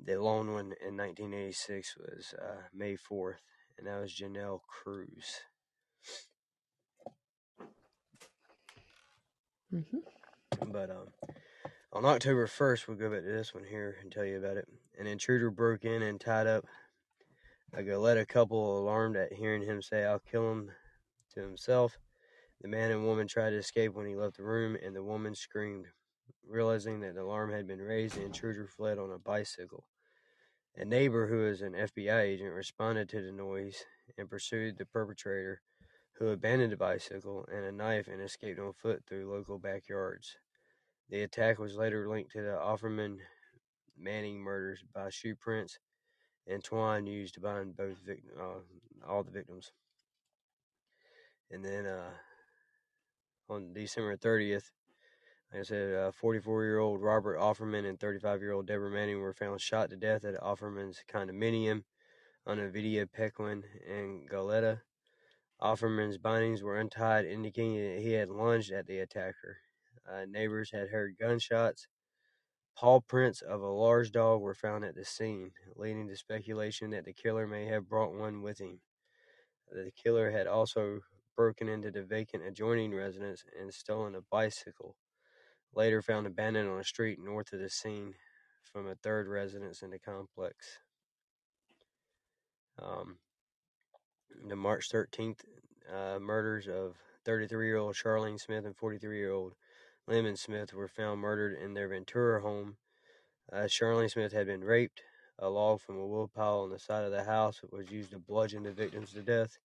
the 0.05 0.21
lone 0.21 0.53
one 0.53 0.73
in 0.86 0.97
1986 0.97 1.97
was 1.97 2.34
uh, 2.39 2.63
May 2.73 2.95
4th, 2.95 3.38
and 3.78 3.88
that 3.88 4.01
was 4.01 4.13
Janelle 4.13 4.61
Cruz. 4.67 5.41
hmm 9.71 9.99
But 10.67 10.89
um, 10.89 11.07
on 11.93 12.05
October 12.05 12.47
1st, 12.47 12.88
we'll 12.88 12.97
go 12.97 13.09
back 13.09 13.21
to 13.23 13.32
this 13.32 13.53
one 13.53 13.63
here 13.63 13.97
and 14.01 14.11
tell 14.11 14.25
you 14.25 14.38
about 14.38 14.57
it. 14.57 14.67
An 15.00 15.06
intruder 15.06 15.52
broke 15.52 15.86
in 15.86 16.02
and 16.02 16.20
tied 16.20 16.48
up 16.48 16.66
a 17.72 17.84
Goleta 17.84 18.28
couple, 18.28 18.80
alarmed 18.80 19.16
at 19.16 19.34
hearing 19.34 19.62
him 19.62 19.80
say, 19.80 20.04
I'll 20.04 20.18
kill 20.18 20.52
him 20.52 20.72
to 21.34 21.41
himself. 21.41 22.00
The 22.62 22.68
man 22.68 22.89
and 22.89 23.06
woman 23.06 23.28
tried 23.28 23.52
to 23.52 23.58
escape 23.58 23.93
when 23.93 24.08
he 24.08 24.16
left 24.16 24.38
the 24.38 24.43
room, 24.43 24.76
and 24.82 24.95
the 24.95 25.04
woman 25.04 25.36
screamed. 25.36 25.86
Realizing 26.43 27.02
that 27.02 27.14
the 27.14 27.22
alarm 27.22 27.52
had 27.52 27.68
been 27.68 27.82
raised, 27.82 28.16
the 28.16 28.26
intruder 28.26 28.66
fled 28.66 28.98
on 28.98 29.12
a 29.12 29.20
bicycle. 29.20 29.86
A 30.76 30.84
neighbor 30.84 31.28
who 31.28 31.45
is 31.45 31.62
an 31.62 31.74
FBI 31.74 32.22
agent 32.22 32.54
responded 32.54 33.08
to 33.10 33.22
the 33.22 33.32
noise 33.32 33.86
and 34.18 34.30
pursued 34.30 34.78
the 34.78 34.86
perpetrator, 34.86 35.62
who 36.14 36.30
abandoned 36.30 36.72
the 36.72 36.78
bicycle 36.78 37.48
and 37.52 37.66
a 37.66 37.72
knife 37.72 38.08
and 38.08 38.22
escaped 38.22 38.60
on 38.60 38.74
foot 38.74 39.04
through 39.06 39.32
local 39.32 39.60
backyards. 39.60 40.38
The 41.10 41.22
attack 41.22 41.60
was 41.60 41.76
later 41.76 42.10
linked 42.10 42.32
to 42.32 42.41
the 42.41 42.58
Offerman 42.58 43.20
Manning 44.00 44.39
murders 44.39 44.84
by 44.93 45.10
shoe 45.10 45.36
prints 45.36 45.80
and 46.48 46.64
twine 46.64 47.06
used 47.06 47.34
to 47.36 47.39
bind 47.41 47.76
both 47.76 47.98
vic- 48.06 48.24
uh, 48.39 48.60
all 49.08 49.24
the 49.24 49.32
victims. 49.32 49.72
And 51.52 51.64
then 51.64 51.86
uh, 51.86 52.12
on 53.50 53.74
December 53.74 54.18
30th, 54.18 54.72
like 55.52 55.62
I 55.62 55.64
said, 55.64 56.14
44 56.14 56.64
year 56.64 56.80
old 56.80 57.02
Robert 57.02 57.39
Offerman 57.39 57.88
and 57.88 58.00
35 58.00 58.41
year 58.41 58.52
old 58.52 58.68
Deborah 58.68 58.91
Manning 58.91 59.20
were 59.20 59.34
found 59.34 59.62
shot 59.62 59.89
to 59.89 59.95
death 59.95 60.26
at 60.26 60.41
Offerman's 60.41 61.04
condominium 61.12 61.84
on 62.45 62.60
Avenida 62.60 63.06
Pequeña 63.06 63.64
and 63.89 64.30
Goleta. 64.30 64.82
Offerman's 65.62 66.18
bindings 66.18 66.62
were 66.62 66.80
untied, 66.80 67.26
indicating 67.26 67.76
that 67.76 68.02
he 68.02 68.12
had 68.14 68.30
lunged 68.30 68.72
at 68.72 68.86
the 68.86 69.00
attacker. 69.00 69.58
Uh, 70.08 70.26
neighbors 70.30 70.72
had 70.72 70.89
heard 70.89 71.18
gunshots. 71.20 71.88
Paw 72.78 72.99
prints 72.99 73.41
of 73.41 73.61
a 73.61 73.67
large 73.67 74.11
dog 74.11 74.39
were 74.41 74.53
found 74.53 74.86
at 74.86 74.93
the 74.93 75.03
scene, 75.03 75.51
leading 75.75 76.07
to 76.07 76.15
speculation 76.15 76.91
that 76.91 77.05
the 77.05 77.13
killer 77.13 77.47
may 77.47 77.65
have 77.65 77.89
brought 77.89 78.13
one 78.13 78.43
with 78.43 78.59
him. 78.59 78.82
The 79.71 79.91
killer 79.91 80.30
had 80.30 80.45
also 80.45 80.99
broken 81.36 81.67
into 81.69 81.89
the 81.89 82.03
vacant 82.03 82.43
adjoining 82.43 82.93
residence 82.93 83.43
and 83.59 83.73
stolen 83.73 84.13
a 84.13 84.21
bicycle, 84.21 84.95
later 85.73 86.03
found 86.03 86.28
abandoned 86.28 86.69
on 86.69 86.80
a 86.80 86.84
street 86.84 87.17
north 87.19 87.51
of 87.51 87.59
the 87.59 87.69
scene 87.69 88.13
from 88.71 88.88
a 88.88 88.93
third 88.93 89.28
residence 89.28 89.82
in 89.82 89.89
the 89.89 89.99
complex. 89.99 90.78
Um, 92.78 93.17
the 94.47 94.55
March 94.55 94.91
13th 94.93 95.39
uh, 95.91 96.19
murders 96.19 96.67
of 96.67 96.95
33 97.25 97.65
year 97.65 97.78
old 97.78 97.95
Charlene 97.95 98.39
Smith 98.39 98.65
and 98.65 98.78
43 98.78 99.17
year 99.17 99.32
old 99.32 99.53
Lyman 100.08 100.38
Smith 100.38 100.74
were 100.74 100.88
found 100.88 101.20
murdered 101.20 101.58
in 101.62 101.74
their 101.74 101.89
Ventura 101.89 102.41
home. 102.41 102.78
Uh, 103.51 103.68
Charlene 103.68 104.10
Smith 104.10 104.32
had 104.32 104.47
been 104.47 104.64
raped. 104.64 105.01
A 105.39 105.49
log 105.49 105.82
from 105.82 105.99
a 105.99 106.08
woodpile 106.08 106.62
on 106.62 106.70
the 106.70 106.80
side 106.80 107.03
of 107.03 107.12
the 107.12 107.26
house 107.26 107.60
was 107.72 107.91
used 107.91 108.12
to 108.12 108.18
bludgeon 108.18 108.64
the 108.64 108.72
victims 108.72 109.12
to 109.14 109.22
death. 109.22 109.58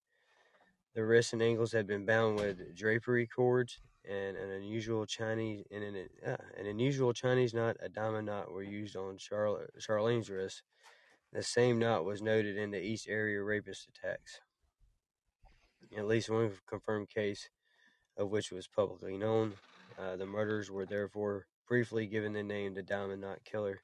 The 0.95 1.05
wrists 1.05 1.33
and 1.33 1.41
ankles 1.41 1.73
had 1.73 1.87
been 1.87 2.05
bound 2.05 2.41
with 2.41 2.75
drapery 2.75 3.27
cords, 3.27 3.79
and 4.05 4.37
an 4.37 4.51
unusual 4.51 5.07
Chinese 5.07 5.65
and 5.71 5.85
an, 5.85 6.09
uh, 6.27 6.37
an 6.59 6.67
unusual 6.67 7.13
Chinese 7.13 7.55
knot, 7.55 7.77
a 7.81 7.89
diamond 7.89 8.27
knot, 8.27 8.53
were 8.53 8.65
used 8.65 8.97
on 8.97 9.19
Char- 9.19 9.71
Charlene's 9.79 10.29
wrist. 10.29 10.65
The 11.33 11.43
same 11.43 11.79
knot 11.79 12.05
was 12.05 12.21
noted 12.21 12.57
in 12.57 12.73
the 12.73 12.83
East 12.83 13.07
Area 13.09 13.41
rapist 13.41 13.89
attacks. 13.89 14.41
At 15.97 16.07
least 16.07 16.29
one 16.29 16.51
confirmed 16.67 17.11
case 17.11 17.49
of 18.17 18.29
which 18.29 18.51
was 18.51 18.67
publicly 18.67 19.17
known. 19.17 19.55
Uh, 19.99 20.17
the 20.17 20.27
murders 20.27 20.71
were 20.71 20.87
therefore 20.87 21.47
briefly 21.69 22.07
given 22.07 22.33
the 22.33 22.43
name 22.43 22.75
the 22.75 22.83
Diamond 22.83 23.23
Knot 23.23 23.45
Killer. 23.45 23.83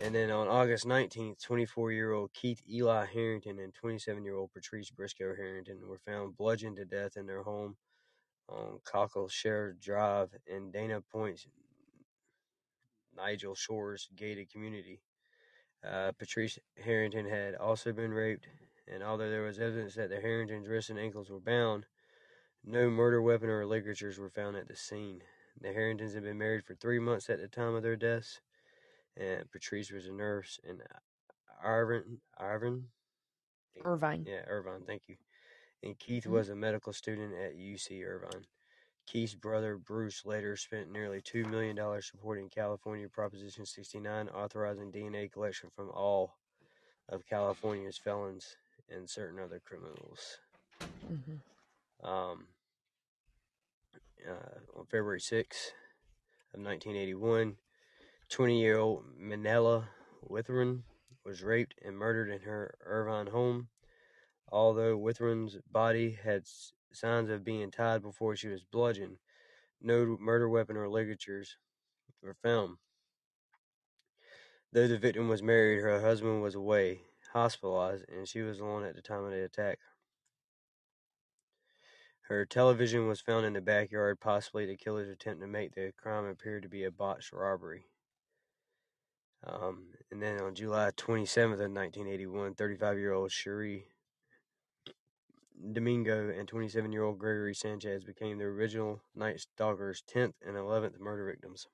And 0.00 0.14
then 0.14 0.30
on 0.30 0.48
August 0.48 0.86
19th, 0.86 1.40
24 1.40 1.92
year 1.92 2.12
old 2.12 2.32
Keith 2.32 2.62
Eli 2.68 3.06
Harrington 3.06 3.60
and 3.60 3.72
27 3.72 4.24
year 4.24 4.36
old 4.36 4.52
Patrice 4.52 4.90
Briscoe 4.90 5.36
Harrington 5.36 5.86
were 5.86 5.98
found 5.98 6.36
bludgeoned 6.36 6.76
to 6.76 6.84
death 6.84 7.16
in 7.16 7.26
their 7.26 7.42
home 7.42 7.76
on 8.48 8.80
Cockleshell 8.84 9.80
Drive 9.80 10.30
in 10.46 10.70
Dana 10.70 11.00
Point, 11.00 11.46
Niguel 13.16 13.56
Shores 13.56 14.08
gated 14.16 14.50
community. 14.50 15.00
Uh, 15.86 16.12
Patrice 16.18 16.58
Harrington 16.82 17.26
had 17.28 17.54
also 17.54 17.92
been 17.92 18.12
raped, 18.12 18.48
and 18.92 19.02
although 19.02 19.30
there 19.30 19.42
was 19.42 19.58
evidence 19.58 19.94
that 19.94 20.10
the 20.10 20.20
Harringtons' 20.20 20.68
wrists 20.68 20.90
and 20.90 20.98
ankles 20.98 21.30
were 21.30 21.40
bound, 21.40 21.86
no 22.66 22.90
murder 22.90 23.20
weapon 23.22 23.48
or 23.50 23.66
ligatures 23.66 24.18
were 24.18 24.30
found 24.30 24.56
at 24.56 24.68
the 24.68 24.76
scene. 24.76 25.22
The 25.60 25.72
Harringtons 25.72 26.14
had 26.14 26.24
been 26.24 26.38
married 26.38 26.64
for 26.64 26.74
three 26.74 26.98
months 26.98 27.30
at 27.30 27.40
the 27.40 27.48
time 27.48 27.74
of 27.74 27.82
their 27.82 27.96
deaths, 27.96 28.40
and 29.16 29.50
Patrice 29.50 29.90
was 29.90 30.06
a 30.06 30.12
nurse, 30.12 30.58
and 30.66 30.82
Irvin, 31.62 32.20
Irvin, 32.38 32.90
Irvine. 33.84 34.26
yeah, 34.26 34.42
Irvine, 34.46 34.82
thank 34.86 35.02
you. 35.08 35.16
And 35.82 35.98
Keith 35.98 36.26
Mhm. 36.26 36.30
was 36.30 36.48
a 36.48 36.56
medical 36.56 36.92
student 36.92 37.34
at 37.34 37.56
UC 37.56 38.02
Irvine. 38.04 38.46
Keith's 39.06 39.34
brother 39.34 39.76
Bruce 39.76 40.24
later 40.24 40.56
spent 40.56 40.90
nearly 40.90 41.20
$2 41.20 41.46
million 41.46 41.76
supporting 42.02 42.48
California 42.48 43.08
Proposition 43.08 43.66
69, 43.66 44.28
authorizing 44.30 44.90
DNA 44.90 45.30
collection 45.30 45.70
from 45.70 45.90
all 45.90 46.38
of 47.08 47.26
California's 47.26 47.98
felons 47.98 48.56
and 48.88 49.08
certain 49.08 49.38
other 49.38 49.60
criminals. 49.60 50.38
hmm 51.08 51.36
Um, 52.02 52.46
uh, 54.28 54.78
on 54.78 54.86
February 54.86 55.20
6th 55.20 55.72
of 56.54 56.60
1981, 56.60 57.56
20-year-old 58.30 59.04
Manuela 59.18 59.88
Witthuhn 60.28 60.82
was 61.24 61.42
raped 61.42 61.74
and 61.84 61.96
murdered 61.96 62.30
in 62.30 62.40
her 62.40 62.74
Irvine 62.84 63.28
home. 63.28 63.68
Although 64.50 64.98
Witthuhn's 64.98 65.58
body 65.70 66.18
had 66.22 66.44
signs 66.92 67.30
of 67.30 67.44
being 67.44 67.70
tied 67.70 68.02
before 68.02 68.36
she 68.36 68.48
was 68.48 68.64
bludgeoned, 68.64 69.18
no 69.80 70.16
murder 70.20 70.48
weapon 70.48 70.76
or 70.76 70.88
ligatures 70.88 71.56
were 72.22 72.36
found. 72.42 72.76
Though 74.72 74.88
the 74.88 74.98
victim 74.98 75.28
was 75.28 75.42
married, 75.42 75.80
her 75.80 76.00
husband 76.00 76.42
was 76.42 76.54
away, 76.54 77.02
hospitalized, 77.32 78.04
and 78.08 78.26
she 78.26 78.42
was 78.42 78.58
alone 78.58 78.84
at 78.84 78.96
the 78.96 79.02
time 79.02 79.24
of 79.24 79.30
the 79.30 79.44
attack. 79.44 79.78
Her 82.28 82.46
television 82.46 83.06
was 83.06 83.20
found 83.20 83.44
in 83.44 83.52
the 83.52 83.60
backyard, 83.60 84.18
possibly 84.18 84.64
to 84.64 84.72
the 84.72 84.76
killer's 84.78 85.10
attempt 85.10 85.42
to 85.42 85.46
make 85.46 85.74
the 85.74 85.92
crime 85.96 86.24
appear 86.24 86.58
to 86.58 86.68
be 86.68 86.84
a 86.84 86.90
botched 86.90 87.34
robbery. 87.34 87.84
Um, 89.46 89.88
and 90.10 90.22
then 90.22 90.40
on 90.40 90.54
July 90.54 90.90
27th 90.96 91.60
of 91.60 91.70
1981, 91.70 92.54
35-year-old 92.54 93.30
Cherie 93.30 93.88
Domingo 95.72 96.30
and 96.30 96.50
27-year-old 96.50 97.18
Gregory 97.18 97.54
Sanchez 97.54 98.04
became 98.04 98.38
the 98.38 98.44
original 98.44 99.02
Night 99.14 99.40
Stalker's 99.40 100.02
10th 100.02 100.32
and 100.46 100.56
11th 100.56 100.98
murder 100.98 101.26
victims. 101.26 101.66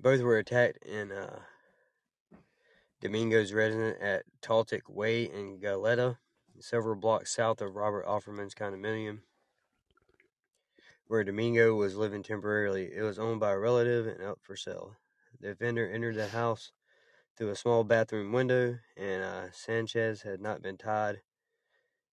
Both 0.00 0.22
were 0.22 0.38
attacked 0.38 0.84
in 0.84 1.12
uh, 1.12 1.38
Domingo's 3.02 3.52
residence 3.52 3.98
at 4.00 4.22
Toltec 4.42 4.88
Way 4.88 5.24
in 5.24 5.58
Goleta, 5.58 6.18
several 6.60 6.94
blocks 6.94 7.34
south 7.34 7.60
of 7.60 7.74
Robert 7.74 8.06
Offerman's 8.06 8.54
condominium, 8.54 9.22
where 11.08 11.24
Domingo 11.24 11.74
was 11.74 11.96
living 11.96 12.22
temporarily. 12.22 12.92
It 12.94 13.02
was 13.02 13.18
owned 13.18 13.40
by 13.40 13.50
a 13.50 13.58
relative 13.58 14.06
and 14.06 14.22
up 14.22 14.38
for 14.40 14.54
sale. 14.54 14.94
The 15.40 15.50
offender 15.50 15.90
entered 15.90 16.14
the 16.14 16.28
house 16.28 16.70
through 17.36 17.50
a 17.50 17.56
small 17.56 17.82
bathroom 17.82 18.30
window, 18.30 18.78
and 18.96 19.24
uh, 19.24 19.50
Sanchez 19.50 20.22
had 20.22 20.40
not 20.40 20.62
been 20.62 20.76
tied 20.76 21.22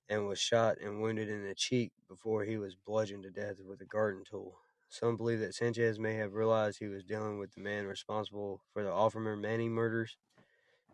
and 0.09 0.27
was 0.27 0.39
shot 0.39 0.79
and 0.81 0.99
wounded 0.99 1.29
in 1.29 1.45
the 1.45 1.53
cheek 1.53 1.91
before 2.07 2.45
he 2.45 2.57
was 2.57 2.75
bludgeoned 2.75 3.23
to 3.25 3.29
death 3.29 3.57
with 3.63 3.79
a 3.81 3.85
garden 3.85 4.23
tool. 4.27 4.57
Some 4.87 5.17
believe 5.17 5.39
that 5.41 5.53
Sanchez 5.53 5.99
may 5.99 6.15
have 6.15 6.33
realized 6.33 6.79
he 6.79 6.87
was 6.87 7.03
dealing 7.03 7.37
with 7.37 7.53
the 7.53 7.61
man 7.61 7.85
responsible 7.85 8.63
for 8.73 8.81
the 8.81 8.89
Offerman 8.89 9.39
Manning 9.39 9.71
murders 9.71 10.17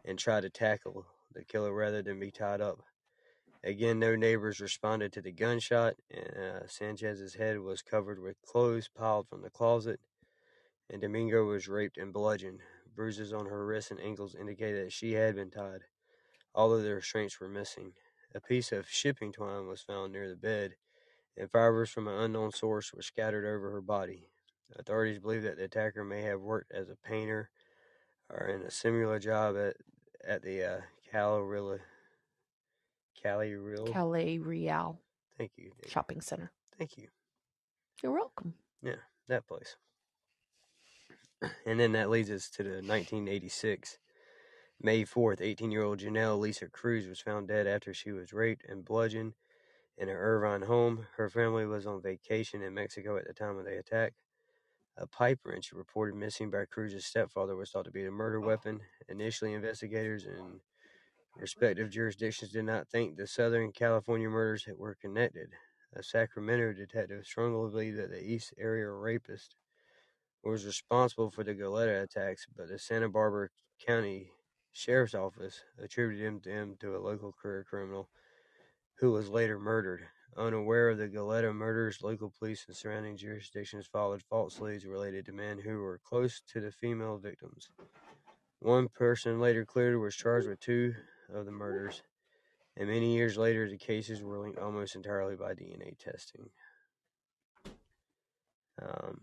and 0.06 0.20
tried 0.20 0.42
to 0.42 0.50
tackle 0.50 1.06
the 1.34 1.44
killer 1.44 1.74
rather 1.74 2.02
than 2.02 2.20
be 2.20 2.32
tied 2.32 2.62
up. 2.62 2.80
Again, 3.64 3.98
no 3.98 4.16
neighbors 4.16 4.60
responded 4.60 5.12
to 5.14 5.22
the 5.22 5.32
gunshot, 5.32 5.96
and 6.12 6.38
uh, 6.38 6.68
Sanchez's 6.68 7.34
head 7.34 7.60
was 7.60 7.82
covered 7.82 8.22
with 8.22 8.42
clothes 8.44 8.88
piled 8.88 9.28
from 9.28 9.42
the 9.42 9.50
closet, 9.50 10.00
and 10.90 11.02
Domingo 11.02 11.46
was 11.46 11.68
raped 11.68 11.98
and 11.98 12.14
bludgeoned. 12.14 12.60
Bruises 12.96 13.34
on 13.34 13.48
her 13.48 13.66
wrists 13.66 13.92
and 13.92 14.00
ankles 14.00 14.36
indicated 14.36 14.86
that 14.86 14.94
she 14.94 15.14
had 15.14 15.36
been 15.36 15.50
tied, 15.50 15.82
although 16.54 16.82
the 16.82 16.94
restraints 16.94 17.40
were 17.40 17.50
missing. 17.50 17.94
A 18.36 18.40
piece 18.40 18.72
of 18.72 18.88
shipping 18.88 19.32
twine 19.32 19.68
was 19.68 19.82
found 19.82 20.14
near 20.14 20.30
the 20.30 20.36
bed, 20.36 20.76
and 21.36 21.50
fibers 21.50 21.90
from 21.90 22.08
an 22.08 22.20
unknown 22.20 22.52
source 22.52 22.94
were 22.94 23.02
scattered 23.02 23.46
over 23.46 23.72
her 23.72 23.82
body. 23.82 24.30
Authorities 24.78 25.20
believe 25.20 25.44
that 25.44 25.58
the 25.58 25.64
attacker 25.64 26.04
may 26.04 26.22
have 26.22 26.42
worked 26.42 26.72
as 26.72 26.90
a 26.90 26.96
painter 26.96 27.50
or 28.30 28.48
in 28.48 28.62
a 28.62 28.72
similar 28.72 29.20
job 29.20 29.56
at 29.58 29.76
at 30.28 30.42
the 30.42 30.64
uh, 30.64 30.82
Calorilla, 31.14 31.80
Calle 33.22 33.52
Real. 33.56 33.86
Calle 33.88 34.40
Real 34.40 35.00
Thank 35.38 35.52
you. 35.58 35.72
Dave. 35.82 35.92
Shopping 35.92 36.22
Center. 36.22 36.52
Thank 36.78 36.98
you. 36.98 37.08
You're 38.02 38.14
welcome. 38.14 38.54
Yeah, 38.82 38.96
that 39.28 39.48
place. 39.48 39.76
And 41.66 41.80
then 41.80 41.92
that 41.92 42.10
leads 42.10 42.32
us 42.32 42.50
to 42.52 42.64
the 42.64 42.70
1986. 42.70 43.98
May 44.82 45.04
4th, 45.04 45.42
18 45.42 45.72
year 45.72 45.84
old 45.84 46.00
Janelle 46.00 46.40
Lisa 46.40 46.68
Cruz 46.68 47.08
was 47.08 47.20
found 47.20 47.48
dead 47.48 47.68
after 47.68 47.94
she 47.94 48.12
was 48.12 48.34
raped 48.34 48.66
and 48.68 48.84
bludgeoned 48.84 49.34
in 49.98 50.08
her 50.08 50.18
Irvine 50.18 50.64
home. 50.64 51.08
Her 51.18 51.30
family 51.30 51.66
was 51.66 51.86
on 51.86 52.02
vacation 52.02 52.62
in 52.62 52.74
Mexico 52.74 53.18
at 53.18 53.26
the 53.28 53.34
time 53.34 53.58
of 53.58 53.66
the 53.66 53.78
attack. 53.78 54.14
A 54.98 55.06
pipe 55.06 55.40
wrench 55.44 55.74
reported 55.74 56.16
missing 56.16 56.50
by 56.50 56.64
Cruz's 56.66 57.06
stepfather 57.06 57.56
was 57.56 57.70
thought 57.70 57.84
to 57.86 57.92
be 57.92 58.04
the 58.04 58.12
murder 58.12 58.40
weapon. 58.40 58.80
Initially, 59.10 59.54
investigators 59.54 60.26
in 60.26 60.62
respective 61.36 61.90
jurisdictions 61.90 62.52
did 62.52 62.64
not 62.64 62.88
think 62.88 63.18
the 63.18 63.28
Southern 63.28 63.74
California 63.74 64.30
murders 64.30 64.66
were 64.78 64.96
connected. 64.96 65.50
A 65.94 66.02
Sacramento 66.02 66.74
detective 66.74 67.26
strongly 67.26 67.70
believed 67.70 67.98
that 67.98 68.10
the 68.10 68.24
East 68.24 68.54
Area 68.58 68.90
rapist 68.90 69.58
was 70.44 70.66
responsible 70.66 71.30
for 71.30 71.44
the 71.44 71.56
Goleta 71.56 72.04
attacks, 72.04 72.46
but 72.56 72.70
the 72.70 72.80
Santa 72.80 73.10
Barbara 73.10 73.50
County 73.86 74.32
Sheriff's 74.72 75.16
Office 75.16 75.62
attributed 75.78 76.26
him 76.26 76.40
to, 76.42 76.50
him 76.50 76.76
to 76.80 76.96
a 76.96 77.00
local 77.00 77.34
career 77.34 77.66
criminal 77.68 78.10
who 79.00 79.12
was 79.12 79.30
later 79.30 79.60
murdered. 79.60 80.08
Unaware 80.38 80.90
of 80.90 80.98
the 80.98 81.08
Goleta 81.08 81.56
murders, 81.56 82.04
local 82.04 82.34
police 82.38 82.66
and 82.68 82.76
surrounding 82.76 83.16
jurisdictions 83.16 83.88
followed 83.88 84.22
false 84.22 84.60
leads 84.60 84.86
related 84.86 85.26
to 85.26 85.32
men 85.32 85.60
who 85.60 85.80
were 85.80 86.00
close 86.04 86.42
to 86.52 86.60
the 86.60 86.72
female 86.72 87.18
victims. 87.18 87.70
One 88.60 88.90
person 88.90 89.40
later 89.40 89.64
cleared 89.66 89.98
was 89.98 90.16
charged 90.16 90.48
with 90.48 90.60
two 90.60 90.94
of 91.34 91.46
the 91.46 91.52
murders, 91.52 92.02
and 92.76 92.90
many 92.90 93.16
years 93.16 93.38
later 93.38 93.70
the 93.70 93.78
cases 93.78 94.22
were 94.22 94.38
linked 94.38 94.60
almost 94.60 94.96
entirely 94.96 95.36
by 95.36 95.54
DNA 95.54 95.98
testing. 95.98 96.50
Um, 98.82 99.22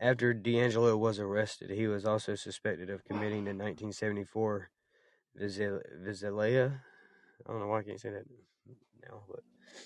after 0.00 0.34
DeAngelo 0.34 0.98
was 0.98 1.20
arrested, 1.20 1.70
he 1.70 1.86
was 1.86 2.04
also 2.04 2.34
suspected 2.34 2.90
of 2.90 3.04
committing 3.04 3.44
the 3.44 3.50
1974 3.50 4.70
Vizela. 5.40 5.80
Vizela 6.04 6.80
I 7.46 7.50
don't 7.50 7.60
know 7.60 7.68
why 7.68 7.78
I 7.78 7.82
can't 7.82 8.00
say 8.00 8.10
that 8.10 8.24
now, 9.08 9.22
but 9.28 9.40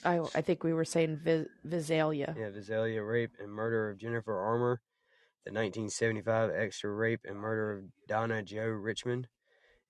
I 0.04 0.38
I 0.38 0.40
think 0.42 0.62
we 0.64 0.72
were 0.72 0.84
saying 0.84 1.20
Vis- 1.22 1.48
Visalia. 1.64 2.34
yeah, 2.38 2.50
Visalia 2.50 3.02
rape 3.02 3.32
and 3.40 3.50
murder 3.50 3.90
of 3.90 3.98
Jennifer 3.98 4.36
Armour, 4.38 4.80
the 5.44 5.50
1975 5.52 6.50
Exeter 6.50 6.94
rape 6.94 7.20
and 7.24 7.38
murder 7.38 7.72
of 7.72 7.84
Donna 8.06 8.42
Jo 8.42 8.66
Richmond, 8.66 9.28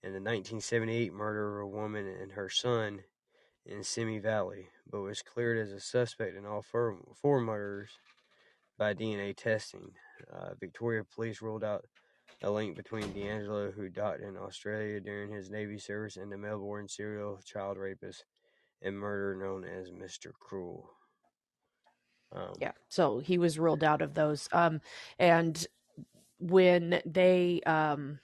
and 0.03 0.13
the 0.15 0.21
1978 0.21 1.13
murder 1.13 1.61
of 1.61 1.67
a 1.67 1.77
woman 1.77 2.07
and 2.07 2.33
her 2.33 2.49
son 2.49 3.01
in 3.67 3.83
Simi 3.83 4.19
Valley, 4.19 4.69
but 4.91 5.03
was 5.03 5.23
cleared 5.23 5.59
as 5.59 5.73
a 5.73 5.81
suspect 5.81 6.37
in 6.37 6.47
all 6.47 6.63
four, 6.63 6.97
four 7.21 7.41
murders 7.41 7.91
by 8.79 8.95
DNA 8.95 9.37
testing. 9.37 9.93
Uh, 10.33 10.55
Victoria 10.59 11.03
police 11.05 11.43
ruled 11.43 11.65
out 11.65 11.85
a 12.43 12.51
link 12.51 12.77
between 12.77 13.13
DeAngelo, 13.13 13.75
who 13.75 13.89
docked 13.89 14.23
in 14.23 14.37
Australia 14.37 15.01
during 15.01 15.33
his 15.33 15.51
Navy 15.51 15.79
service, 15.79 16.17
and 16.17 16.31
the 16.31 16.39
Melbourne 16.39 16.89
serial 16.89 17.41
child 17.45 17.77
rapist 17.77 18.25
and 18.83 18.99
murder 18.99 19.35
known 19.35 19.65
as 19.65 19.91
Mr. 19.91 20.33
Cruel. 20.39 20.91
Um, 22.33 22.55
Yeah. 22.61 22.73
So 22.89 23.19
he 23.19 23.39
was 23.39 23.59
ruled 23.59 23.85
out 23.85 24.03
of 24.03 24.15
those. 24.15 24.49
Um, 24.53 24.81
and 25.19 25.67
when 26.39 27.01
they, 27.05 27.61
um, 27.67 28.21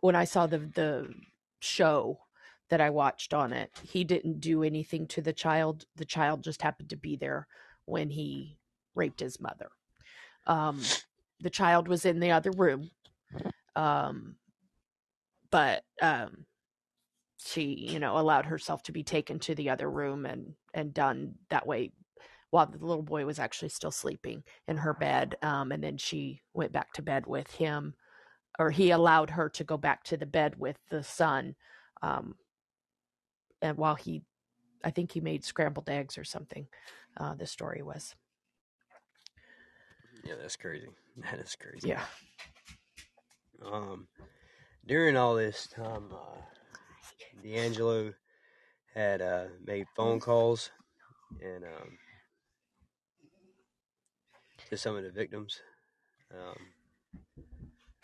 when 0.00 0.16
I 0.16 0.24
saw 0.24 0.46
the 0.46 0.58
the 0.58 1.12
show 1.60 2.18
that 2.70 2.80
I 2.80 2.90
watched 2.90 3.34
on 3.34 3.52
it, 3.52 3.70
he 3.82 4.04
didn't 4.04 4.40
do 4.40 4.62
anything 4.62 5.06
to 5.08 5.22
the 5.22 5.32
child. 5.32 5.86
The 5.96 6.04
child 6.04 6.42
just 6.42 6.62
happened 6.62 6.90
to 6.90 6.96
be 6.96 7.16
there 7.16 7.46
when 7.84 8.10
he 8.10 8.58
raped 8.94 9.20
his 9.20 9.40
mother. 9.40 9.70
Um, 10.46 10.80
the 11.40 11.50
child 11.50 11.88
was 11.88 12.04
in 12.04 12.20
the 12.20 12.30
other 12.30 12.50
room, 12.50 12.90
um, 13.76 14.36
but 15.50 15.84
um, 16.02 16.44
she, 17.38 17.88
you 17.90 18.00
know, 18.00 18.18
allowed 18.18 18.46
herself 18.46 18.82
to 18.84 18.92
be 18.92 19.02
taken 19.02 19.38
to 19.40 19.54
the 19.54 19.70
other 19.70 19.90
room 19.90 20.26
and 20.26 20.54
and 20.74 20.92
done 20.92 21.34
that 21.50 21.66
way 21.66 21.92
while 22.50 22.66
the 22.66 22.78
little 22.78 23.02
boy 23.02 23.24
was 23.26 23.38
actually 23.38 23.68
still 23.68 23.90
sleeping 23.90 24.42
in 24.66 24.78
her 24.78 24.94
bed. 24.94 25.36
Um, 25.42 25.72
and 25.72 25.82
then 25.82 25.98
she 25.98 26.42
went 26.54 26.72
back 26.72 26.92
to 26.94 27.02
bed 27.02 27.26
with 27.26 27.50
him, 27.52 27.94
or 28.58 28.70
he 28.70 28.90
allowed 28.90 29.30
her 29.30 29.48
to 29.50 29.64
go 29.64 29.76
back 29.76 30.04
to 30.04 30.16
the 30.16 30.26
bed 30.26 30.54
with 30.58 30.78
the 30.90 31.02
son. 31.02 31.54
Um, 32.02 32.36
and 33.60 33.76
while 33.76 33.94
he, 33.96 34.22
I 34.84 34.90
think 34.90 35.12
he 35.12 35.20
made 35.20 35.44
scrambled 35.44 35.90
eggs 35.90 36.16
or 36.16 36.24
something, 36.24 36.66
uh, 37.18 37.34
the 37.34 37.46
story 37.46 37.82
was. 37.82 38.14
yeah, 40.24 40.34
that's 40.40 40.56
crazy. 40.56 40.88
That 41.30 41.40
is 41.40 41.56
crazy. 41.56 41.88
Yeah. 41.88 42.04
Um, 43.64 44.06
during 44.86 45.16
all 45.16 45.34
this 45.34 45.66
time, 45.66 46.04
uh, 46.12 46.40
DeAngelo 47.44 48.14
had 48.94 49.22
uh, 49.22 49.44
made 49.64 49.86
phone 49.94 50.20
calls 50.20 50.70
and 51.42 51.64
um, 51.64 51.98
to 54.68 54.76
some 54.76 54.96
of 54.96 55.02
the 55.02 55.10
victims. 55.10 55.60
Um, 56.32 56.58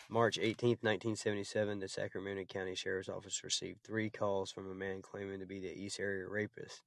March 0.09 0.37
18th, 0.37 0.83
1977, 0.83 1.79
the 1.79 1.87
Sacramento 1.87 2.43
County 2.45 2.75
Sheriff's 2.75 3.09
Office 3.09 3.43
received 3.43 3.79
three 3.83 4.09
calls 4.09 4.51
from 4.51 4.69
a 4.69 4.75
man 4.75 5.01
claiming 5.01 5.39
to 5.39 5.45
be 5.45 5.59
the 5.59 5.73
East 5.73 5.99
Area 5.99 6.27
rapist. 6.27 6.83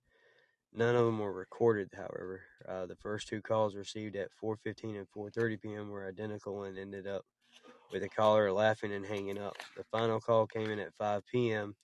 None 0.72 0.94
of 0.94 1.04
them 1.04 1.18
were 1.18 1.32
recorded, 1.32 1.90
however. 1.96 2.42
Uh, 2.68 2.86
the 2.86 2.96
first 2.96 3.28
two 3.28 3.40
calls 3.40 3.74
received 3.74 4.16
at 4.16 4.30
4:15 4.42 4.96
and 4.96 5.08
4:30 5.10 5.60
p.m. 5.60 5.90
were 5.90 6.06
identical 6.06 6.64
and 6.64 6.78
ended 6.78 7.06
up 7.06 7.24
with 7.90 8.02
the 8.02 8.08
caller 8.08 8.52
laughing 8.52 8.92
and 8.92 9.04
hanging 9.04 9.38
up. 9.38 9.56
The 9.76 9.84
final 9.84 10.20
call 10.20 10.46
came 10.46 10.70
in 10.70 10.78
at 10.78 10.94
5 10.94 11.22
p.m. 11.26 11.74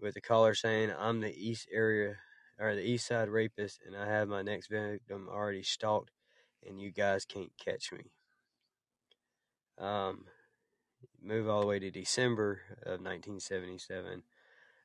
with 0.00 0.14
the 0.14 0.20
caller 0.20 0.54
saying, 0.54 0.92
"I'm 0.96 1.20
the 1.20 1.34
East 1.34 1.68
Area 1.72 2.18
or 2.58 2.74
the 2.74 2.82
East 2.82 3.06
Side 3.06 3.28
rapist, 3.28 3.80
and 3.86 3.96
I 3.96 4.06
have 4.06 4.28
my 4.28 4.42
next 4.42 4.68
victim 4.68 5.28
already 5.28 5.62
stalked, 5.62 6.12
and 6.66 6.80
you 6.80 6.90
guys 6.90 7.24
can't 7.24 7.52
catch 7.58 7.92
me." 7.92 8.10
Um, 9.78 10.26
move 11.22 11.48
all 11.48 11.60
the 11.60 11.66
way 11.66 11.78
to 11.78 11.90
December 11.90 12.60
of 12.82 13.00
1977. 13.00 14.22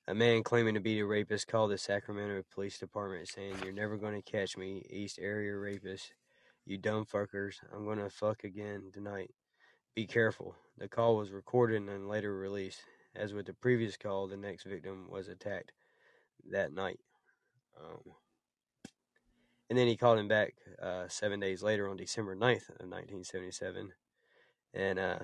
A 0.08 0.14
man 0.14 0.44
claiming 0.44 0.76
to 0.76 0.80
be 0.80 0.96
the 0.96 1.04
rapist 1.04 1.48
called 1.48 1.72
the 1.72 1.78
Sacramento 1.80 2.44
Police 2.54 2.78
Department 2.78 3.28
saying, 3.28 3.56
You're 3.64 3.74
never 3.74 3.98
going 3.98 4.14
to 4.14 4.32
catch 4.32 4.56
me, 4.56 4.86
East 4.90 5.18
Area 5.20 5.56
rapist. 5.56 6.14
You 6.64 6.78
dumb 6.78 7.06
fuckers. 7.06 7.56
I'm 7.74 7.86
going 7.86 7.98
to 7.98 8.10
fuck 8.10 8.44
again 8.44 8.92
tonight. 8.94 9.32
Be 9.96 10.06
careful. 10.06 10.56
The 10.78 10.88
call 10.88 11.18
was 11.18 11.32
recorded 11.32 11.82
and 11.82 12.08
later 12.08 12.36
released. 12.36 12.82
As 13.16 13.34
with 13.34 13.46
the 13.46 13.54
previous 13.54 13.98
call, 13.98 14.28
the 14.28 14.38
next 14.38 14.66
victim 14.66 15.08
was 15.10 15.28
attacked 15.28 15.72
that 16.52 16.74
night. 16.74 17.00
Um, 17.80 18.14
and 19.70 19.80
then 19.80 19.88
he 19.88 19.98
called 19.98 20.20
him 20.20 20.28
back 20.28 20.54
uh, 20.82 21.08
seven 21.08 21.40
days 21.40 21.64
later 21.64 21.90
on 21.90 21.98
December 21.98 22.36
9th 22.36 22.70
of 22.70 22.88
1977. 22.88 23.94
And 24.74 25.00
uh, 25.00 25.20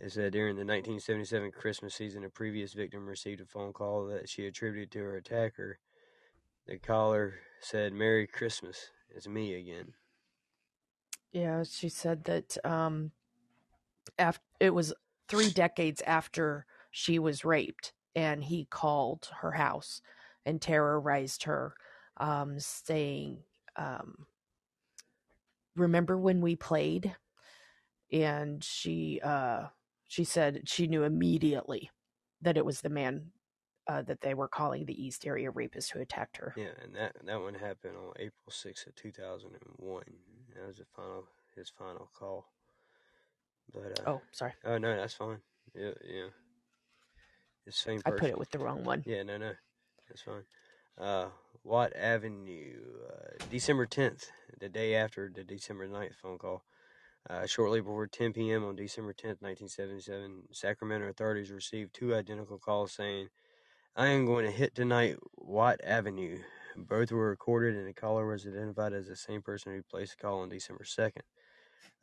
it 0.00 0.12
said 0.12 0.32
during 0.32 0.56
the 0.56 0.60
1977 0.60 1.52
Christmas 1.52 1.94
season, 1.94 2.24
a 2.24 2.28
previous 2.28 2.72
victim 2.72 3.06
received 3.06 3.40
a 3.40 3.46
phone 3.46 3.72
call 3.72 4.06
that 4.06 4.28
she 4.28 4.46
attributed 4.46 4.90
to 4.92 4.98
her 5.00 5.16
attacker. 5.16 5.78
The 6.66 6.78
caller 6.78 7.34
said, 7.60 7.92
Merry 7.92 8.26
Christmas. 8.26 8.90
It's 9.14 9.28
me 9.28 9.54
again. 9.54 9.94
Yeah, 11.32 11.62
she 11.64 11.88
said 11.88 12.24
that 12.24 12.56
um, 12.64 13.12
after 14.18 14.42
it 14.60 14.74
was 14.74 14.94
three 15.28 15.50
decades 15.50 16.02
after 16.06 16.66
she 16.90 17.18
was 17.18 17.44
raped, 17.44 17.92
and 18.14 18.44
he 18.44 18.66
called 18.66 19.28
her 19.40 19.52
house 19.52 20.00
and 20.44 20.60
terrorized 20.60 21.44
her, 21.44 21.74
um, 22.16 22.58
saying, 22.58 23.42
um, 23.76 24.26
"Remember 25.74 26.16
when 26.18 26.40
we 26.40 26.56
played?" 26.56 27.14
And 28.12 28.62
she 28.62 29.20
uh, 29.22 29.66
she 30.08 30.24
said 30.24 30.68
she 30.68 30.86
knew 30.86 31.02
immediately 31.02 31.90
that 32.42 32.56
it 32.56 32.64
was 32.64 32.80
the 32.80 32.88
man 32.88 33.32
uh, 33.88 34.02
that 34.02 34.20
they 34.20 34.34
were 34.34 34.48
calling 34.48 34.84
the 34.84 35.04
East 35.04 35.26
Area 35.26 35.50
rapist 35.50 35.92
who 35.92 36.00
attacked 36.00 36.36
her. 36.38 36.54
Yeah, 36.56 36.74
and 36.82 36.94
that 36.96 37.16
that 37.24 37.40
one 37.40 37.54
happened 37.54 37.96
on 37.96 38.12
April 38.16 38.50
6th 38.50 38.86
of 38.86 38.94
2001. 38.96 40.04
That 40.54 40.66
was 40.66 40.78
the 40.78 40.84
final 40.94 41.24
his 41.54 41.70
final 41.70 42.10
call. 42.18 42.48
But 43.72 44.00
uh, 44.00 44.10
Oh, 44.10 44.22
sorry, 44.32 44.52
oh 44.64 44.78
no, 44.78 44.96
that's 44.96 45.14
fine. 45.14 45.38
Yeah, 45.74 45.90
yeah. 46.08 46.28
It's 47.66 47.82
the 47.82 47.90
same 47.90 48.00
I 48.04 48.10
person. 48.10 48.18
put 48.18 48.30
it 48.30 48.38
with 48.38 48.50
the 48.50 48.58
wrong 48.58 48.84
one. 48.84 49.02
Yeah, 49.06 49.22
no, 49.22 49.38
no, 49.38 49.52
that's 50.08 50.22
fine. 50.22 50.44
Uh, 50.98 51.28
Watt 51.64 51.92
Avenue, 51.96 52.74
uh, 53.08 53.44
December 53.50 53.86
10th, 53.86 54.26
the 54.60 54.68
day 54.68 54.94
after 54.94 55.30
the 55.34 55.44
December 55.44 55.88
9th 55.88 56.14
phone 56.22 56.38
call. 56.38 56.62
Uh, 57.28 57.44
shortly 57.44 57.80
before 57.80 58.06
10 58.06 58.32
p.m. 58.32 58.64
on 58.64 58.76
December 58.76 59.12
10th, 59.12 59.42
1977, 59.42 60.44
Sacramento 60.52 61.08
authorities 61.08 61.50
received 61.50 61.92
two 61.92 62.14
identical 62.14 62.56
calls 62.56 62.92
saying, 62.92 63.28
I 63.96 64.06
am 64.08 64.26
going 64.26 64.44
to 64.44 64.52
hit 64.52 64.76
tonight 64.76 65.16
Watt 65.34 65.80
Avenue. 65.82 66.38
Both 66.76 67.10
were 67.10 67.30
recorded, 67.30 67.74
and 67.74 67.88
the 67.88 67.94
caller 67.94 68.26
was 68.26 68.46
identified 68.46 68.92
as 68.92 69.08
the 69.08 69.16
same 69.16 69.42
person 69.42 69.72
who 69.72 69.82
placed 69.82 70.16
the 70.16 70.22
call 70.22 70.40
on 70.40 70.50
December 70.50 70.84
2nd. 70.84 71.22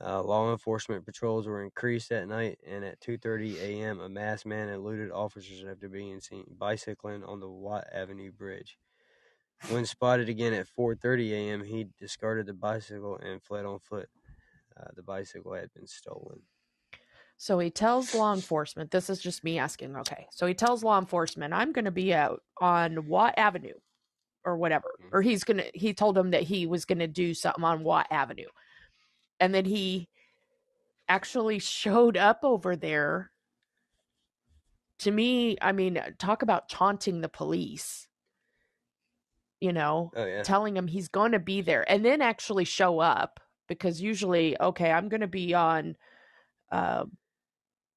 Uh, 0.02 0.22
law 0.24 0.52
enforcement 0.52 1.06
patrols 1.06 1.48
were 1.48 1.64
increased 1.64 2.10
that 2.10 2.28
night, 2.28 2.60
and 2.66 2.84
at 2.86 3.00
2:30 3.02 3.58
a.m., 3.60 4.00
a 4.00 4.10
masked 4.10 4.46
man 4.46 4.70
eluded 4.70 5.12
officers 5.12 5.64
after 5.64 5.90
being 5.90 6.20
seen 6.20 6.46
bicycling 6.58 7.24
on 7.24 7.40
the 7.40 7.50
Watt 7.50 7.86
Avenue 7.92 8.32
bridge. 8.32 8.78
When 9.70 9.86
spotted 9.86 10.30
again 10.30 10.54
at 10.54 10.68
4:30 10.68 11.34
a.m., 11.34 11.64
he 11.64 11.86
discarded 12.00 12.46
the 12.48 12.54
bicycle 12.54 13.18
and 13.18 13.44
fled 13.44 13.66
on 13.66 13.80
foot. 13.80 14.10
Uh, 14.78 14.90
the 14.96 15.04
bicycle 15.04 15.54
had 15.54 15.74
been 15.74 15.88
stolen. 15.88 16.44
So 17.38 17.60
he 17.60 17.70
tells 17.72 18.14
law 18.14 18.34
enforcement, 18.34 18.92
this 18.92 19.10
is 19.10 19.20
just 19.20 19.44
me 19.44 19.58
asking, 19.58 19.96
okay. 19.98 20.28
So 20.32 20.46
he 20.46 20.54
tells 20.54 20.84
law 20.84 21.00
enforcement, 21.00 21.54
I'm 21.54 21.72
going 21.72 21.86
to 21.86 21.92
be 21.92 22.14
out 22.14 22.44
on 22.62 23.08
Watt 23.08 23.34
Avenue 23.38 23.80
or 24.46 24.58
whatever. 24.58 25.00
Mhm. 25.00 25.14
Or 25.14 25.22
he's 25.22 25.44
going 25.44 25.58
to, 25.58 25.72
he 25.74 25.94
told 25.94 26.18
him 26.18 26.32
that 26.32 26.44
he 26.44 26.66
was 26.68 26.86
going 26.86 27.00
to 27.00 27.08
do 27.08 27.34
something 27.34 27.64
on 27.66 27.84
Watt 27.84 28.08
Avenue. 28.12 28.50
And 29.40 29.54
then 29.54 29.66
he 29.66 30.10
actually 31.08 31.60
showed 31.60 32.18
up 32.18 32.40
over 32.44 32.76
there. 32.76 33.32
To 35.00 35.12
me, 35.12 35.58
I 35.62 35.74
mean, 35.74 36.00
talk 36.18 36.44
about 36.44 36.70
taunting 36.70 37.22
the 37.22 37.28
police, 37.30 38.08
you 39.60 39.74
know, 39.74 40.12
Oh 40.16 40.26
yeah, 40.26 40.44
telling 40.44 40.78
him 40.78 40.88
he's 40.88 41.10
going 41.10 41.34
to 41.34 41.40
be 41.40 41.62
there 41.62 41.90
and 41.92 42.06
then 42.06 42.22
actually 42.22 42.64
show 42.64 43.00
up 43.00 43.42
because 43.68 44.02
usually 44.02 44.60
okay 44.60 44.92
i'm 44.92 45.10
going 45.10 45.22
to 45.22 45.28
be 45.28 45.54
on 45.54 45.96
uh 46.72 47.06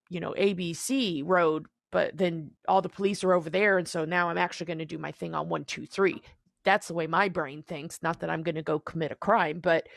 you 0.08 0.20
know 0.20 0.34
abc 0.38 1.22
road 1.24 1.66
but 1.90 2.16
then 2.16 2.50
all 2.68 2.82
the 2.82 2.88
police 2.88 3.24
are 3.24 3.32
over 3.32 3.50
there 3.50 3.78
and 3.78 3.88
so 3.88 4.04
now 4.04 4.28
i'm 4.28 4.38
actually 4.38 4.66
going 4.66 4.78
to 4.78 4.84
do 4.84 4.98
my 4.98 5.12
thing 5.12 5.34
on 5.34 5.48
123 5.48 6.22
that's 6.64 6.88
the 6.88 6.94
way 6.94 7.06
my 7.06 7.28
brain 7.28 7.62
thinks 7.62 8.02
not 8.02 8.20
that 8.20 8.30
i'm 8.30 8.42
going 8.42 8.54
to 8.54 8.62
go 8.62 8.78
commit 8.78 9.12
a 9.12 9.16
crime 9.16 9.60
but 9.60 9.88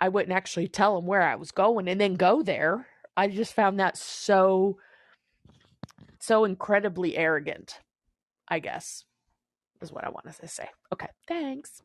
i 0.00 0.08
wouldn't 0.08 0.32
actually 0.36 0.68
tell 0.68 0.98
him 0.98 1.06
where 1.06 1.22
i 1.22 1.34
was 1.36 1.50
going 1.52 1.88
and 1.88 2.00
then 2.00 2.14
go 2.14 2.42
there 2.42 2.86
i 3.16 3.28
just 3.28 3.54
found 3.54 3.80
that 3.80 3.96
so 3.96 4.78
so 6.18 6.44
incredibly 6.44 7.16
arrogant 7.16 7.80
i 8.48 8.58
guess 8.58 9.04
is 9.82 9.92
what 9.92 10.04
i 10.04 10.10
wanted 10.10 10.34
to 10.38 10.48
say 10.48 10.68
okay 10.92 11.08
thanks 11.28 11.82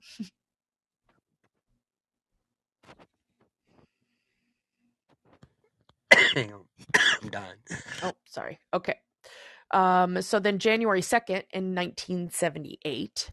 hang 6.35 6.53
on, 6.53 6.65
I'm 7.23 7.29
done. 7.29 7.55
Oh, 8.03 8.13
sorry. 8.25 8.59
Okay. 8.73 8.95
Um, 9.71 10.21
so 10.21 10.39
then 10.39 10.59
January 10.59 11.01
2nd 11.01 11.43
in 11.51 11.75
1978, 11.75 13.31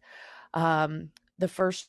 um, 0.54 1.10
the 1.38 1.48
first 1.48 1.88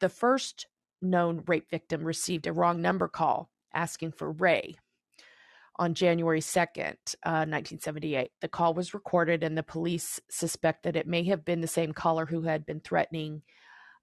the 0.00 0.08
first 0.08 0.66
known 1.02 1.42
rape 1.46 1.70
victim 1.70 2.04
received 2.04 2.46
a 2.46 2.52
wrong 2.52 2.80
number 2.80 3.08
call 3.08 3.50
asking 3.74 4.12
for 4.12 4.30
Ray 4.30 4.76
on 5.76 5.94
January 5.94 6.40
2nd, 6.40 6.96
uh, 7.24 7.46
1978. 7.48 8.30
The 8.40 8.48
call 8.48 8.74
was 8.74 8.94
recorded, 8.94 9.42
and 9.42 9.56
the 9.56 9.62
police 9.62 10.20
suspect 10.30 10.82
that 10.82 10.96
it 10.96 11.06
may 11.06 11.24
have 11.24 11.44
been 11.44 11.60
the 11.60 11.66
same 11.66 11.92
caller 11.92 12.26
who 12.26 12.42
had 12.42 12.66
been 12.66 12.80
threatening, 12.80 13.42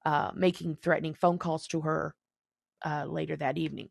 uh, 0.05 0.31
making 0.35 0.77
threatening 0.77 1.13
phone 1.13 1.37
calls 1.37 1.67
to 1.67 1.81
her 1.81 2.15
uh, 2.85 3.05
later 3.05 3.35
that 3.35 3.57
evening. 3.57 3.89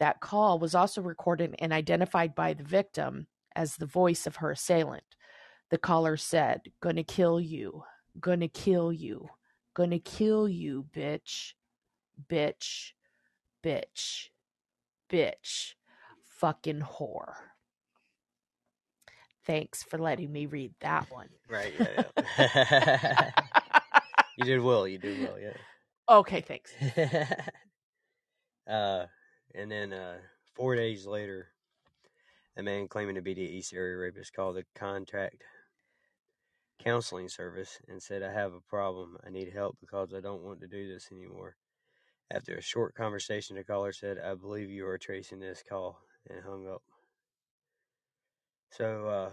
That 0.00 0.20
call 0.20 0.58
was 0.58 0.74
also 0.74 1.00
recorded 1.00 1.54
and 1.58 1.72
identified 1.72 2.34
by 2.34 2.54
the 2.54 2.64
victim 2.64 3.26
as 3.56 3.76
the 3.76 3.86
voice 3.86 4.26
of 4.26 4.36
her 4.36 4.50
assailant. 4.50 5.04
The 5.70 5.78
caller 5.78 6.16
said, 6.16 6.62
Gonna 6.80 7.04
kill 7.04 7.40
you, 7.40 7.84
gonna 8.20 8.48
kill 8.48 8.92
you, 8.92 9.28
gonna 9.74 9.98
kill 9.98 10.48
you, 10.48 10.86
bitch, 10.94 11.54
bitch, 12.28 12.92
bitch, 13.62 14.28
bitch, 15.10 15.74
fucking 16.24 16.80
whore. 16.80 17.34
Thanks 19.44 19.82
for 19.82 19.98
letting 19.98 20.32
me 20.32 20.46
read 20.46 20.72
that 20.80 21.10
one. 21.10 21.28
Right. 21.48 21.74
Yeah. 21.78 22.04
yeah. 22.38 23.30
you 24.38 24.44
did 24.44 24.60
well. 24.60 24.88
You 24.88 24.98
did 24.98 25.20
well. 25.20 25.38
Yeah. 25.38 25.56
Okay, 26.08 26.40
thanks. 26.40 26.72
uh, 28.66 29.06
and 29.54 29.70
then 29.70 29.92
uh, 29.92 30.16
four 30.54 30.76
days 30.76 31.06
later, 31.06 31.48
a 32.56 32.62
man 32.62 32.88
claiming 32.88 33.16
to 33.16 33.22
be 33.22 33.34
the 33.34 33.42
East 33.42 33.74
Area 33.74 33.96
rapist 33.96 34.32
called 34.32 34.56
the 34.56 34.64
contract 34.74 35.42
counseling 36.82 37.28
service 37.28 37.78
and 37.88 38.02
said, 38.02 38.22
I 38.22 38.32
have 38.32 38.52
a 38.52 38.60
problem. 38.60 39.16
I 39.26 39.30
need 39.30 39.52
help 39.52 39.76
because 39.80 40.12
I 40.14 40.20
don't 40.20 40.42
want 40.42 40.60
to 40.60 40.66
do 40.66 40.88
this 40.92 41.08
anymore. 41.12 41.56
After 42.34 42.56
a 42.56 42.60
short 42.60 42.96
conversation, 42.96 43.54
the 43.54 43.62
caller 43.62 43.92
said, 43.92 44.18
I 44.18 44.34
believe 44.34 44.68
you 44.68 44.88
are 44.88 44.98
tracing 44.98 45.38
this 45.38 45.62
call 45.66 46.00
and 46.28 46.42
hung 46.44 46.66
up. 46.66 46.82
So, 48.70 49.06
uh, 49.06 49.30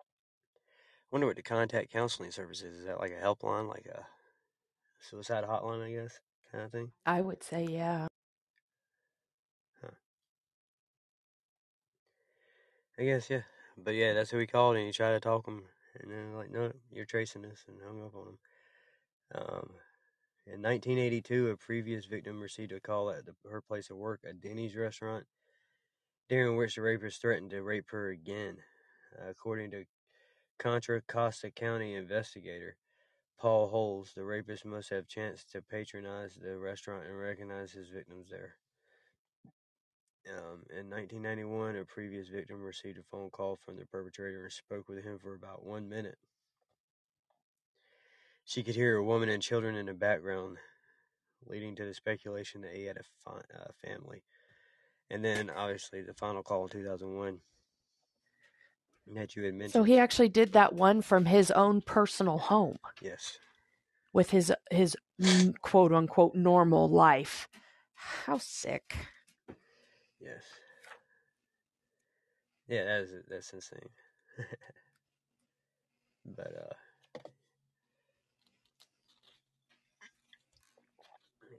I 0.00 1.06
wonder 1.10 1.26
what 1.26 1.34
the 1.34 1.42
contact 1.42 1.92
counseling 1.92 2.30
service 2.30 2.62
is. 2.62 2.76
Is 2.76 2.84
that 2.86 3.00
like 3.00 3.10
a 3.10 3.20
helpline, 3.24 3.68
like 3.68 3.86
a 3.86 4.06
suicide 5.00 5.42
hotline, 5.42 5.84
I 5.84 5.90
guess, 5.90 6.20
kind 6.52 6.62
of 6.62 6.70
thing? 6.70 6.92
I 7.04 7.20
would 7.20 7.42
say, 7.42 7.64
yeah. 7.64 8.06
I 12.96 13.04
guess, 13.04 13.28
yeah. 13.28 13.42
But 13.76 13.94
yeah, 13.94 14.12
that's 14.12 14.30
who 14.30 14.38
he 14.38 14.46
called, 14.46 14.76
and 14.76 14.86
he 14.86 14.92
tried 14.92 15.12
to 15.12 15.20
talk 15.20 15.46
him, 15.46 15.62
and 16.00 16.10
then 16.12 16.34
like, 16.34 16.50
no, 16.50 16.72
you're 16.92 17.04
tracing 17.04 17.42
this, 17.42 17.64
and 17.66 17.78
hung 17.84 18.04
up 18.04 18.14
on 18.14 18.28
him. 18.28 18.38
Um, 19.34 19.70
in 20.52 20.62
1982, 20.62 21.50
a 21.50 21.56
previous 21.56 22.06
victim 22.06 22.40
received 22.40 22.72
a 22.72 22.80
call 22.80 23.10
at 23.10 23.26
the, 23.26 23.34
her 23.50 23.60
place 23.60 23.90
of 23.90 23.98
work, 23.98 24.20
a 24.24 24.32
Denny's 24.32 24.74
restaurant, 24.74 25.26
during 26.28 26.56
which 26.56 26.76
the 26.76 26.82
rapist 26.82 27.20
threatened 27.20 27.50
to 27.50 27.62
rape 27.62 27.90
her 27.90 28.08
again. 28.08 28.56
According 29.28 29.70
to 29.72 29.84
Contra 30.58 31.02
Costa 31.02 31.50
County 31.50 31.94
investigator 31.94 32.76
Paul 33.38 33.68
Holes, 33.68 34.12
the 34.14 34.24
rapist 34.24 34.64
must 34.64 34.90
have 34.90 35.06
chanced 35.06 35.52
to 35.52 35.62
patronize 35.62 36.34
the 36.34 36.58
restaurant 36.58 37.06
and 37.06 37.18
recognize 37.18 37.72
his 37.72 37.88
victims 37.88 38.28
there. 38.30 38.56
Um, 40.28 40.64
in 40.70 40.90
1991, 40.90 41.76
a 41.76 41.84
previous 41.84 42.28
victim 42.28 42.62
received 42.62 42.98
a 42.98 43.02
phone 43.02 43.30
call 43.30 43.56
from 43.56 43.76
the 43.76 43.86
perpetrator 43.86 44.44
and 44.44 44.52
spoke 44.52 44.88
with 44.88 45.04
him 45.04 45.18
for 45.18 45.34
about 45.34 45.64
one 45.64 45.88
minute. 45.88 46.18
She 48.48 48.62
could 48.62 48.76
hear 48.76 48.96
a 48.96 49.04
woman 49.04 49.28
and 49.28 49.42
children 49.42 49.76
in 49.76 49.84
the 49.84 49.92
background, 49.92 50.56
leading 51.44 51.76
to 51.76 51.84
the 51.84 51.92
speculation 51.92 52.62
that 52.62 52.74
he 52.74 52.86
had 52.86 52.96
a 52.96 53.02
fi- 53.22 53.42
uh, 53.54 53.72
family. 53.84 54.22
And 55.10 55.22
then, 55.22 55.50
obviously, 55.50 56.00
the 56.00 56.14
final 56.14 56.42
call 56.42 56.62
in 56.62 56.70
2001 56.70 57.40
that 59.08 59.36
you 59.36 59.44
had 59.44 59.52
mentioned. 59.52 59.72
So 59.72 59.82
he 59.82 59.98
actually 59.98 60.30
did 60.30 60.54
that 60.54 60.72
one 60.72 61.02
from 61.02 61.26
his 61.26 61.50
own 61.50 61.82
personal 61.82 62.38
home 62.38 62.78
yes, 63.02 63.36
with 64.14 64.30
his 64.30 64.50
his 64.70 64.96
quote 65.60 65.92
unquote 65.92 66.34
normal 66.34 66.88
life. 66.88 67.50
How 67.92 68.38
sick. 68.38 68.96
yes, 70.22 70.42
yeah. 72.66 72.84
That 72.84 73.00
is 73.02 73.12
that's 73.28 73.52
insane. 73.52 73.90
but 76.24 76.46
uh, 76.46 76.74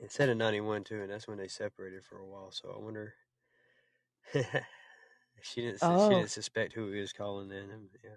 it 0.01 0.11
said 0.11 0.29
in 0.29 0.37
'91 0.37 0.83
too, 0.85 1.01
and 1.01 1.09
that's 1.09 1.27
when 1.27 1.37
they 1.37 1.47
separated 1.47 2.03
for 2.03 2.19
a 2.19 2.25
while. 2.25 2.51
So 2.51 2.73
I 2.75 2.83
wonder. 2.83 3.13
she 4.33 5.61
didn't. 5.61 5.79
She 5.79 5.85
Oh. 5.85 6.09
didn't 6.09 6.29
suspect 6.31 6.73
who 6.73 6.91
he 6.91 6.99
was 7.01 7.13
calling 7.13 7.49
then. 7.49 7.89
Yeah, 8.03 8.09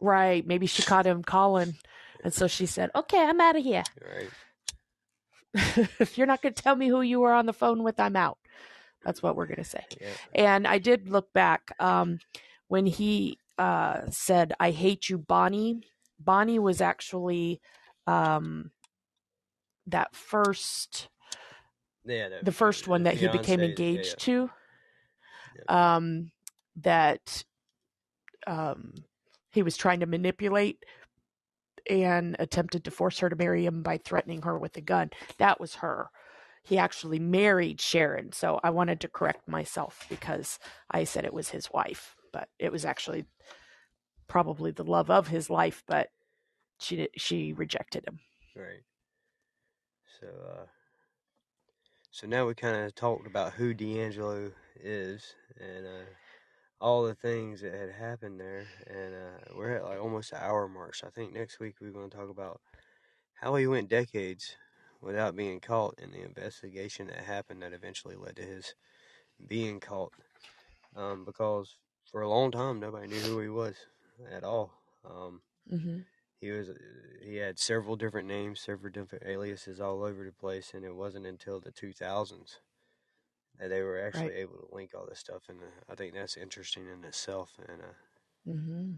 Right. 0.00 0.46
Maybe 0.46 0.66
she 0.66 0.82
caught 0.82 1.06
him 1.06 1.22
calling. 1.22 1.76
And 2.24 2.32
so 2.32 2.46
she 2.46 2.66
said, 2.66 2.90
Okay, 2.94 3.18
I'm 3.22 3.40
out 3.40 3.56
of 3.56 3.62
here. 3.64 3.84
right. 4.02 4.30
if 5.98 6.18
you're 6.18 6.26
not 6.26 6.42
going 6.42 6.54
to 6.54 6.62
tell 6.62 6.76
me 6.76 6.88
who 6.88 7.00
you 7.00 7.20
were 7.20 7.32
on 7.32 7.46
the 7.46 7.52
phone 7.52 7.82
with, 7.82 7.98
I'm 7.98 8.16
out. 8.16 8.38
That's 9.04 9.22
what 9.22 9.36
we're 9.36 9.46
going 9.46 9.58
to 9.58 9.64
say. 9.64 9.84
Yeah. 10.00 10.08
And 10.34 10.66
I 10.66 10.78
did 10.78 11.08
look 11.08 11.32
back 11.32 11.72
um, 11.80 12.18
when 12.68 12.86
he 12.86 13.38
uh, 13.58 14.02
said, 14.10 14.52
I 14.60 14.70
hate 14.70 15.08
you, 15.08 15.18
Bonnie. 15.18 15.82
Bonnie 16.18 16.58
was 16.58 16.80
actually 16.80 17.60
um, 18.06 18.70
that 19.90 20.14
first, 20.14 21.08
Yeah. 22.04 22.40
the 22.42 22.52
first 22.52 22.88
one 22.88 23.02
that 23.04 23.16
he 23.16 23.28
became 23.28 23.60
fiancé, 23.60 23.62
yeah, 23.62 23.68
engaged 23.68 24.18
to. 24.20 24.50
Um, 25.68 26.30
that 26.76 27.44
um, 28.46 28.94
he 29.50 29.62
was 29.62 29.76
trying 29.76 30.00
to 30.00 30.06
manipulate 30.06 30.84
and 31.88 32.36
attempted 32.38 32.84
to 32.84 32.90
force 32.90 33.18
her 33.18 33.28
to 33.28 33.36
marry 33.36 33.64
him 33.64 33.82
by 33.82 33.98
threatening 33.98 34.42
her 34.42 34.58
with 34.58 34.76
a 34.76 34.80
gun. 34.80 35.10
That 35.38 35.60
was 35.60 35.76
her. 35.76 36.10
He 36.62 36.78
actually 36.78 37.18
married 37.18 37.80
Sharon. 37.80 38.32
So 38.32 38.60
I 38.62 38.70
wanted 38.70 39.00
to 39.00 39.08
correct 39.08 39.48
myself 39.48 40.06
because 40.08 40.58
I 40.90 41.04
said 41.04 41.24
it 41.24 41.32
was 41.32 41.48
his 41.50 41.70
wife, 41.72 42.14
but 42.32 42.48
it 42.58 42.70
was 42.70 42.84
actually 42.84 43.24
probably 44.28 44.70
the 44.70 44.84
love 44.84 45.10
of 45.10 45.28
his 45.28 45.48
life, 45.50 45.82
but 45.86 46.08
she 46.78 47.08
she 47.16 47.52
rejected 47.54 48.04
him. 48.06 48.20
Right. 48.54 48.82
So, 50.20 50.26
uh, 50.26 50.66
so 52.10 52.26
now 52.26 52.46
we 52.46 52.54
kind 52.54 52.76
of 52.76 52.94
talked 52.94 53.26
about 53.26 53.54
who 53.54 53.74
DeAngelo 53.74 54.52
is 54.80 55.34
and 55.60 55.86
uh, 55.86 56.06
all 56.80 57.04
the 57.04 57.14
things 57.14 57.60
that 57.62 57.74
had 57.74 57.90
happened 57.92 58.40
there, 58.40 58.66
and 58.86 59.14
uh, 59.14 59.54
we're 59.56 59.76
at 59.76 59.84
like 59.84 60.00
almost 60.00 60.32
an 60.32 60.38
hour 60.40 60.68
mark. 60.68 60.94
So 60.94 61.06
I 61.06 61.10
think 61.10 61.32
next 61.32 61.60
week 61.60 61.76
we're 61.80 61.90
going 61.90 62.10
to 62.10 62.16
talk 62.16 62.30
about 62.30 62.60
how 63.34 63.56
he 63.56 63.66
went 63.66 63.88
decades 63.90 64.56
without 65.00 65.36
being 65.36 65.60
caught 65.60 65.98
in 65.98 66.10
the 66.12 66.22
investigation 66.22 67.08
that 67.08 67.18
happened 67.24 67.62
that 67.62 67.72
eventually 67.72 68.16
led 68.16 68.36
to 68.36 68.42
his 68.42 68.74
being 69.48 69.80
caught. 69.80 70.12
Um, 70.96 71.24
because 71.24 71.76
for 72.10 72.22
a 72.22 72.28
long 72.28 72.50
time 72.50 72.80
nobody 72.80 73.08
knew 73.08 73.20
who 73.20 73.40
he 73.40 73.48
was 73.48 73.76
at 74.30 74.44
all. 74.44 74.72
Um, 75.04 75.42
hmm 75.70 75.98
he 76.40 76.50
was 76.50 76.70
he 77.22 77.36
had 77.36 77.58
several 77.58 77.96
different 77.96 78.28
names, 78.28 78.60
several 78.60 78.92
different 78.92 79.26
aliases 79.26 79.80
all 79.80 80.02
over 80.04 80.24
the 80.24 80.32
place, 80.32 80.74
and 80.74 80.84
it 80.84 80.94
wasn't 80.94 81.26
until 81.26 81.60
the 81.60 81.72
2000s 81.72 82.60
that 83.58 83.68
they 83.68 83.82
were 83.82 84.00
actually 84.00 84.32
Right. 84.32 84.34
able 84.34 84.58
to 84.58 84.74
link 84.74 84.94
all 84.94 85.06
this 85.06 85.20
stuff. 85.20 85.48
And 85.48 85.62
uh, 85.62 85.66
I 85.88 85.94
think 85.96 86.14
that's 86.14 86.36
interesting 86.38 86.88
in 86.88 87.04
itself. 87.04 87.58
And 87.58 87.82
uh, 87.82 87.94
hmm 88.46 88.92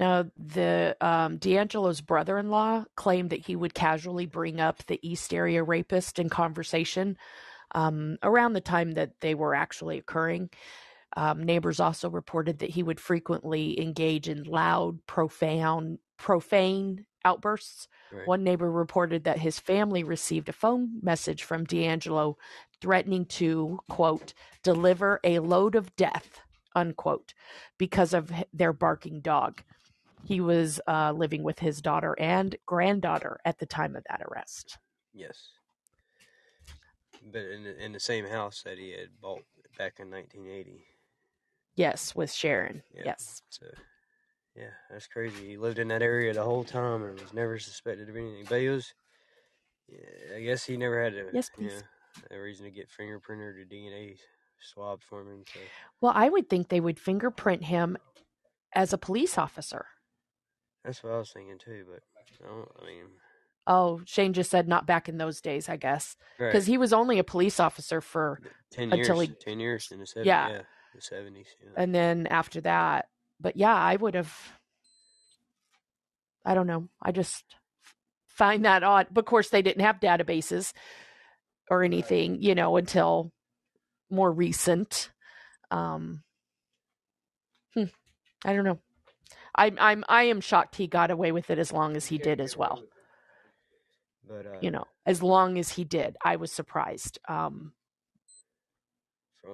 Now, 0.00 0.30
the 0.36 0.96
um, 1.00 1.38
DeAngelo's 1.38 2.00
brother-in-law 2.02 2.86
claimed 2.96 3.30
that 3.30 3.46
he 3.46 3.56
would 3.56 3.74
casually 3.74 4.26
bring 4.26 4.60
up 4.60 4.84
the 4.86 5.00
East 5.08 5.34
Area 5.34 5.62
rapist 5.64 6.18
in 6.18 6.28
conversation 6.30 7.18
um, 7.74 8.18
around 8.22 8.54
the 8.54 8.60
time 8.62 8.92
that 8.92 9.20
they 9.20 9.34
were 9.34 9.54
actually 9.54 9.98
occurring. 9.98 10.50
Um, 11.16 11.42
neighbors 11.44 11.80
also 11.80 12.10
reported 12.10 12.60
that 12.60 12.70
he 12.70 12.82
would 12.82 13.00
frequently 13.00 13.80
engage 13.80 14.28
in 14.28 14.44
loud, 14.44 15.04
profane, 15.06 15.98
profane 16.16 17.06
outbursts. 17.24 17.88
right, 18.12 18.26
One 18.26 18.44
neighbor 18.44 18.70
reported 18.70 19.24
that 19.24 19.38
his 19.38 19.58
family 19.58 20.04
received 20.04 20.48
a 20.48 20.52
phone 20.52 21.00
message 21.02 21.42
from 21.42 21.66
DeAngelo 21.66 22.34
threatening 22.80 23.24
to, 23.26 23.80
quote, 23.88 24.34
deliver 24.62 25.20
a 25.24 25.38
load 25.38 25.74
of 25.74 25.94
death, 25.96 26.40
unquote, 26.74 27.32
because 27.78 28.12
of 28.12 28.30
their 28.52 28.72
barking 28.72 29.20
dog. 29.20 29.62
He 30.24 30.40
was 30.40 30.80
uh, 30.86 31.12
living 31.12 31.42
with 31.42 31.58
his 31.58 31.80
daughter 31.82 32.14
and 32.18 32.56
granddaughter 32.66 33.40
at 33.44 33.58
the 33.58 33.66
time 33.66 33.96
of 33.96 34.04
that 34.08 34.22
arrest. 34.26 34.78
yes, 35.12 35.50
but 37.32 37.42
in 37.42 37.64
the, 37.64 37.84
in 37.84 37.92
the 37.92 38.00
same 38.00 38.26
house 38.26 38.62
that 38.62 38.78
he 38.78 38.90
had 38.90 39.08
bought 39.20 39.44
back 39.78 39.98
in 39.98 40.10
1980. 40.10 40.84
Yes, 41.74 42.14
with 42.14 42.32
Sharon. 42.32 42.82
Yes. 42.94 43.42
So, 43.48 43.66
yeah, 44.56 44.70
that's 44.90 45.06
crazy. 45.06 45.46
He 45.48 45.56
lived 45.56 45.78
in 45.78 45.88
that 45.88 46.02
area 46.02 46.32
the 46.32 46.42
whole 46.42 46.64
time 46.64 47.02
and 47.02 47.20
was 47.20 47.32
never 47.32 47.58
suspected 47.58 48.08
of 48.08 48.16
anything. 48.16 48.44
But 48.48 48.60
he 48.60 48.68
was, 48.68 48.92
yeah, 49.88 50.36
I 50.36 50.40
guess 50.42 50.64
he 50.64 50.76
never 50.76 51.02
had 51.02 51.12
to. 51.14 51.26
Yes, 51.32 51.50
yeah, 51.58 51.80
a 52.30 52.38
reason 52.40 52.64
to 52.64 52.70
get 52.70 52.88
fingerprinted 52.88 53.56
or 53.60 53.66
DNA 53.70 54.16
swab 54.60 55.02
for 55.02 55.20
him. 55.22 55.44
So 55.52 55.60
Well, 56.00 56.12
I 56.14 56.28
would 56.28 56.48
think 56.48 56.68
they 56.68 56.80
would 56.80 56.98
fingerprint 57.00 57.64
him 57.64 57.96
as 58.74 58.92
a 58.92 58.98
police 58.98 59.36
officer. 59.38 59.86
that's 60.84 61.02
what 61.02 61.12
I 61.12 61.18
was 61.18 61.32
thinking 61.32 61.58
too. 61.58 61.84
But 61.90 62.00
I, 62.44 62.48
don't, 62.48 62.68
I 62.82 62.86
mean, 62.86 63.04
Oh, 63.66 64.02
Shane 64.04 64.34
just 64.34 64.50
said 64.50 64.68
not 64.68 64.86
back 64.86 65.08
in 65.08 65.16
those 65.16 65.40
days, 65.40 65.68
I 65.70 65.76
guess, 65.76 66.16
right, 66.38 66.48
because 66.48 66.66
he 66.66 66.76
was 66.76 66.92
only 66.92 67.18
a 67.18 67.24
police 67.24 67.58
officer 67.58 68.00
for, 68.02 68.40
ten 68.70 68.90
years, 68.90 69.08
until 69.08 69.20
he- 69.20 69.34
ten 69.40 69.58
years 69.58 69.88
in 69.90 70.00
the 70.00 70.06
seventies. 70.06 70.26
Yeah. 70.28 70.48
Yeah. 70.50 70.62
the 70.94 71.00
seventies. 71.00 71.46
Yeah. 71.62 71.70
and 71.76 71.94
then 71.94 72.26
after 72.28 72.60
that. 72.62 73.08
But 73.44 73.56
yeah, 73.58 73.74
I 73.74 73.94
would 73.94 74.14
have. 74.14 74.34
I 76.46 76.54
don't 76.54 76.66
know. 76.66 76.88
I 77.00 77.12
just 77.12 77.44
find 78.26 78.64
that 78.64 78.82
odd. 78.82 79.08
But 79.12 79.20
of 79.20 79.26
course, 79.26 79.50
they 79.50 79.60
didn't 79.60 79.84
have 79.84 80.00
databases 80.00 80.72
or 81.70 81.82
anything, 81.84 82.42
you 82.42 82.54
know, 82.54 82.76
until 82.78 83.30
more 84.10 84.32
recent. 84.32 85.10
Um, 85.70 86.22
hmm, 87.74 87.84
I 88.46 88.54
don't 88.54 88.64
know. 88.64 88.78
I'm 89.54 89.76
I'm 89.78 90.04
I 90.08 90.24
am 90.24 90.40
shocked 90.40 90.76
he 90.76 90.86
got 90.86 91.10
away 91.10 91.30
with 91.30 91.50
it 91.50 91.58
as 91.58 91.70
long 91.70 91.96
as 91.96 92.06
he 92.06 92.16
did 92.16 92.40
as 92.40 92.56
well. 92.56 92.82
But 94.26 94.46
uh, 94.46 94.58
You 94.62 94.70
know, 94.70 94.84
as 95.04 95.22
long 95.22 95.58
as 95.58 95.68
he 95.68 95.84
did, 95.84 96.16
I 96.24 96.36
was 96.36 96.50
surprised. 96.50 97.18
Um, 97.28 97.74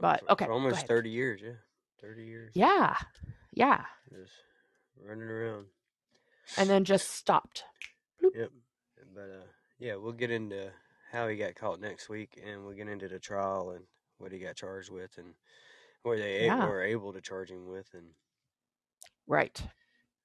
but- 0.01 0.23
okay, 0.31 0.47
almost 0.47 0.87
thirty 0.87 1.11
years. 1.11 1.41
Yeah, 1.43 1.55
thirty 2.01 2.25
years. 2.25 2.53
yeah, 2.55 2.97
yeah, 3.53 3.85
just 4.13 4.33
running 5.05 5.29
around. 5.29 5.67
and 6.59 6.69
then 6.69 6.85
just 6.85 7.11
stopped. 7.11 7.65
Yep. 8.35 8.51
But 9.15 9.21
uh, 9.23 9.47
yeah, 9.79 9.97
we'll 9.97 10.13
get 10.13 10.31
into 10.31 10.71
how 11.13 11.27
he 11.29 11.37
got 11.37 11.55
caught 11.55 11.81
next 11.81 12.09
week, 12.09 12.41
and 12.45 12.65
we'll 12.65 12.77
get 12.77 12.89
into 12.89 13.09
the 13.09 13.19
trial 13.19 13.71
and 13.71 13.85
what 14.19 14.33
he 14.33 14.39
got 14.39 14.57
charged 14.57 14.91
with, 14.91 15.17
and 15.19 15.35
what 16.03 16.19
they 16.19 16.45
Yeah. 16.47 16.67
were 16.67 16.83
able 16.83 17.13
to 17.13 17.21
charge 17.21 17.51
him 17.51 17.67
with, 17.67 17.89
and 17.95 18.07
Right. 19.27 19.61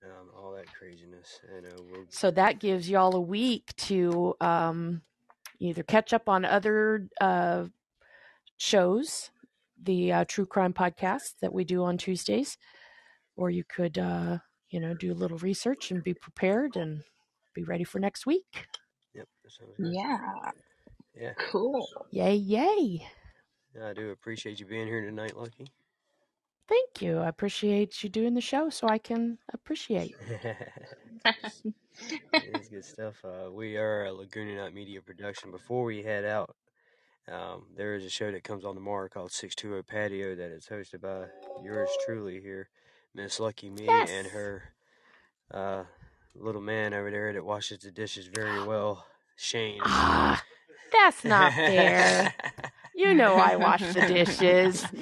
um, 0.03 0.29
all 0.37 0.51
that 0.53 0.65
craziness. 0.77 1.39
And 1.55 1.65
uh, 1.65 1.81
we'll 1.91 2.05
So 2.09 2.31
that 2.31 2.59
gives 2.59 2.89
y'all 2.89 3.15
a 3.15 3.21
week 3.21 3.75
to 3.77 4.35
um, 4.41 5.01
either 5.59 5.83
catch 5.83 6.13
up 6.13 6.27
on 6.29 6.45
other 6.45 7.07
uh, 7.21 7.65
shows, 8.57 9.31
the 9.81 10.11
uh, 10.11 10.25
true 10.25 10.45
crime 10.45 10.73
podcast 10.73 11.33
that 11.41 11.53
we 11.53 11.63
do 11.63 11.83
on 11.83 11.97
Tuesdays, 11.97 12.57
or 13.35 13.49
you 13.49 13.63
could, 13.63 13.97
uh, 13.97 14.39
you 14.69 14.79
know, 14.79 14.93
do 14.93 15.11
a 15.11 15.15
little 15.15 15.37
research 15.39 15.91
and 15.91 16.03
be 16.03 16.13
prepared 16.13 16.75
and 16.75 17.03
be 17.53 17.63
ready 17.63 17.83
for 17.83 17.99
next 17.99 18.25
week. 18.25 18.67
Yep. 19.13 19.27
That 19.43 19.51
sounds 19.51 19.71
good. 19.77 19.93
Yeah, 19.93 20.51
Yeah. 21.15 21.33
cool. 21.37 21.87
Yay, 22.11 22.35
yay. 22.35 23.07
I 23.81 23.93
do 23.93 24.11
appreciate 24.11 24.59
you 24.59 24.65
being 24.65 24.87
here 24.87 25.01
tonight, 25.01 25.37
Lucky. 25.37 25.67
Thank 26.67 27.01
you. 27.01 27.19
I 27.19 27.27
appreciate 27.27 28.03
you 28.03 28.09
doing 28.09 28.33
the 28.33 28.41
show 28.41 28.69
so 28.69 28.87
I 28.87 28.97
can 28.97 29.37
appreciate. 29.53 30.15
it's 32.33 32.69
good 32.69 32.85
stuff. 32.85 33.23
Uh, 33.23 33.51
we 33.51 33.77
are 33.77 34.05
a 34.05 34.13
Laguna 34.13 34.55
Night 34.55 34.73
Media 34.73 35.01
production. 35.01 35.51
Before 35.51 35.83
we 35.83 36.01
head 36.01 36.25
out, 36.25 36.55
um, 37.31 37.63
there 37.75 37.95
is 37.95 38.05
a 38.05 38.09
show 38.09 38.31
that 38.31 38.43
comes 38.43 38.65
on 38.65 38.75
tomorrow 38.75 39.07
called 39.09 39.31
620 39.31 39.83
Patio 39.83 40.35
that 40.35 40.51
is 40.51 40.65
hosted 40.65 41.01
by 41.01 41.25
yours 41.63 41.89
truly 42.05 42.39
here, 42.41 42.69
Miss 43.15 43.39
Lucky 43.39 43.69
Me, 43.69 43.87
and 43.87 44.27
her 44.27 44.63
uh, 45.51 45.83
little 46.35 46.61
man 46.61 46.93
over 46.93 47.09
there 47.09 47.33
that 47.33 47.45
washes 47.45 47.79
the 47.79 47.91
dishes 47.91 48.27
very 48.27 48.61
well, 48.67 49.05
Shane. 49.37 49.81
Ah, 49.85 50.43
that's 50.91 51.23
not 51.23 51.53
fair. 51.53 52.33
You 52.95 53.13
know 53.13 53.35
I 53.35 53.55
wash 53.55 53.81
the 53.93 54.01
dishes. 54.07 54.85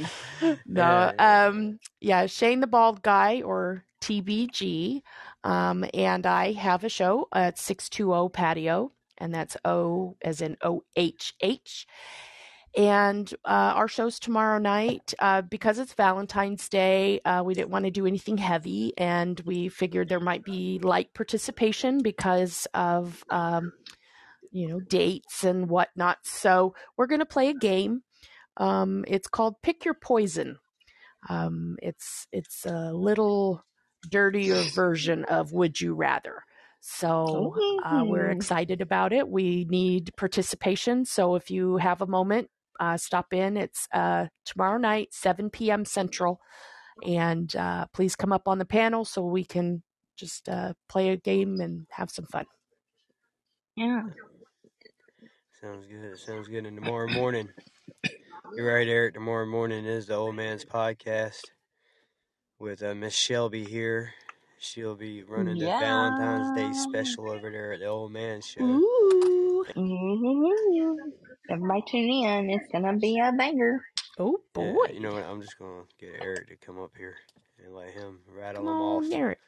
No, 0.65 1.13
Yeah. 1.17 1.45
um, 1.47 1.79
yeah, 2.01 2.25
Shane 2.25 2.59
the 2.59 2.67
Bald 2.67 3.01
Guy 3.01 3.41
or 3.43 3.85
TBG. 4.01 5.01
Um, 5.45 5.85
and 5.93 6.25
I 6.25 6.51
have 6.53 6.83
a 6.83 6.89
show 6.89 7.27
at 7.31 7.57
620 7.57 8.29
Patio, 8.29 8.91
and 9.17 9.33
that's 9.33 9.55
O 9.63 10.17
as 10.21 10.41
in 10.41 10.57
O 10.61 10.83
H 10.97 11.33
H. 11.39 11.87
And 12.75 13.31
uh, 13.45 13.73
our 13.75 13.87
show's 13.87 14.19
tomorrow 14.19 14.57
night. 14.57 15.13
Uh, 15.19 15.41
because 15.43 15.77
it's 15.77 15.93
Valentine's 15.93 16.67
Day, 16.69 17.19
uh, 17.23 17.43
we 17.45 17.53
didn't 17.53 17.69
want 17.69 17.85
to 17.85 17.91
do 17.91 18.07
anything 18.07 18.37
heavy, 18.37 18.93
and 18.97 19.39
we 19.45 19.69
figured 19.69 20.09
there 20.09 20.19
might 20.19 20.43
be 20.43 20.79
light 20.81 21.13
participation 21.13 22.01
because 22.01 22.67
of, 22.73 23.23
um, 23.29 23.73
you 24.51 24.67
know, 24.67 24.79
dates 24.79 25.43
and 25.43 25.69
whatnot. 25.69 26.17
So 26.23 26.73
we're 26.97 27.07
going 27.07 27.19
to 27.19 27.25
play 27.25 27.49
a 27.49 27.53
game. 27.53 28.01
Um, 28.57 29.05
it's 29.07 29.27
called 29.27 29.61
Pick 29.61 29.85
Your 29.85 29.95
Poison. 29.95 30.57
Um, 31.29 31.77
it's 31.81 32.27
it's 32.31 32.65
a 32.65 32.91
little 32.91 33.63
dirtier 34.09 34.61
version 34.73 35.25
of 35.25 35.53
Would 35.53 35.79
You 35.79 35.93
Rather. 35.93 36.43
So 36.81 37.55
uh, 37.85 38.03
we're 38.05 38.29
excited 38.29 38.81
about 38.81 39.13
it. 39.13 39.29
We 39.29 39.65
need 39.69 40.11
participation. 40.17 41.05
So 41.05 41.35
if 41.35 41.49
you 41.49 41.77
have 41.77 42.01
a 42.01 42.07
moment, 42.07 42.49
uh, 42.79 42.97
stop 42.97 43.33
in. 43.33 43.57
It's 43.57 43.87
uh, 43.93 44.27
tomorrow 44.45 44.77
night, 44.77 45.09
7 45.13 45.49
p.m. 45.49 45.85
Central. 45.85 46.39
And 47.05 47.53
uh, 47.55 47.87
please 47.93 48.15
come 48.15 48.31
up 48.31 48.47
on 48.47 48.59
the 48.59 48.65
panel 48.65 49.05
so 49.05 49.23
we 49.23 49.43
can 49.43 49.83
just 50.15 50.47
uh, 50.47 50.73
play 50.87 51.09
a 51.09 51.17
game 51.17 51.59
and 51.59 51.87
have 51.91 52.09
some 52.09 52.25
fun. 52.25 52.45
Yeah. 53.75 54.03
Sounds 55.59 55.85
good. 55.87 56.19
Sounds 56.19 56.47
good. 56.47 56.65
And 56.65 56.77
tomorrow 56.77 57.07
morning, 57.09 57.49
you're 58.55 58.73
right, 58.73 58.87
Eric. 58.87 59.15
Tomorrow 59.15 59.47
morning 59.47 59.85
is 59.85 60.07
the 60.07 60.15
Old 60.15 60.35
Man's 60.35 60.65
Podcast 60.65 61.41
with 62.59 62.83
uh, 62.83 62.93
Miss 62.93 63.13
Shelby 63.13 63.63
here. 63.63 64.13
She'll 64.59 64.95
be 64.95 65.23
running 65.23 65.57
the 65.57 65.65
Valentine's 65.65 66.57
Day 66.57 66.71
special 66.73 67.29
over 67.29 67.49
there 67.49 67.73
at 67.73 67.79
the 67.79 67.87
Old 67.87 68.11
Man's 68.11 68.45
Show. 68.45 68.63
Ooh. 68.63 69.65
Ooh. 69.77 71.13
Everybody 71.49 71.83
tune 71.89 72.09
in. 72.09 72.49
It's 72.49 72.67
gonna 72.71 72.97
be 72.97 73.19
a 73.19 73.31
banger. 73.31 73.81
Oh, 74.19 74.39
Yeah, 74.57 74.71
boy. 74.73 74.85
you 74.93 74.99
know 74.99 75.13
what? 75.13 75.23
I'm 75.25 75.41
just 75.41 75.57
gonna 75.59 75.83
get 75.99 76.11
Eric 76.21 76.47
to 76.49 76.55
come 76.65 76.79
up 76.79 76.91
here 76.97 77.15
and 77.63 77.73
let 77.75 77.89
him 77.91 78.19
rattle 78.37 78.63
Come 78.63 78.65
them 78.65 78.81
on, 78.81 79.05
off. 79.05 79.11
Eric. 79.11 79.39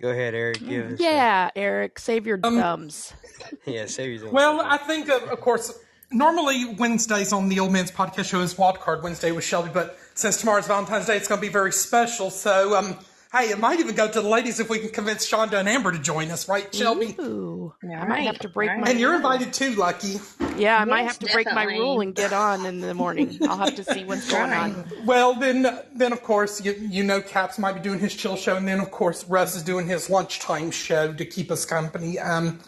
Go 0.00 0.10
ahead, 0.10 0.34
Eric. 0.34 0.58
Give 0.66 0.86
us. 0.92 1.00
uh, 1.00 1.02
Yeah, 1.04 1.50
Eric, 1.54 1.98
save 1.98 2.26
your 2.26 2.38
Um, 2.42 2.58
thumbs. 2.58 3.12
yeah. 3.66 3.86
Save 3.86 4.20
your. 4.20 4.30
Well, 4.32 4.60
I 4.60 4.76
think, 4.76 5.08
of, 5.08 5.22
of 5.24 5.40
course, 5.40 5.78
normally 6.10 6.74
Wednesdays 6.76 7.32
on 7.32 7.48
the 7.48 7.60
Old 7.60 7.72
Man's 7.72 7.90
Podcast 7.92 8.24
Show 8.26 8.40
is 8.40 8.58
Wild 8.58 8.80
Card 8.80 9.02
Wednesday 9.04 9.30
with 9.32 9.44
Shelby, 9.44 9.70
but 9.72 9.96
since 10.14 10.38
tomorrow's 10.38 10.66
Valentine's 10.66 11.06
Day, 11.06 11.16
it's 11.16 11.28
going 11.28 11.40
to 11.40 11.46
be 11.46 11.52
very 11.52 11.72
special. 11.72 12.30
So, 12.30 12.76
um, 12.76 12.98
hey, 13.32 13.50
it 13.50 13.58
might 13.58 13.80
even 13.80 13.94
go 13.94 14.06
to 14.08 14.20
the 14.20 14.28
ladies 14.28 14.60
if 14.60 14.68
we 14.68 14.78
can 14.78 14.90
convince 14.90 15.28
Shonda 15.28 15.54
and 15.54 15.68
Amber 15.68 15.90
to 15.90 15.98
join 15.98 16.30
us, 16.30 16.48
right, 16.48 16.72
Shelby? 16.74 17.16
Ooh, 17.18 17.72
I 17.82 17.86
might 17.86 18.08
Right, 18.08 18.26
have 18.26 18.38
to 18.40 18.48
break 18.48 18.68
right. 18.70 18.80
my. 18.80 18.90
And 18.90 19.00
you're 19.00 19.14
invited 19.14 19.52
too, 19.52 19.74
Lucky. 19.74 20.16
Yeah, 20.56 20.78
I 20.78 20.84
might 20.84 21.02
have 21.02 21.18
to 21.20 21.32
break 21.32 21.46
my 21.46 21.64
rule 21.64 22.00
and 22.02 22.14
get 22.14 22.32
on 22.32 22.66
in 22.66 22.80
the 22.80 22.92
morning. 22.92 23.38
I'll 23.48 23.56
have 23.56 23.74
to 23.76 23.84
see 23.84 24.04
what's 24.04 24.30
going 24.30 24.52
on. 24.52 24.84
Well, 25.04 25.34
then, 25.34 25.66
then 25.94 26.12
of 26.12 26.22
course, 26.22 26.64
you, 26.64 26.72
you 26.74 27.02
know, 27.02 27.20
Caps 27.20 27.58
might 27.58 27.72
be 27.72 27.80
doing 27.80 27.98
his 27.98 28.14
chill 28.14 28.36
show, 28.36 28.54
and 28.56 28.68
then 28.68 28.78
of 28.78 28.90
course, 28.90 29.24
Russ 29.28 29.56
is 29.56 29.62
doing 29.62 29.86
his 29.86 30.08
lunchtime 30.10 30.70
show 30.70 31.12
to 31.12 31.24
keep 31.24 31.50
us 31.50 31.64
company. 31.64 32.18
Um, 32.20 32.60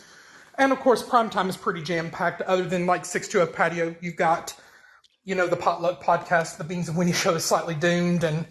and 0.57 0.73
of 0.73 0.81
course, 0.81 1.03
prime 1.03 1.31
time 1.31 1.49
is 1.49 1.57
pretty 1.57 1.83
jam 1.83 2.11
packed. 2.11 2.43
Other 2.43 2.65
than 2.65 2.87
like 2.87 3.05
six 3.05 3.29
to 3.29 3.43
a 3.43 3.47
patio, 3.47 3.95
you've 4.01 4.17
got, 4.17 4.55
you 5.25 5.35
know, 5.35 5.47
the 5.47 5.57
potluck 5.57 6.03
podcast, 6.03 6.57
the 6.57 6.65
Beans 6.65 6.89
and 6.89 6.97
Winnie 6.99 7.13
show 7.13 7.35
is 7.35 7.45
slightly 7.45 7.75
doomed, 7.75 8.25
and 8.25 8.47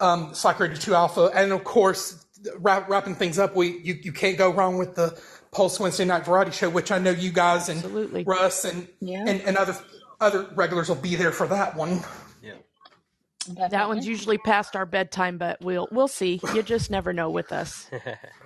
um, 0.00 0.34
Psych 0.34 0.58
Radio 0.60 0.76
Two 0.76 0.94
Alpha, 0.94 1.30
and 1.34 1.52
of 1.52 1.64
course, 1.64 2.24
wrap, 2.58 2.88
wrapping 2.88 3.14
things 3.14 3.38
up, 3.38 3.54
we 3.56 3.78
you, 3.80 3.94
you 4.02 4.12
can't 4.12 4.38
go 4.38 4.50
wrong 4.52 4.78
with 4.78 4.94
the 4.94 5.18
Pulse 5.52 5.78
Wednesday 5.80 6.04
Night 6.04 6.24
Variety 6.24 6.52
Show, 6.52 6.70
which 6.70 6.90
I 6.92 6.98
know 6.98 7.10
you 7.10 7.30
guys 7.32 7.68
and 7.68 7.78
Absolutely. 7.78 8.24
Russ 8.24 8.64
and, 8.64 8.86
Yeah. 9.00 9.24
and 9.26 9.40
and 9.42 9.56
other 9.56 9.76
other 10.20 10.46
regulars 10.54 10.88
will 10.88 10.96
be 10.96 11.16
there 11.16 11.32
for 11.32 11.46
that 11.48 11.74
one. 11.76 12.00
Yeah. 12.42 13.68
That 13.70 13.88
one's 13.88 14.06
usually 14.06 14.38
past 14.38 14.76
our 14.76 14.84
bedtime, 14.86 15.38
but 15.38 15.60
we'll 15.60 15.88
we'll 15.90 16.08
see. 16.08 16.40
You 16.54 16.62
just 16.62 16.90
never 16.90 17.12
know 17.12 17.30
with 17.30 17.52
us. 17.52 17.88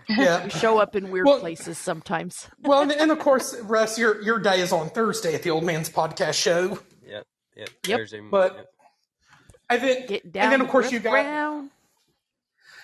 Yeah. 0.06 0.44
We 0.44 0.50
show 0.50 0.76
up 0.76 0.94
in 0.96 1.10
weird 1.10 1.24
Well- 1.26 1.40
places 1.40 1.78
sometimes. 1.78 2.46
Well, 2.62 2.82
and, 2.82 2.92
and 3.00 3.10
of 3.10 3.18
course, 3.18 3.58
Russ, 3.62 3.98
your 3.98 4.20
your 4.20 4.38
day 4.38 4.60
is 4.60 4.70
on 4.70 4.90
Thursday 4.90 5.34
at 5.34 5.42
the 5.42 5.48
Old 5.48 5.64
Man's 5.64 5.88
Podcast 5.88 6.34
Show, 6.34 6.78
Yep. 7.06 7.26
Yep. 7.56 7.68
Yep. 7.86 7.98
Thursday 8.00 8.20
but 8.30 8.54
yep. 8.54 8.66
And 9.70 9.82
then 9.82 10.06
Get 10.06 10.32
down. 10.32 10.44
and 10.44 10.52
then 10.52 10.60
of 10.60 10.68
course 10.68 10.92
you 10.92 10.98
got 11.00 11.12
Brown. 11.12 11.70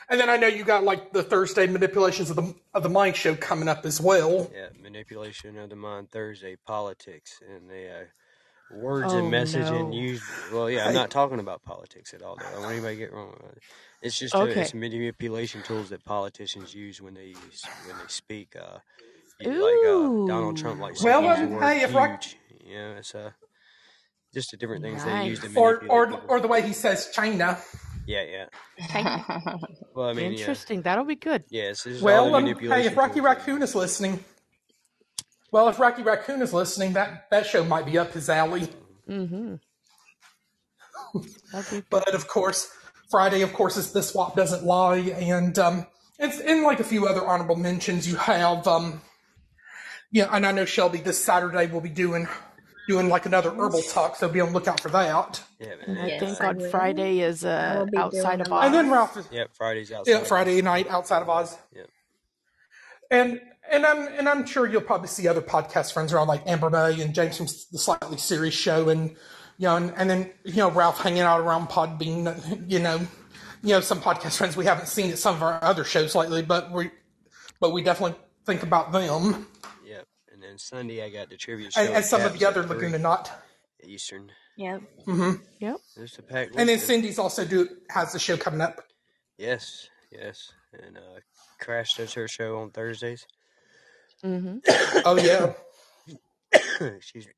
and 0.08 0.18
then 0.20 0.28
I 0.30 0.36
know 0.36 0.46
you 0.46 0.64
got 0.64 0.82
like 0.84 1.12
the 1.12 1.22
Thursday 1.22 1.66
manipulations 1.66 2.30
of 2.30 2.36
the 2.36 2.54
of 2.74 2.82
the 2.82 2.88
mind 2.88 3.16
show 3.16 3.34
coming 3.34 3.68
up 3.68 3.84
as 3.84 4.00
well. 4.00 4.50
Yeah, 4.54 4.68
manipulation 4.82 5.58
of 5.58 5.70
the 5.70 5.76
mind 5.76 6.10
Thursday, 6.10 6.56
politics, 6.66 7.40
and 7.48 7.68
the 7.70 7.88
uh, 7.90 8.04
words 8.76 9.12
Oh, 9.12 9.18
and 9.18 9.30
message 9.30 9.70
no. 9.70 9.90
used. 9.92 10.24
Well, 10.52 10.70
yeah, 10.70 10.86
I'm 10.86 10.94
not 10.94 11.10
talking 11.10 11.40
about 11.40 11.62
politics 11.62 12.14
at 12.14 12.22
all. 12.22 12.36
Though. 12.36 12.46
I 12.46 12.52
don't 12.52 12.60
want 12.62 12.72
anybody 12.72 12.96
to 12.96 13.00
get 13.00 13.12
wrong. 13.12 13.34
About 13.38 13.52
it. 13.56 13.62
It's 14.02 14.18
just 14.18 14.34
uh, 14.34 14.42
Okay. 14.42 14.62
it's 14.62 14.72
manipulation 14.74 15.62
tools 15.62 15.90
that 15.90 16.04
politicians 16.04 16.74
use 16.74 17.02
when 17.02 17.14
they 17.14 17.26
use, 17.26 17.64
when 17.86 17.96
they 17.98 18.04
speak. 18.08 18.56
Uh, 18.56 18.78
y- 19.44 19.46
like 19.50 19.74
uh, 19.84 20.26
Donald 20.26 20.56
Trump 20.56 20.80
likes 20.80 21.02
Well, 21.02 21.26
um, 21.28 21.60
hey, 21.60 21.82
if 21.82 21.94
I- 21.94 22.08
huge. 22.12 22.36
You 22.64 22.76
know, 22.76 22.94
it's 22.98 23.14
uh, 23.14 23.30
just 24.34 24.50
the 24.52 24.56
different 24.56 24.82
things 24.82 25.04
they 25.04 25.26
use 25.26 25.40
to 25.40 25.48
Nice. 25.48 25.56
Or 25.56 25.72
manipulate 25.76 25.90
or 25.90 26.06
people. 26.06 26.24
or 26.28 26.40
the 26.40 26.48
way 26.48 26.62
he 26.62 26.72
says 26.72 27.10
China. 27.12 27.58
yeah, 28.06 28.46
yeah. 28.78 29.56
Well, 29.94 30.08
I 30.08 30.12
mean, 30.12 30.32
yeah, 30.32 30.38
Interesting. 30.38 30.82
That'll 30.82 31.04
be 31.04 31.16
good. 31.16 31.44
yeah. 31.50 31.64
It's 31.70 31.84
just 31.84 32.00
all 32.00 32.04
Well, 32.06 32.30
the 32.30 32.36
um, 32.52 32.58
hey, 32.58 32.86
if 32.86 32.96
Rocky 32.96 33.14
tools. 33.14 33.24
Raccoon 33.24 33.62
is 33.62 33.74
listening, 33.74 34.24
well, 35.52 35.68
if 35.68 35.78
Rocky 35.80 36.02
Raccoon 36.02 36.42
is 36.42 36.52
listening, 36.54 36.92
that 36.94 37.28
that 37.30 37.46
show 37.46 37.64
might 37.64 37.86
be 37.86 37.98
up 37.98 38.12
his 38.12 38.28
alley. 38.28 38.68
Mm-hmm. 39.08 39.56
That'd 41.52 41.70
be 41.70 41.86
But 41.90 42.14
of 42.14 42.28
course, 42.28 42.70
Friday, 43.10 43.42
of 43.42 43.52
course, 43.52 43.76
is 43.76 43.90
the 43.92 44.02
swap 44.02 44.36
doesn't 44.36 44.64
lie, 44.64 44.98
and 44.98 45.58
um, 45.58 45.86
it's 46.18 46.38
in 46.38 46.62
like 46.62 46.78
a 46.80 46.84
few 46.84 47.06
other 47.06 47.26
honorable 47.26 47.56
mentions. 47.56 48.06
You 48.08 48.16
have, 48.16 48.66
um, 48.68 49.00
yeah, 50.12 50.28
and 50.30 50.46
I 50.46 50.52
know 50.52 50.64
Shelby 50.64 50.98
this 50.98 51.22
Saturday 51.22 51.66
we'll 51.66 51.80
be 51.80 51.88
doing 51.88 52.28
doing 52.88 53.08
like 53.08 53.26
another 53.26 53.50
herbal 53.50 53.82
talk, 53.82 54.16
so 54.16 54.28
be 54.28 54.40
on 54.40 54.48
the 54.48 54.54
lookout 54.54 54.80
for 54.80 54.88
that. 54.90 55.42
Yeah, 55.58 55.68
man. 55.86 55.98
I 55.98 56.06
Yes, 56.08 56.20
think 56.20 56.40
I 56.40 56.46
on 56.48 56.56
will. 56.58 56.70
Friday 56.70 57.20
is 57.20 57.44
uh, 57.44 57.86
outside 57.96 58.40
of 58.40 58.52
Oz. 58.52 58.64
And 58.66 58.74
then 58.74 58.90
Ralph, 58.90 59.16
is- 59.16 59.28
Yep, 59.30 59.50
Fridays 59.54 59.92
outside. 59.92 60.12
yeah, 60.12 60.18
Friday 60.24 60.60
night 60.62 60.88
outside 60.88 61.22
of 61.22 61.28
Oz. 61.28 61.56
Yeah. 61.74 61.82
And 63.10 63.40
and 63.70 63.84
I'm 63.86 64.06
and 64.08 64.28
I'm 64.28 64.46
sure 64.46 64.66
you'll 64.68 64.80
probably 64.82 65.08
see 65.08 65.26
other 65.28 65.40
podcast 65.42 65.92
friends 65.92 66.12
around 66.12 66.28
like 66.28 66.46
Amber 66.46 66.70
May 66.70 67.00
and 67.00 67.14
James 67.14 67.36
from 67.36 67.46
the 67.46 67.78
Slightly 67.78 68.16
Serious 68.18 68.54
Show, 68.54 68.88
and 68.88 69.10
you 69.58 69.66
know, 69.66 69.76
and, 69.76 69.92
and 69.96 70.08
then 70.08 70.30
you 70.44 70.56
know 70.56 70.70
Ralph 70.70 71.00
hanging 71.00 71.22
out 71.22 71.40
around 71.40 71.68
Podbean. 71.68 72.70
You 72.70 72.78
know, 72.78 72.98
you 73.62 73.70
know 73.74 73.80
some 73.80 74.00
podcast 74.00 74.36
friends 74.36 74.56
we 74.56 74.64
haven't 74.64 74.86
seen 74.86 75.10
at 75.10 75.18
some 75.18 75.34
of 75.34 75.42
our 75.42 75.62
other 75.62 75.84
shows 75.84 76.14
lately, 76.14 76.42
but 76.42 76.70
we 76.72 76.90
but 77.60 77.72
we 77.72 77.82
definitely 77.82 78.16
think 78.46 78.62
about 78.62 78.92
them 78.92 79.02
Yep. 79.02 79.34
And 79.34 79.46
then 80.50 80.58
Sunday 80.58 81.02
I 81.04 81.10
got 81.10 81.30
the 81.30 81.36
trivia 81.36 81.70
show. 81.70 81.80
and, 81.80 81.94
and 81.94 82.04
some 82.04 82.22
of 82.22 82.38
the 82.38 82.44
other 82.44 82.64
three 82.64 82.74
Laguna 82.74 82.98
Knot. 82.98 83.30
Eastern. 83.82 84.30
yep. 84.56 84.82
Mm-hmm. 85.06 85.42
Yep. 85.60 85.76
There's 85.96 86.16
the 86.16 86.22
pack. 86.22 86.48
And 86.56 86.68
then. 86.68 86.78
Cindy's 86.78 87.18
also 87.18 87.46
do 87.46 87.66
has 87.88 88.12
the 88.12 88.18
show 88.18 88.36
coming 88.36 88.60
up. 88.60 88.82
Yes, 89.38 89.88
yes. 90.12 90.52
And 90.72 90.98
uh, 90.98 91.20
Crash 91.60 91.96
does 91.96 92.12
her 92.14 92.28
show 92.28 92.58
on 92.58 92.70
Thursdays. 92.70 93.26
Mm-hmm. 94.24 94.58
Oh 95.06 95.16
yeah, 95.16 95.52
Excuse 96.80 97.26
me. 97.26 97.32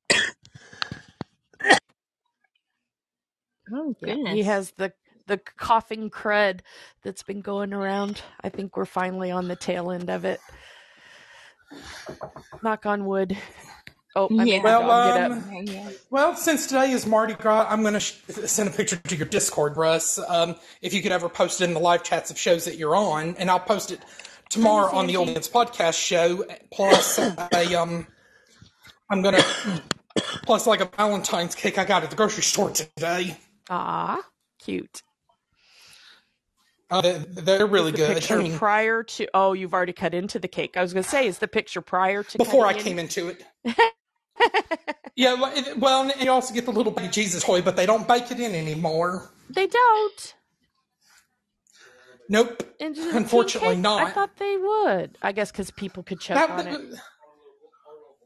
Oh 3.73 3.95
goodness. 4.03 4.35
He 4.35 4.43
has 4.43 4.73
the 4.73 4.93
the 5.29 5.39
coughing 5.39 6.11
crud 6.11 6.61
that's 7.05 7.23
been 7.23 7.41
going 7.41 7.73
around. 7.73 8.23
I 8.43 8.49
think 8.49 8.77
we're 8.77 8.85
finally 8.85 9.31
on 9.31 9.47
the 9.47 9.55
tail 9.55 9.93
end 9.93 10.11
of 10.11 10.25
it. 10.25 10.41
Knock 12.63 12.87
on 12.87 13.05
wood. 13.05 13.37
Oh, 14.15 14.29
I 14.31 14.45
made 14.45 14.49
Yeah. 14.49 14.63
Well, 14.63 14.81
dog 14.83 15.15
get 15.15 15.31
um, 15.31 15.39
up. 15.39 15.45
Yeah, 15.51 15.61
yeah. 15.61 15.91
Well, 16.11 16.37
since 16.37 16.67
today 16.67 16.91
is 16.91 17.07
Mardi 17.07 17.35
Gras, 17.35 17.67
I'm 17.69 17.81
going 17.81 17.95
to 17.95 18.01
sh- 18.01 18.21
send 18.47 18.69
a 18.69 18.73
picture 18.73 18.97
to 18.97 19.17
your 19.17 19.27
Discord, 19.27 19.77
Russ. 19.77 20.19
Um, 20.19 20.57
if 20.83 20.93
you 20.93 21.01
could 21.01 21.13
ever 21.13 21.29
post 21.29 21.61
it 21.61 21.65
in 21.65 21.75
the 21.75 21.81
live 21.81 22.03
chats 22.03 22.31
of 22.31 22.39
shows 22.39 22.67
that 22.67 22.77
you're 22.77 22.95
on, 22.95 23.37
and 23.37 23.51
I'll 23.51 23.59
post 23.59 23.91
it 23.91 24.01
tomorrow 24.51 24.95
on 24.95 25.07
the 25.07 25.17
Old 25.17 25.29
Man's 25.29 25.49
Podcast 25.49 25.95
show. 25.95 26.45
Plus, 26.71 27.19
a 27.19 27.75
um, 27.75 28.07
I'm 29.09 29.23
going 29.23 29.35
to 29.37 29.83
plus 30.43 30.67
like 30.67 30.81
a 30.81 30.91
Valentine's 30.97 31.55
cake 31.55 31.79
I 31.79 31.85
got 31.85 32.03
at 32.03 32.11
the 32.11 32.17
grocery 32.17 32.43
store 32.43 32.71
today. 32.71 33.39
Ah, 33.71 34.21
cute. 34.59 35.03
Uh, 36.93 37.01
they're, 37.01 37.19
they're 37.19 37.67
really 37.67 37.91
the 37.91 37.97
good. 37.99 38.15
picture 38.15 38.39
I 38.39 38.43
mean, 38.43 38.59
prior 38.59 39.03
to 39.03 39.27
oh, 39.35 39.53
you've 39.55 39.73
already 39.75 39.93
cut 39.95 40.15
into 40.15 40.39
the 40.39 40.49
cake. 40.49 40.77
I 40.77 40.83
was 40.83 40.93
going 40.93 41.03
to 41.05 41.09
say, 41.09 41.27
is 41.27 41.39
the 41.39 41.49
picture 41.49 41.81
prior 41.81 42.23
to 42.23 42.39
before 42.39 42.67
I 42.67 42.73
cutting 42.73 42.85
came 42.85 42.99
into 42.99 43.29
it. 43.29 43.45
yeah, 45.17 45.35
well, 45.35 45.53
it- 45.57 45.79
well, 45.79 46.03
and 46.03 46.13
you 46.21 46.31
also 46.31 46.53
get 46.55 46.65
the 46.67 46.73
little 46.73 46.93
baby 46.93 47.09
Jesus 47.09 47.43
toy, 47.43 47.63
but 47.63 47.77
they 47.77 47.87
don't 47.87 48.07
bake 48.07 48.31
it 48.31 48.39
in 48.39 48.55
anymore. 48.55 49.31
They 49.51 49.67
don't. 49.67 50.35
Nope. 52.29 52.63
And 52.81 52.95
just 52.95 53.09
a 53.09 53.11
king 53.13 53.23
Unfortunately 53.23 53.77
not. 53.77 54.03
I 54.03 54.11
thought 54.11 54.37
they 54.37 54.57
would. 54.57 55.19
I 55.23 55.33
guess 55.33 55.51
because 55.51 55.71
people 55.71 56.03
could 56.03 56.21
choke 56.21 56.37
That- 56.37 56.51
on 56.51 56.67
it. 56.67 56.81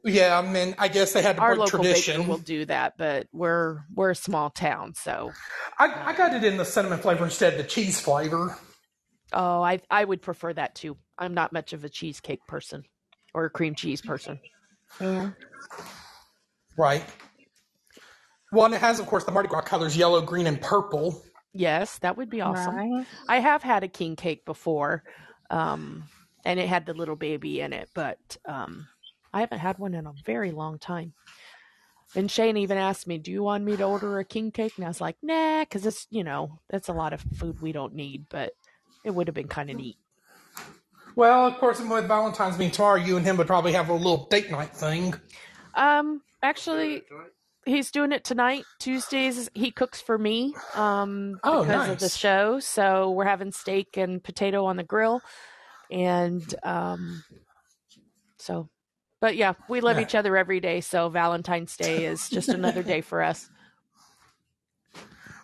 Yeah, 0.09 0.39
I 0.39 0.43
mean, 0.49 0.75
I 0.79 0.87
guess 0.89 1.13
they 1.13 1.21
had 1.21 1.37
to 1.37 1.43
Our 1.43 1.57
break 1.57 1.73
local 1.73 1.79
tradition. 1.81 2.19
baker 2.21 2.29
will 2.31 2.39
do 2.39 2.65
that, 2.67 2.97
but 2.97 3.27
we're 3.33 3.81
we're 3.93 4.11
a 4.11 4.15
small 4.15 4.51
town, 4.51 4.95
so 4.95 5.33
I, 5.79 6.11
I 6.11 6.17
got 6.17 6.33
it 6.33 6.45
in 6.45 6.57
the 6.59 6.65
cinnamon 6.65 7.01
flavor 7.01 7.25
instead 7.25 7.55
of 7.55 7.59
the 7.59 7.65
cheese 7.65 8.01
flavor. 8.01 8.57
oh, 9.33 9.63
I 9.63 9.81
I 9.91 10.05
would 10.05 10.23
prefer 10.23 10.53
that 10.53 10.77
too. 10.77 10.97
I'm 11.19 11.35
not 11.35 11.53
much 11.53 11.73
of 11.73 11.83
a 11.85 11.89
cheesecake 11.89 12.47
person 12.47 12.85
or 13.35 13.47
a 13.47 13.51
cream 13.51 13.75
cheese 13.75 14.01
person. 14.01 14.39
Yeah. 15.01 15.31
Right. 16.79 17.05
Well, 18.53 18.67
and 18.67 18.75
it 18.75 18.81
has, 18.81 19.01
of 19.01 19.07
course, 19.07 19.25
the 19.25 19.33
Mardi 19.33 19.49
Gras 19.49 19.63
colors 19.63 19.97
yellow, 19.97 20.21
green, 20.23 20.47
and 20.47 20.61
purple. 20.61 21.21
Yes, 21.53 21.99
that 21.99 22.17
would 22.17 22.31
be 22.31 22.41
awesome. 22.43 22.77
Right. 22.77 23.07
I 23.29 23.41
have 23.41 23.63
had 23.63 23.83
a 23.83 23.89
king 23.89 24.15
cake 24.15 24.45
before, 24.45 25.03
um, 25.51 26.05
and 26.45 26.61
it 26.61 26.69
had 26.69 26.87
the 26.87 26.95
little 26.95 27.17
baby 27.17 27.61
in 27.61 27.73
it, 27.73 27.89
but 27.95 28.19
um, 28.47 28.87
I 29.37 29.41
haven't 29.41 29.59
had 29.59 29.79
one 29.79 29.93
in 29.93 30.07
a 30.07 30.15
very 30.25 30.51
long 30.51 30.79
time. 30.79 31.13
And 32.15 32.31
Shane 32.31 32.57
even 32.57 32.79
asked 32.79 33.07
me, 33.07 33.19
"Do 33.19 33.31
you 33.31 33.43
want 33.43 33.65
me 33.65 33.77
to 33.77 33.85
order 33.85 34.19
a 34.19 34.25
king 34.25 34.51
cake?" 34.51 34.73
And 34.77 34.85
I 34.87 34.89
was 34.89 35.01
like, 35.03 35.17
"Nah," 35.23 35.61
because 35.61 35.85
it's 35.85 36.07
you 36.09 36.25
know 36.25 36.61
that's 36.71 36.89
a 36.89 36.95
lot 36.95 37.13
of 37.13 37.21
food 37.21 37.61
we 37.61 37.73
don't 37.73 37.93
need, 37.95 38.31
but 38.31 38.53
it 39.05 39.11
would 39.11 39.29
have 39.29 39.35
been 39.35 39.49
kind 39.49 39.69
of 39.69 39.77
neat. 39.77 39.99
Well, 41.17 41.47
of 41.47 41.59
course, 41.59 41.81
with 41.81 42.09
Valentine's 42.09 42.57
being 42.57 42.71
tomorrow, 42.71 42.97
you 42.97 43.19
and 43.19 43.27
him 43.27 43.37
would 43.37 43.47
probably 43.47 43.73
have 43.73 43.91
a 43.91 43.95
little 43.95 44.27
date 44.31 44.51
night 44.51 44.75
thing. 44.75 45.15
Um, 45.75 46.23
actually, 46.43 47.03
he's 47.67 47.91
doing 47.91 48.13
it 48.13 48.25
tonight. 48.25 48.65
Tuesdays 48.79 49.51
he 49.53 49.71
cooks 49.71 50.01
for 50.01 50.17
me. 50.17 50.55
Um, 50.75 51.41
Oh, 51.45 51.63
because 51.63 51.91
of 51.91 51.99
the 51.99 52.09
show. 52.09 52.59
So 52.61 53.11
we're 53.11 53.27
having 53.27 53.53
steak 53.53 53.99
and 53.99 54.25
potato 54.25 54.65
on 54.65 54.77
the 54.79 54.85
grill, 54.85 55.21
and 55.91 56.55
um, 56.63 57.23
so, 58.39 58.69
but 59.21 59.37
yeah, 59.37 59.55
we 59.69 59.81
love 59.81 59.97
Yeah. 59.97 60.03
each 60.03 60.15
other 60.15 60.37
every 60.37 60.61
day. 60.61 60.81
So 60.81 61.09
Valentine's 61.09 61.77
Day 61.77 62.05
is 62.05 62.29
just 62.29 62.49
another 62.49 62.83
day 62.83 63.01
for 63.01 63.23
us. 63.23 63.49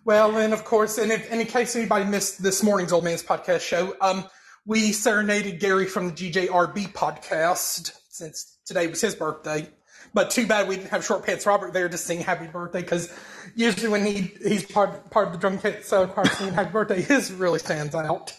Well, 0.05 0.37
and 0.37 0.53
of 0.53 0.65
course, 0.65 0.99
and, 0.99 1.13
if, 1.13 1.31
and 1.31 1.41
in 1.41 1.47
case 1.47 1.77
anybody 1.77 2.05
missed 2.05 2.43
this 2.43 2.61
morning's 2.61 2.93
Old 2.93 3.05
Man's 3.05 3.23
Podcast 3.23 3.61
show, 3.61 3.95
um, 4.01 4.25
we 4.67 4.91
serenaded 4.91 5.61
Gary 5.61 5.87
from 5.87 6.09
the 6.09 6.13
GJRB 6.13 6.93
podcast 6.93 7.93
since 8.09 8.59
today 8.67 8.89
was 8.89 9.01
his 9.01 9.15
birthday. 9.15 9.69
But 10.13 10.31
too 10.31 10.47
bad 10.49 10.67
we 10.67 10.75
didn't 10.75 10.91
have 10.91 11.05
Short 11.05 11.25
Pants 11.25 11.47
Robert 11.47 11.73
there 11.73 11.89
to 11.89 11.97
sing 11.97 12.19
Happy 12.21 12.49
Birthday 12.49 12.81
because 12.83 13.15
usually 13.55 13.89
when 13.89 14.05
he 14.05 14.33
he's 14.45 14.67
part 14.67 15.09
part 15.11 15.29
of 15.29 15.33
the 15.35 15.39
Drum 15.39 15.59
Kit 15.59 15.87
so 15.87 16.07
choir 16.09 16.27
singing 16.27 16.53
Happy 16.53 16.71
Birthday, 16.73 17.01
his 17.01 17.33
really 17.33 17.61
stands 17.61 17.95
out. 17.95 18.37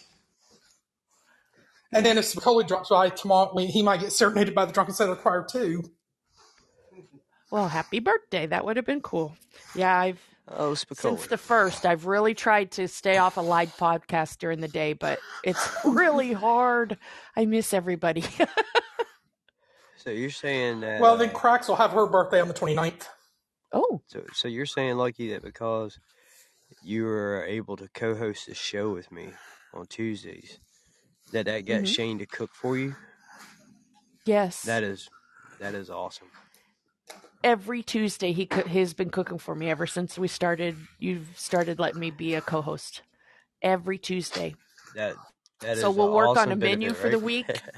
And 1.93 2.05
then 2.05 2.17
if 2.17 2.25
Spicoli 2.25 2.67
drops 2.67 2.89
by 2.89 3.09
tomorrow, 3.09 3.51
we, 3.53 3.67
he 3.67 3.83
might 3.83 3.99
get 3.99 4.11
serenaded 4.11 4.55
by 4.55 4.65
the 4.65 4.73
Drunken 4.73 4.95
Sailor 4.95 5.15
Choir 5.15 5.45
too. 5.49 5.83
Well, 7.51 7.67
happy 7.67 7.99
birthday! 7.99 8.47
That 8.47 8.65
would 8.65 8.77
have 8.77 8.85
been 8.85 9.01
cool. 9.01 9.35
Yeah, 9.75 9.97
I've 9.97 10.21
Oh, 10.49 10.73
since 10.73 11.27
the 11.27 11.37
first, 11.37 11.85
I've 11.85 12.05
really 12.05 12.33
tried 12.33 12.71
to 12.71 12.89
stay 12.89 13.17
off 13.17 13.37
a 13.37 13.41
live 13.41 13.73
podcast 13.77 14.39
during 14.39 14.59
the 14.59 14.67
day, 14.67 14.91
but 14.91 15.19
it's 15.41 15.69
really 15.85 16.33
hard. 16.33 16.97
I 17.37 17.45
miss 17.45 17.73
everybody. 17.73 18.25
So 20.03 20.09
you're 20.09 20.31
saying 20.31 20.81
that? 20.81 20.99
Well, 20.99 21.15
then 21.15 21.29
uh, 21.29 21.33
Cracks 21.33 21.69
will 21.69 21.77
have 21.77 21.91
her 21.91 22.05
birthday 22.05 22.41
on 22.41 22.49
the 22.49 22.53
29th. 22.53 23.07
oh, 23.71 24.01
So, 24.07 24.21
so 24.33 24.49
you're 24.49 24.65
saying, 24.65 24.97
Lucky, 24.97 25.29
that 25.29 25.41
because 25.43 25.97
you 26.83 27.05
were 27.05 27.45
able 27.47 27.77
to 27.77 27.87
co-host 27.93 28.47
the 28.47 28.53
show 28.53 28.91
with 28.91 29.13
me 29.13 29.31
on 29.73 29.85
Tuesdays, 29.85 30.59
that 31.33 31.45
that 31.45 31.65
got 31.65 31.81
Mhm. 31.81 31.87
Shane 31.87 32.19
to 32.19 32.25
cook 32.25 32.51
for 32.53 32.77
you? 32.77 32.95
yes. 34.25 34.61
That 34.63 34.83
is, 34.83 35.09
that 35.59 35.75
is 35.75 35.89
awesome. 35.89 36.27
every 37.43 37.83
Tuesday 37.83 38.31
he 38.31 38.45
co- 38.45 38.63
he's 38.67 38.93
been 38.93 39.09
cooking 39.09 39.37
for 39.37 39.53
me 39.53 39.69
ever 39.69 39.85
since 39.85 40.17
we 40.17 40.29
started. 40.29 40.77
You've 40.99 41.27
started 41.35 41.77
letting 41.77 41.99
me 41.99 42.09
be 42.09 42.35
a 42.35 42.41
co-host 42.41 43.01
every 43.61 43.97
Tuesday. 43.97 44.55
That 44.95 45.15
that 45.59 45.73
is. 45.73 45.81
So 45.81 45.91
we'll 45.91 46.13
work 46.13 46.37
on 46.37 46.51
a 46.51 46.55
menu 46.55 46.89
benefit, 46.89 47.01
for 47.01 47.09
the 47.09 47.19
week. 47.19 47.61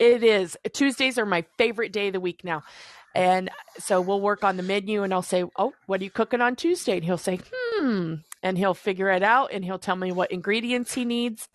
It 0.00 0.22
is 0.22 0.56
Tuesdays 0.72 1.18
are 1.18 1.26
my 1.26 1.44
favorite 1.58 1.90
day 1.92 2.06
of 2.06 2.12
the 2.12 2.20
week 2.20 2.44
now, 2.44 2.62
and 3.16 3.50
so 3.80 4.00
we'll 4.00 4.20
work 4.20 4.44
on 4.44 4.56
the 4.56 4.62
menu. 4.62 5.02
And 5.02 5.12
I'll 5.12 5.22
say, 5.22 5.44
"Oh, 5.56 5.72
what 5.86 6.00
are 6.00 6.04
you 6.04 6.10
cooking 6.10 6.40
on 6.40 6.54
Tuesday?" 6.54 6.94
And 6.98 7.04
he'll 7.04 7.18
say, 7.18 7.40
"Hmm," 7.52 8.14
and 8.40 8.56
he'll 8.56 8.74
figure 8.74 9.10
it 9.10 9.24
out, 9.24 9.50
and 9.52 9.64
he'll 9.64 9.80
tell 9.80 9.96
me 9.96 10.12
what 10.12 10.30
ingredients 10.30 10.94
he 10.94 11.04
needs, 11.04 11.48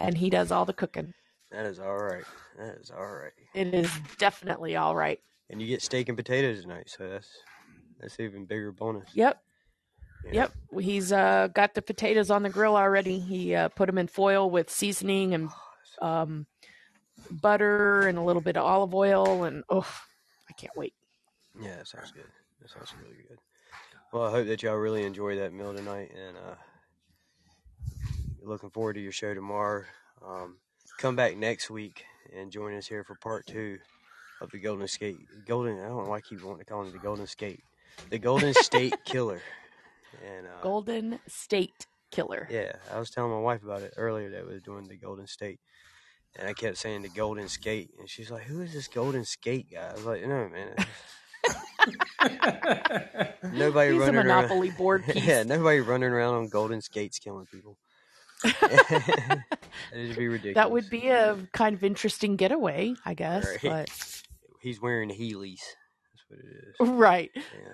and 0.00 0.16
he 0.16 0.30
does 0.30 0.50
all 0.50 0.64
the 0.64 0.72
cooking. 0.72 1.14
that 1.52 1.66
is 1.66 1.78
all 1.78 1.96
right. 1.98 2.24
That 2.58 2.76
is 2.80 2.90
all 2.90 3.06
right. 3.06 3.32
It 3.54 3.74
is 3.74 3.90
definitely 4.18 4.76
all 4.76 4.96
right. 4.96 5.20
And 5.48 5.60
you 5.60 5.68
get 5.68 5.82
steak 5.82 6.08
and 6.08 6.16
potatoes 6.16 6.62
tonight, 6.62 6.88
so 6.88 7.08
that's 7.08 7.28
that's 8.00 8.18
even 8.18 8.46
bigger 8.46 8.72
bonus. 8.72 9.10
Yep. 9.14 9.40
Yeah. 10.24 10.32
Yep, 10.32 10.52
he's 10.82 11.12
uh, 11.12 11.48
got 11.54 11.72
the 11.72 11.80
potatoes 11.80 12.30
on 12.30 12.42
the 12.42 12.50
grill 12.50 12.76
already. 12.76 13.18
He 13.18 13.54
uh, 13.54 13.68
put 13.68 13.86
them 13.86 13.96
in 13.96 14.06
foil 14.06 14.50
with 14.50 14.68
seasoning 14.68 15.32
and 15.32 15.48
um, 16.02 16.46
butter 17.30 18.06
and 18.06 18.18
a 18.18 18.22
little 18.22 18.42
bit 18.42 18.58
of 18.58 18.64
olive 18.64 18.94
oil, 18.94 19.44
and 19.44 19.64
oh, 19.70 19.86
I 20.48 20.52
can't 20.52 20.76
wait. 20.76 20.92
Yeah, 21.58 21.76
that 21.76 21.88
sounds 21.88 22.12
good. 22.12 22.26
That 22.60 22.70
sounds 22.70 22.92
really 23.02 23.16
good. 23.28 23.38
Well, 24.12 24.24
I 24.24 24.30
hope 24.30 24.46
that 24.46 24.62
y'all 24.62 24.76
really 24.76 25.04
enjoy 25.04 25.36
that 25.36 25.54
meal 25.54 25.74
tonight, 25.74 26.12
and 26.14 26.36
uh, 26.36 26.54
looking 28.42 28.70
forward 28.70 28.94
to 28.94 29.00
your 29.00 29.12
show 29.12 29.34
tomorrow. 29.34 29.84
Um, 30.26 30.56
come 30.98 31.16
back 31.16 31.36
next 31.36 31.70
week 31.70 32.04
and 32.36 32.50
join 32.50 32.74
us 32.74 32.86
here 32.86 33.04
for 33.04 33.14
part 33.16 33.46
two 33.46 33.78
of 34.40 34.50
the 34.50 34.58
Golden 34.60 34.88
Skate. 34.88 35.18
Golden. 35.46 35.78
I 35.80 35.88
don't 35.88 36.04
know 36.04 36.10
why 36.10 36.18
I 36.18 36.20
keep 36.20 36.42
wanting 36.42 36.60
to 36.60 36.64
call 36.64 36.84
it 36.86 36.92
the 36.92 36.98
Golden 36.98 37.26
Skate. 37.26 37.60
The 38.10 38.18
Golden 38.18 38.54
State 38.54 38.94
Killer. 39.04 39.40
And 40.26 40.46
uh, 40.46 40.62
Golden 40.62 41.18
State 41.26 41.86
Killer. 42.10 42.48
yeah, 42.50 42.72
I 42.92 42.98
was 42.98 43.10
telling 43.10 43.30
my 43.30 43.38
wife 43.38 43.62
about 43.62 43.82
it 43.82 43.94
earlier 43.96 44.30
that 44.30 44.46
we 44.46 44.54
was 44.54 44.62
doing 44.62 44.88
the 44.88 44.96
Golden 44.96 45.26
State. 45.26 45.60
And 46.38 46.48
I 46.48 46.52
kept 46.52 46.78
saying 46.78 47.02
the 47.02 47.08
Golden 47.08 47.48
Skate, 47.48 47.90
and 47.98 48.08
she's 48.08 48.30
like, 48.30 48.44
"Who 48.44 48.60
is 48.62 48.72
this 48.72 48.86
Golden 48.86 49.24
Skate 49.24 49.66
guy?" 49.72 49.88
I 49.90 49.92
was 49.94 50.04
like, 50.04 50.22
"No, 50.22 50.48
man, 50.48 50.76
nobody 53.52 53.92
He's 53.92 54.02
a 54.02 54.06
running 54.06 54.16
around." 54.16 54.26
Monopoly 54.26 54.70
board 54.70 55.04
piece. 55.08 55.24
Yeah, 55.24 55.42
nobody 55.42 55.80
running 55.80 56.10
around 56.10 56.34
on 56.34 56.48
golden 56.48 56.80
skates 56.82 57.18
killing 57.18 57.46
people. 57.46 57.76
That'd 58.60 60.16
be 60.16 60.28
ridiculous. 60.28 60.54
That 60.54 60.70
would 60.70 60.88
be 60.90 61.08
a 61.08 61.36
kind 61.52 61.74
of 61.74 61.84
interesting 61.84 62.36
getaway, 62.36 62.94
I 63.04 63.14
guess. 63.14 63.46
Right. 63.62 63.90
He's 64.60 64.80
wearing 64.80 65.08
Heelys. 65.10 65.60
That's 66.12 66.24
what 66.28 66.38
it 66.38 66.46
is. 66.46 66.88
Right. 66.98 67.30
Yeah, 67.34 67.72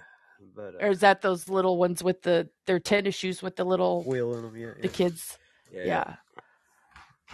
but 0.55 0.75
Or 0.81 0.89
uh, 0.89 0.91
is 0.91 1.01
that 1.01 1.21
those 1.23 1.49
little 1.49 1.79
ones 1.79 2.03
with 2.03 2.23
the 2.23 2.49
their 2.67 2.79
tennis 2.79 3.15
shoes 3.15 3.43
with 3.43 3.57
the 3.57 3.65
little 3.65 4.03
wheel 4.05 4.35
in 4.35 4.43
them. 4.43 4.57
Yeah, 4.57 4.73
the 4.81 4.87
yeah. 4.89 4.93
kids? 4.93 5.39
yeah, 5.73 5.85
Yeah. 5.85 6.17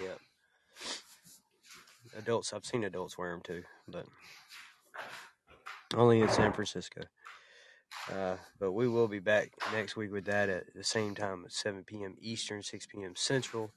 yeah. 0.03 0.09
Adults, 2.19 2.53
I've 2.53 2.67
seen 2.67 2.85
adults 2.85 3.17
wear 3.17 3.31
them 3.33 3.41
too, 3.43 3.63
but 3.89 4.07
only 5.95 6.21
in 6.21 6.29
San 6.29 6.53
Francisco. 6.53 7.03
Uh, 8.11 8.37
but 8.59 8.73
we 8.73 8.89
will 8.89 9.09
be 9.09 9.21
back 9.21 9.53
next 9.73 9.97
week 9.97 10.13
with 10.13 10.25
that 10.25 10.49
at 10.49 10.75
the 10.75 10.85
same 10.85 11.15
time 11.15 11.45
at 11.45 11.53
7 11.53 11.85
p.m. 11.85 12.17
Eastern, 12.21 12.63
6 12.63 12.87
p.m. 12.87 13.15
Central. 13.15 13.71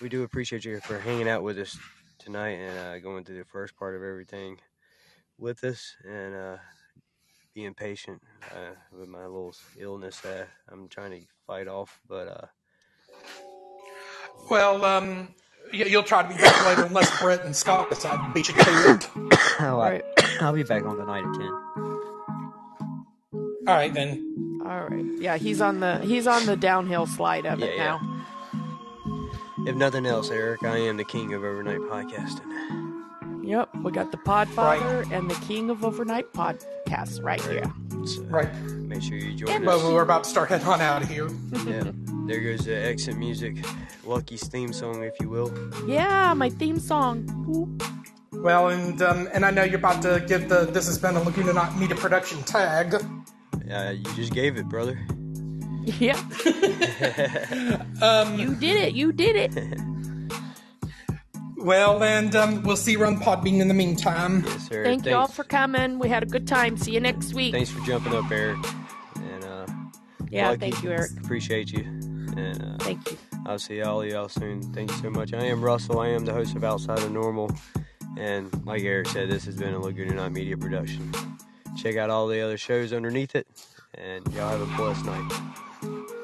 We 0.00 0.08
do 0.08 0.22
appreciate 0.22 0.64
you 0.64 0.80
for 0.80 0.98
hanging 0.98 1.28
out 1.28 1.42
with 1.42 1.58
us 1.58 1.78
tonight 2.18 2.58
and 2.58 2.78
uh, 2.78 2.98
going 2.98 3.24
through 3.24 3.38
the 3.38 3.44
first 3.44 3.76
part 3.76 3.94
of 3.94 4.02
everything 4.02 4.58
with 5.38 5.62
us 5.64 5.94
and 6.04 6.34
uh, 6.34 6.56
being 7.54 7.74
patient 7.74 8.22
uh, 8.52 8.74
with 8.98 9.08
my 9.08 9.24
little 9.26 9.54
illness 9.78 10.20
that 10.20 10.48
I'm 10.70 10.88
trying 10.88 11.10
to 11.12 11.26
fight 11.46 11.68
off. 11.68 12.00
But 12.08 12.28
uh, 12.28 12.46
Well, 14.50 14.84
um, 14.84 15.34
you'll 15.72 16.02
try 16.02 16.22
to 16.22 16.28
be 16.28 16.34
back 16.34 16.66
later 16.66 16.84
unless 16.84 17.20
Brett 17.20 17.44
and 17.44 17.54
Scott 17.54 17.90
decide 17.90 18.16
to 18.26 18.32
beat 18.32 18.48
you 18.48 18.54
to 18.54 18.94
it. 18.94 19.10
I'll, 19.60 20.00
I'll 20.40 20.52
be 20.52 20.62
back 20.62 20.84
on 20.84 20.96
the 20.96 21.04
night 21.04 21.24
at 21.24 21.74
10. 21.76 21.87
All 23.68 23.74
right, 23.74 23.92
then. 23.92 24.60
All 24.64 24.86
right. 24.88 25.04
Yeah, 25.18 25.36
he's 25.36 25.60
on 25.60 25.80
the 25.80 25.98
he's 25.98 26.26
on 26.26 26.46
the 26.46 26.56
downhill 26.56 27.06
slide 27.06 27.44
of 27.46 27.62
it 27.62 27.76
Yeah, 27.76 27.76
yeah. 27.76 27.98
now. 27.98 29.66
If 29.66 29.76
nothing 29.76 30.06
else, 30.06 30.30
Eric, 30.30 30.62
I 30.64 30.78
am 30.78 30.96
the 30.96 31.04
king 31.04 31.34
of 31.34 31.44
overnight 31.44 31.80
podcasting. 31.80 33.44
Yep. 33.44 33.68
We 33.82 33.92
got 33.92 34.10
the 34.10 34.16
Podfather 34.18 35.10
and 35.12 35.30
the 35.30 35.34
King 35.46 35.70
of 35.70 35.84
Overnight 35.84 36.32
Podcasts 36.32 37.22
right 37.22 37.40
here. 37.42 37.70
So 38.06 38.22
Right. 38.24 38.52
make 38.54 39.02
sure 39.02 39.16
you 39.16 39.34
join 39.34 39.64
But 39.64 39.76
us. 39.76 39.84
we're 39.84 40.02
about 40.02 40.24
to 40.24 40.30
start 40.30 40.48
heading 40.50 40.66
on 40.66 40.80
out 40.80 41.02
of 41.02 41.08
here. 41.08 41.28
Yeah, 41.66 41.84
there 42.26 42.40
goes 42.40 42.64
the 42.66 42.74
exit 42.76 43.16
music, 43.16 43.56
Lucky's 44.04 44.46
theme 44.48 44.72
song, 44.72 45.02
if 45.02 45.14
you 45.20 45.28
will. 45.28 45.50
Yeah, 45.86 46.32
my 46.34 46.48
theme 46.50 46.78
song. 46.78 47.24
Ooh. 47.48 48.38
Well, 48.42 48.68
and 48.68 49.00
um, 49.02 49.28
and 49.32 49.44
I 49.44 49.50
know 49.50 49.64
you're 49.64 49.78
about 49.78 50.02
to 50.02 50.24
give 50.26 50.48
the 50.48 50.66
This 50.66 50.86
Has 50.86 50.98
Been 50.98 51.16
a 51.16 51.22
Laguna 51.22 51.52
Night 51.54 51.76
Media 51.76 51.96
Production 51.96 52.42
tag. 52.44 52.94
Uh, 53.70 53.90
you 53.90 54.04
just 54.14 54.32
gave 54.32 54.56
it, 54.56 54.68
brother. 54.68 54.98
Yeah. 55.98 56.20
Um, 58.02 58.38
You 58.38 58.54
did 58.54 58.76
it. 58.76 58.94
You 58.94 59.10
did 59.10 59.36
it. 59.36 59.80
well, 61.56 62.02
and 62.02 62.36
um, 62.36 62.62
we'll 62.62 62.76
see 62.76 62.92
you 62.92 63.04
on 63.04 63.18
Podbean 63.18 63.60
in 63.60 63.68
the 63.68 63.74
meantime. 63.74 64.44
Yes, 64.46 64.68
sir. 64.68 64.84
Thank 64.84 65.04
thanks, 65.04 65.06
y'all 65.14 65.26
for 65.28 65.44
coming. 65.44 65.98
We 65.98 66.08
had 66.10 66.22
a 66.22 66.26
good 66.26 66.46
time. 66.46 66.76
See 66.76 66.92
you 66.92 67.00
next 67.00 67.32
week. 67.32 67.52
Thanks 67.54 67.70
for 67.70 67.80
jumping 67.86 68.14
up, 68.14 68.30
Eric. 68.30 68.58
And 69.16 69.44
uh, 69.44 69.66
yeah, 70.30 70.50
Lucky, 70.50 70.60
thank 70.70 70.82
you, 70.82 70.90
Eric. 70.92 71.10
Appreciate 71.24 71.72
you. 71.72 71.84
And 72.36 72.62
uh, 72.62 72.76
Thank 72.84 73.10
you. 73.10 73.18
I'll 73.46 73.58
see 73.58 73.80
all 73.80 74.02
of 74.02 74.08
y'all 74.08 74.28
soon. 74.28 74.60
Thank 74.74 74.90
you 74.90 74.96
so 74.98 75.10
much. 75.10 75.32
I 75.32 75.44
am 75.44 75.62
Russell. 75.64 76.00
I 76.00 76.08
am 76.08 76.24
the 76.26 76.34
host 76.34 76.54
of 76.54 76.64
Outside 76.64 76.98
of 76.98 77.10
Normal. 77.10 77.50
And 78.18 78.64
like 78.66 78.82
Eric 78.82 79.08
said, 79.08 79.30
this 79.30 79.44
has 79.46 79.56
been 79.56 79.72
a 79.74 79.78
Laguna 79.80 80.14
Night 80.14 80.32
Media 80.32 80.56
production. 80.56 81.12
Check 81.78 81.96
out 81.96 82.10
all 82.10 82.26
the 82.26 82.40
other 82.40 82.58
shows 82.58 82.92
underneath 82.92 83.36
it, 83.36 83.46
and 83.94 84.26
y'all 84.34 84.50
have 84.50 84.60
a 84.60 84.76
blessed 84.76 85.04
night. 85.04 86.17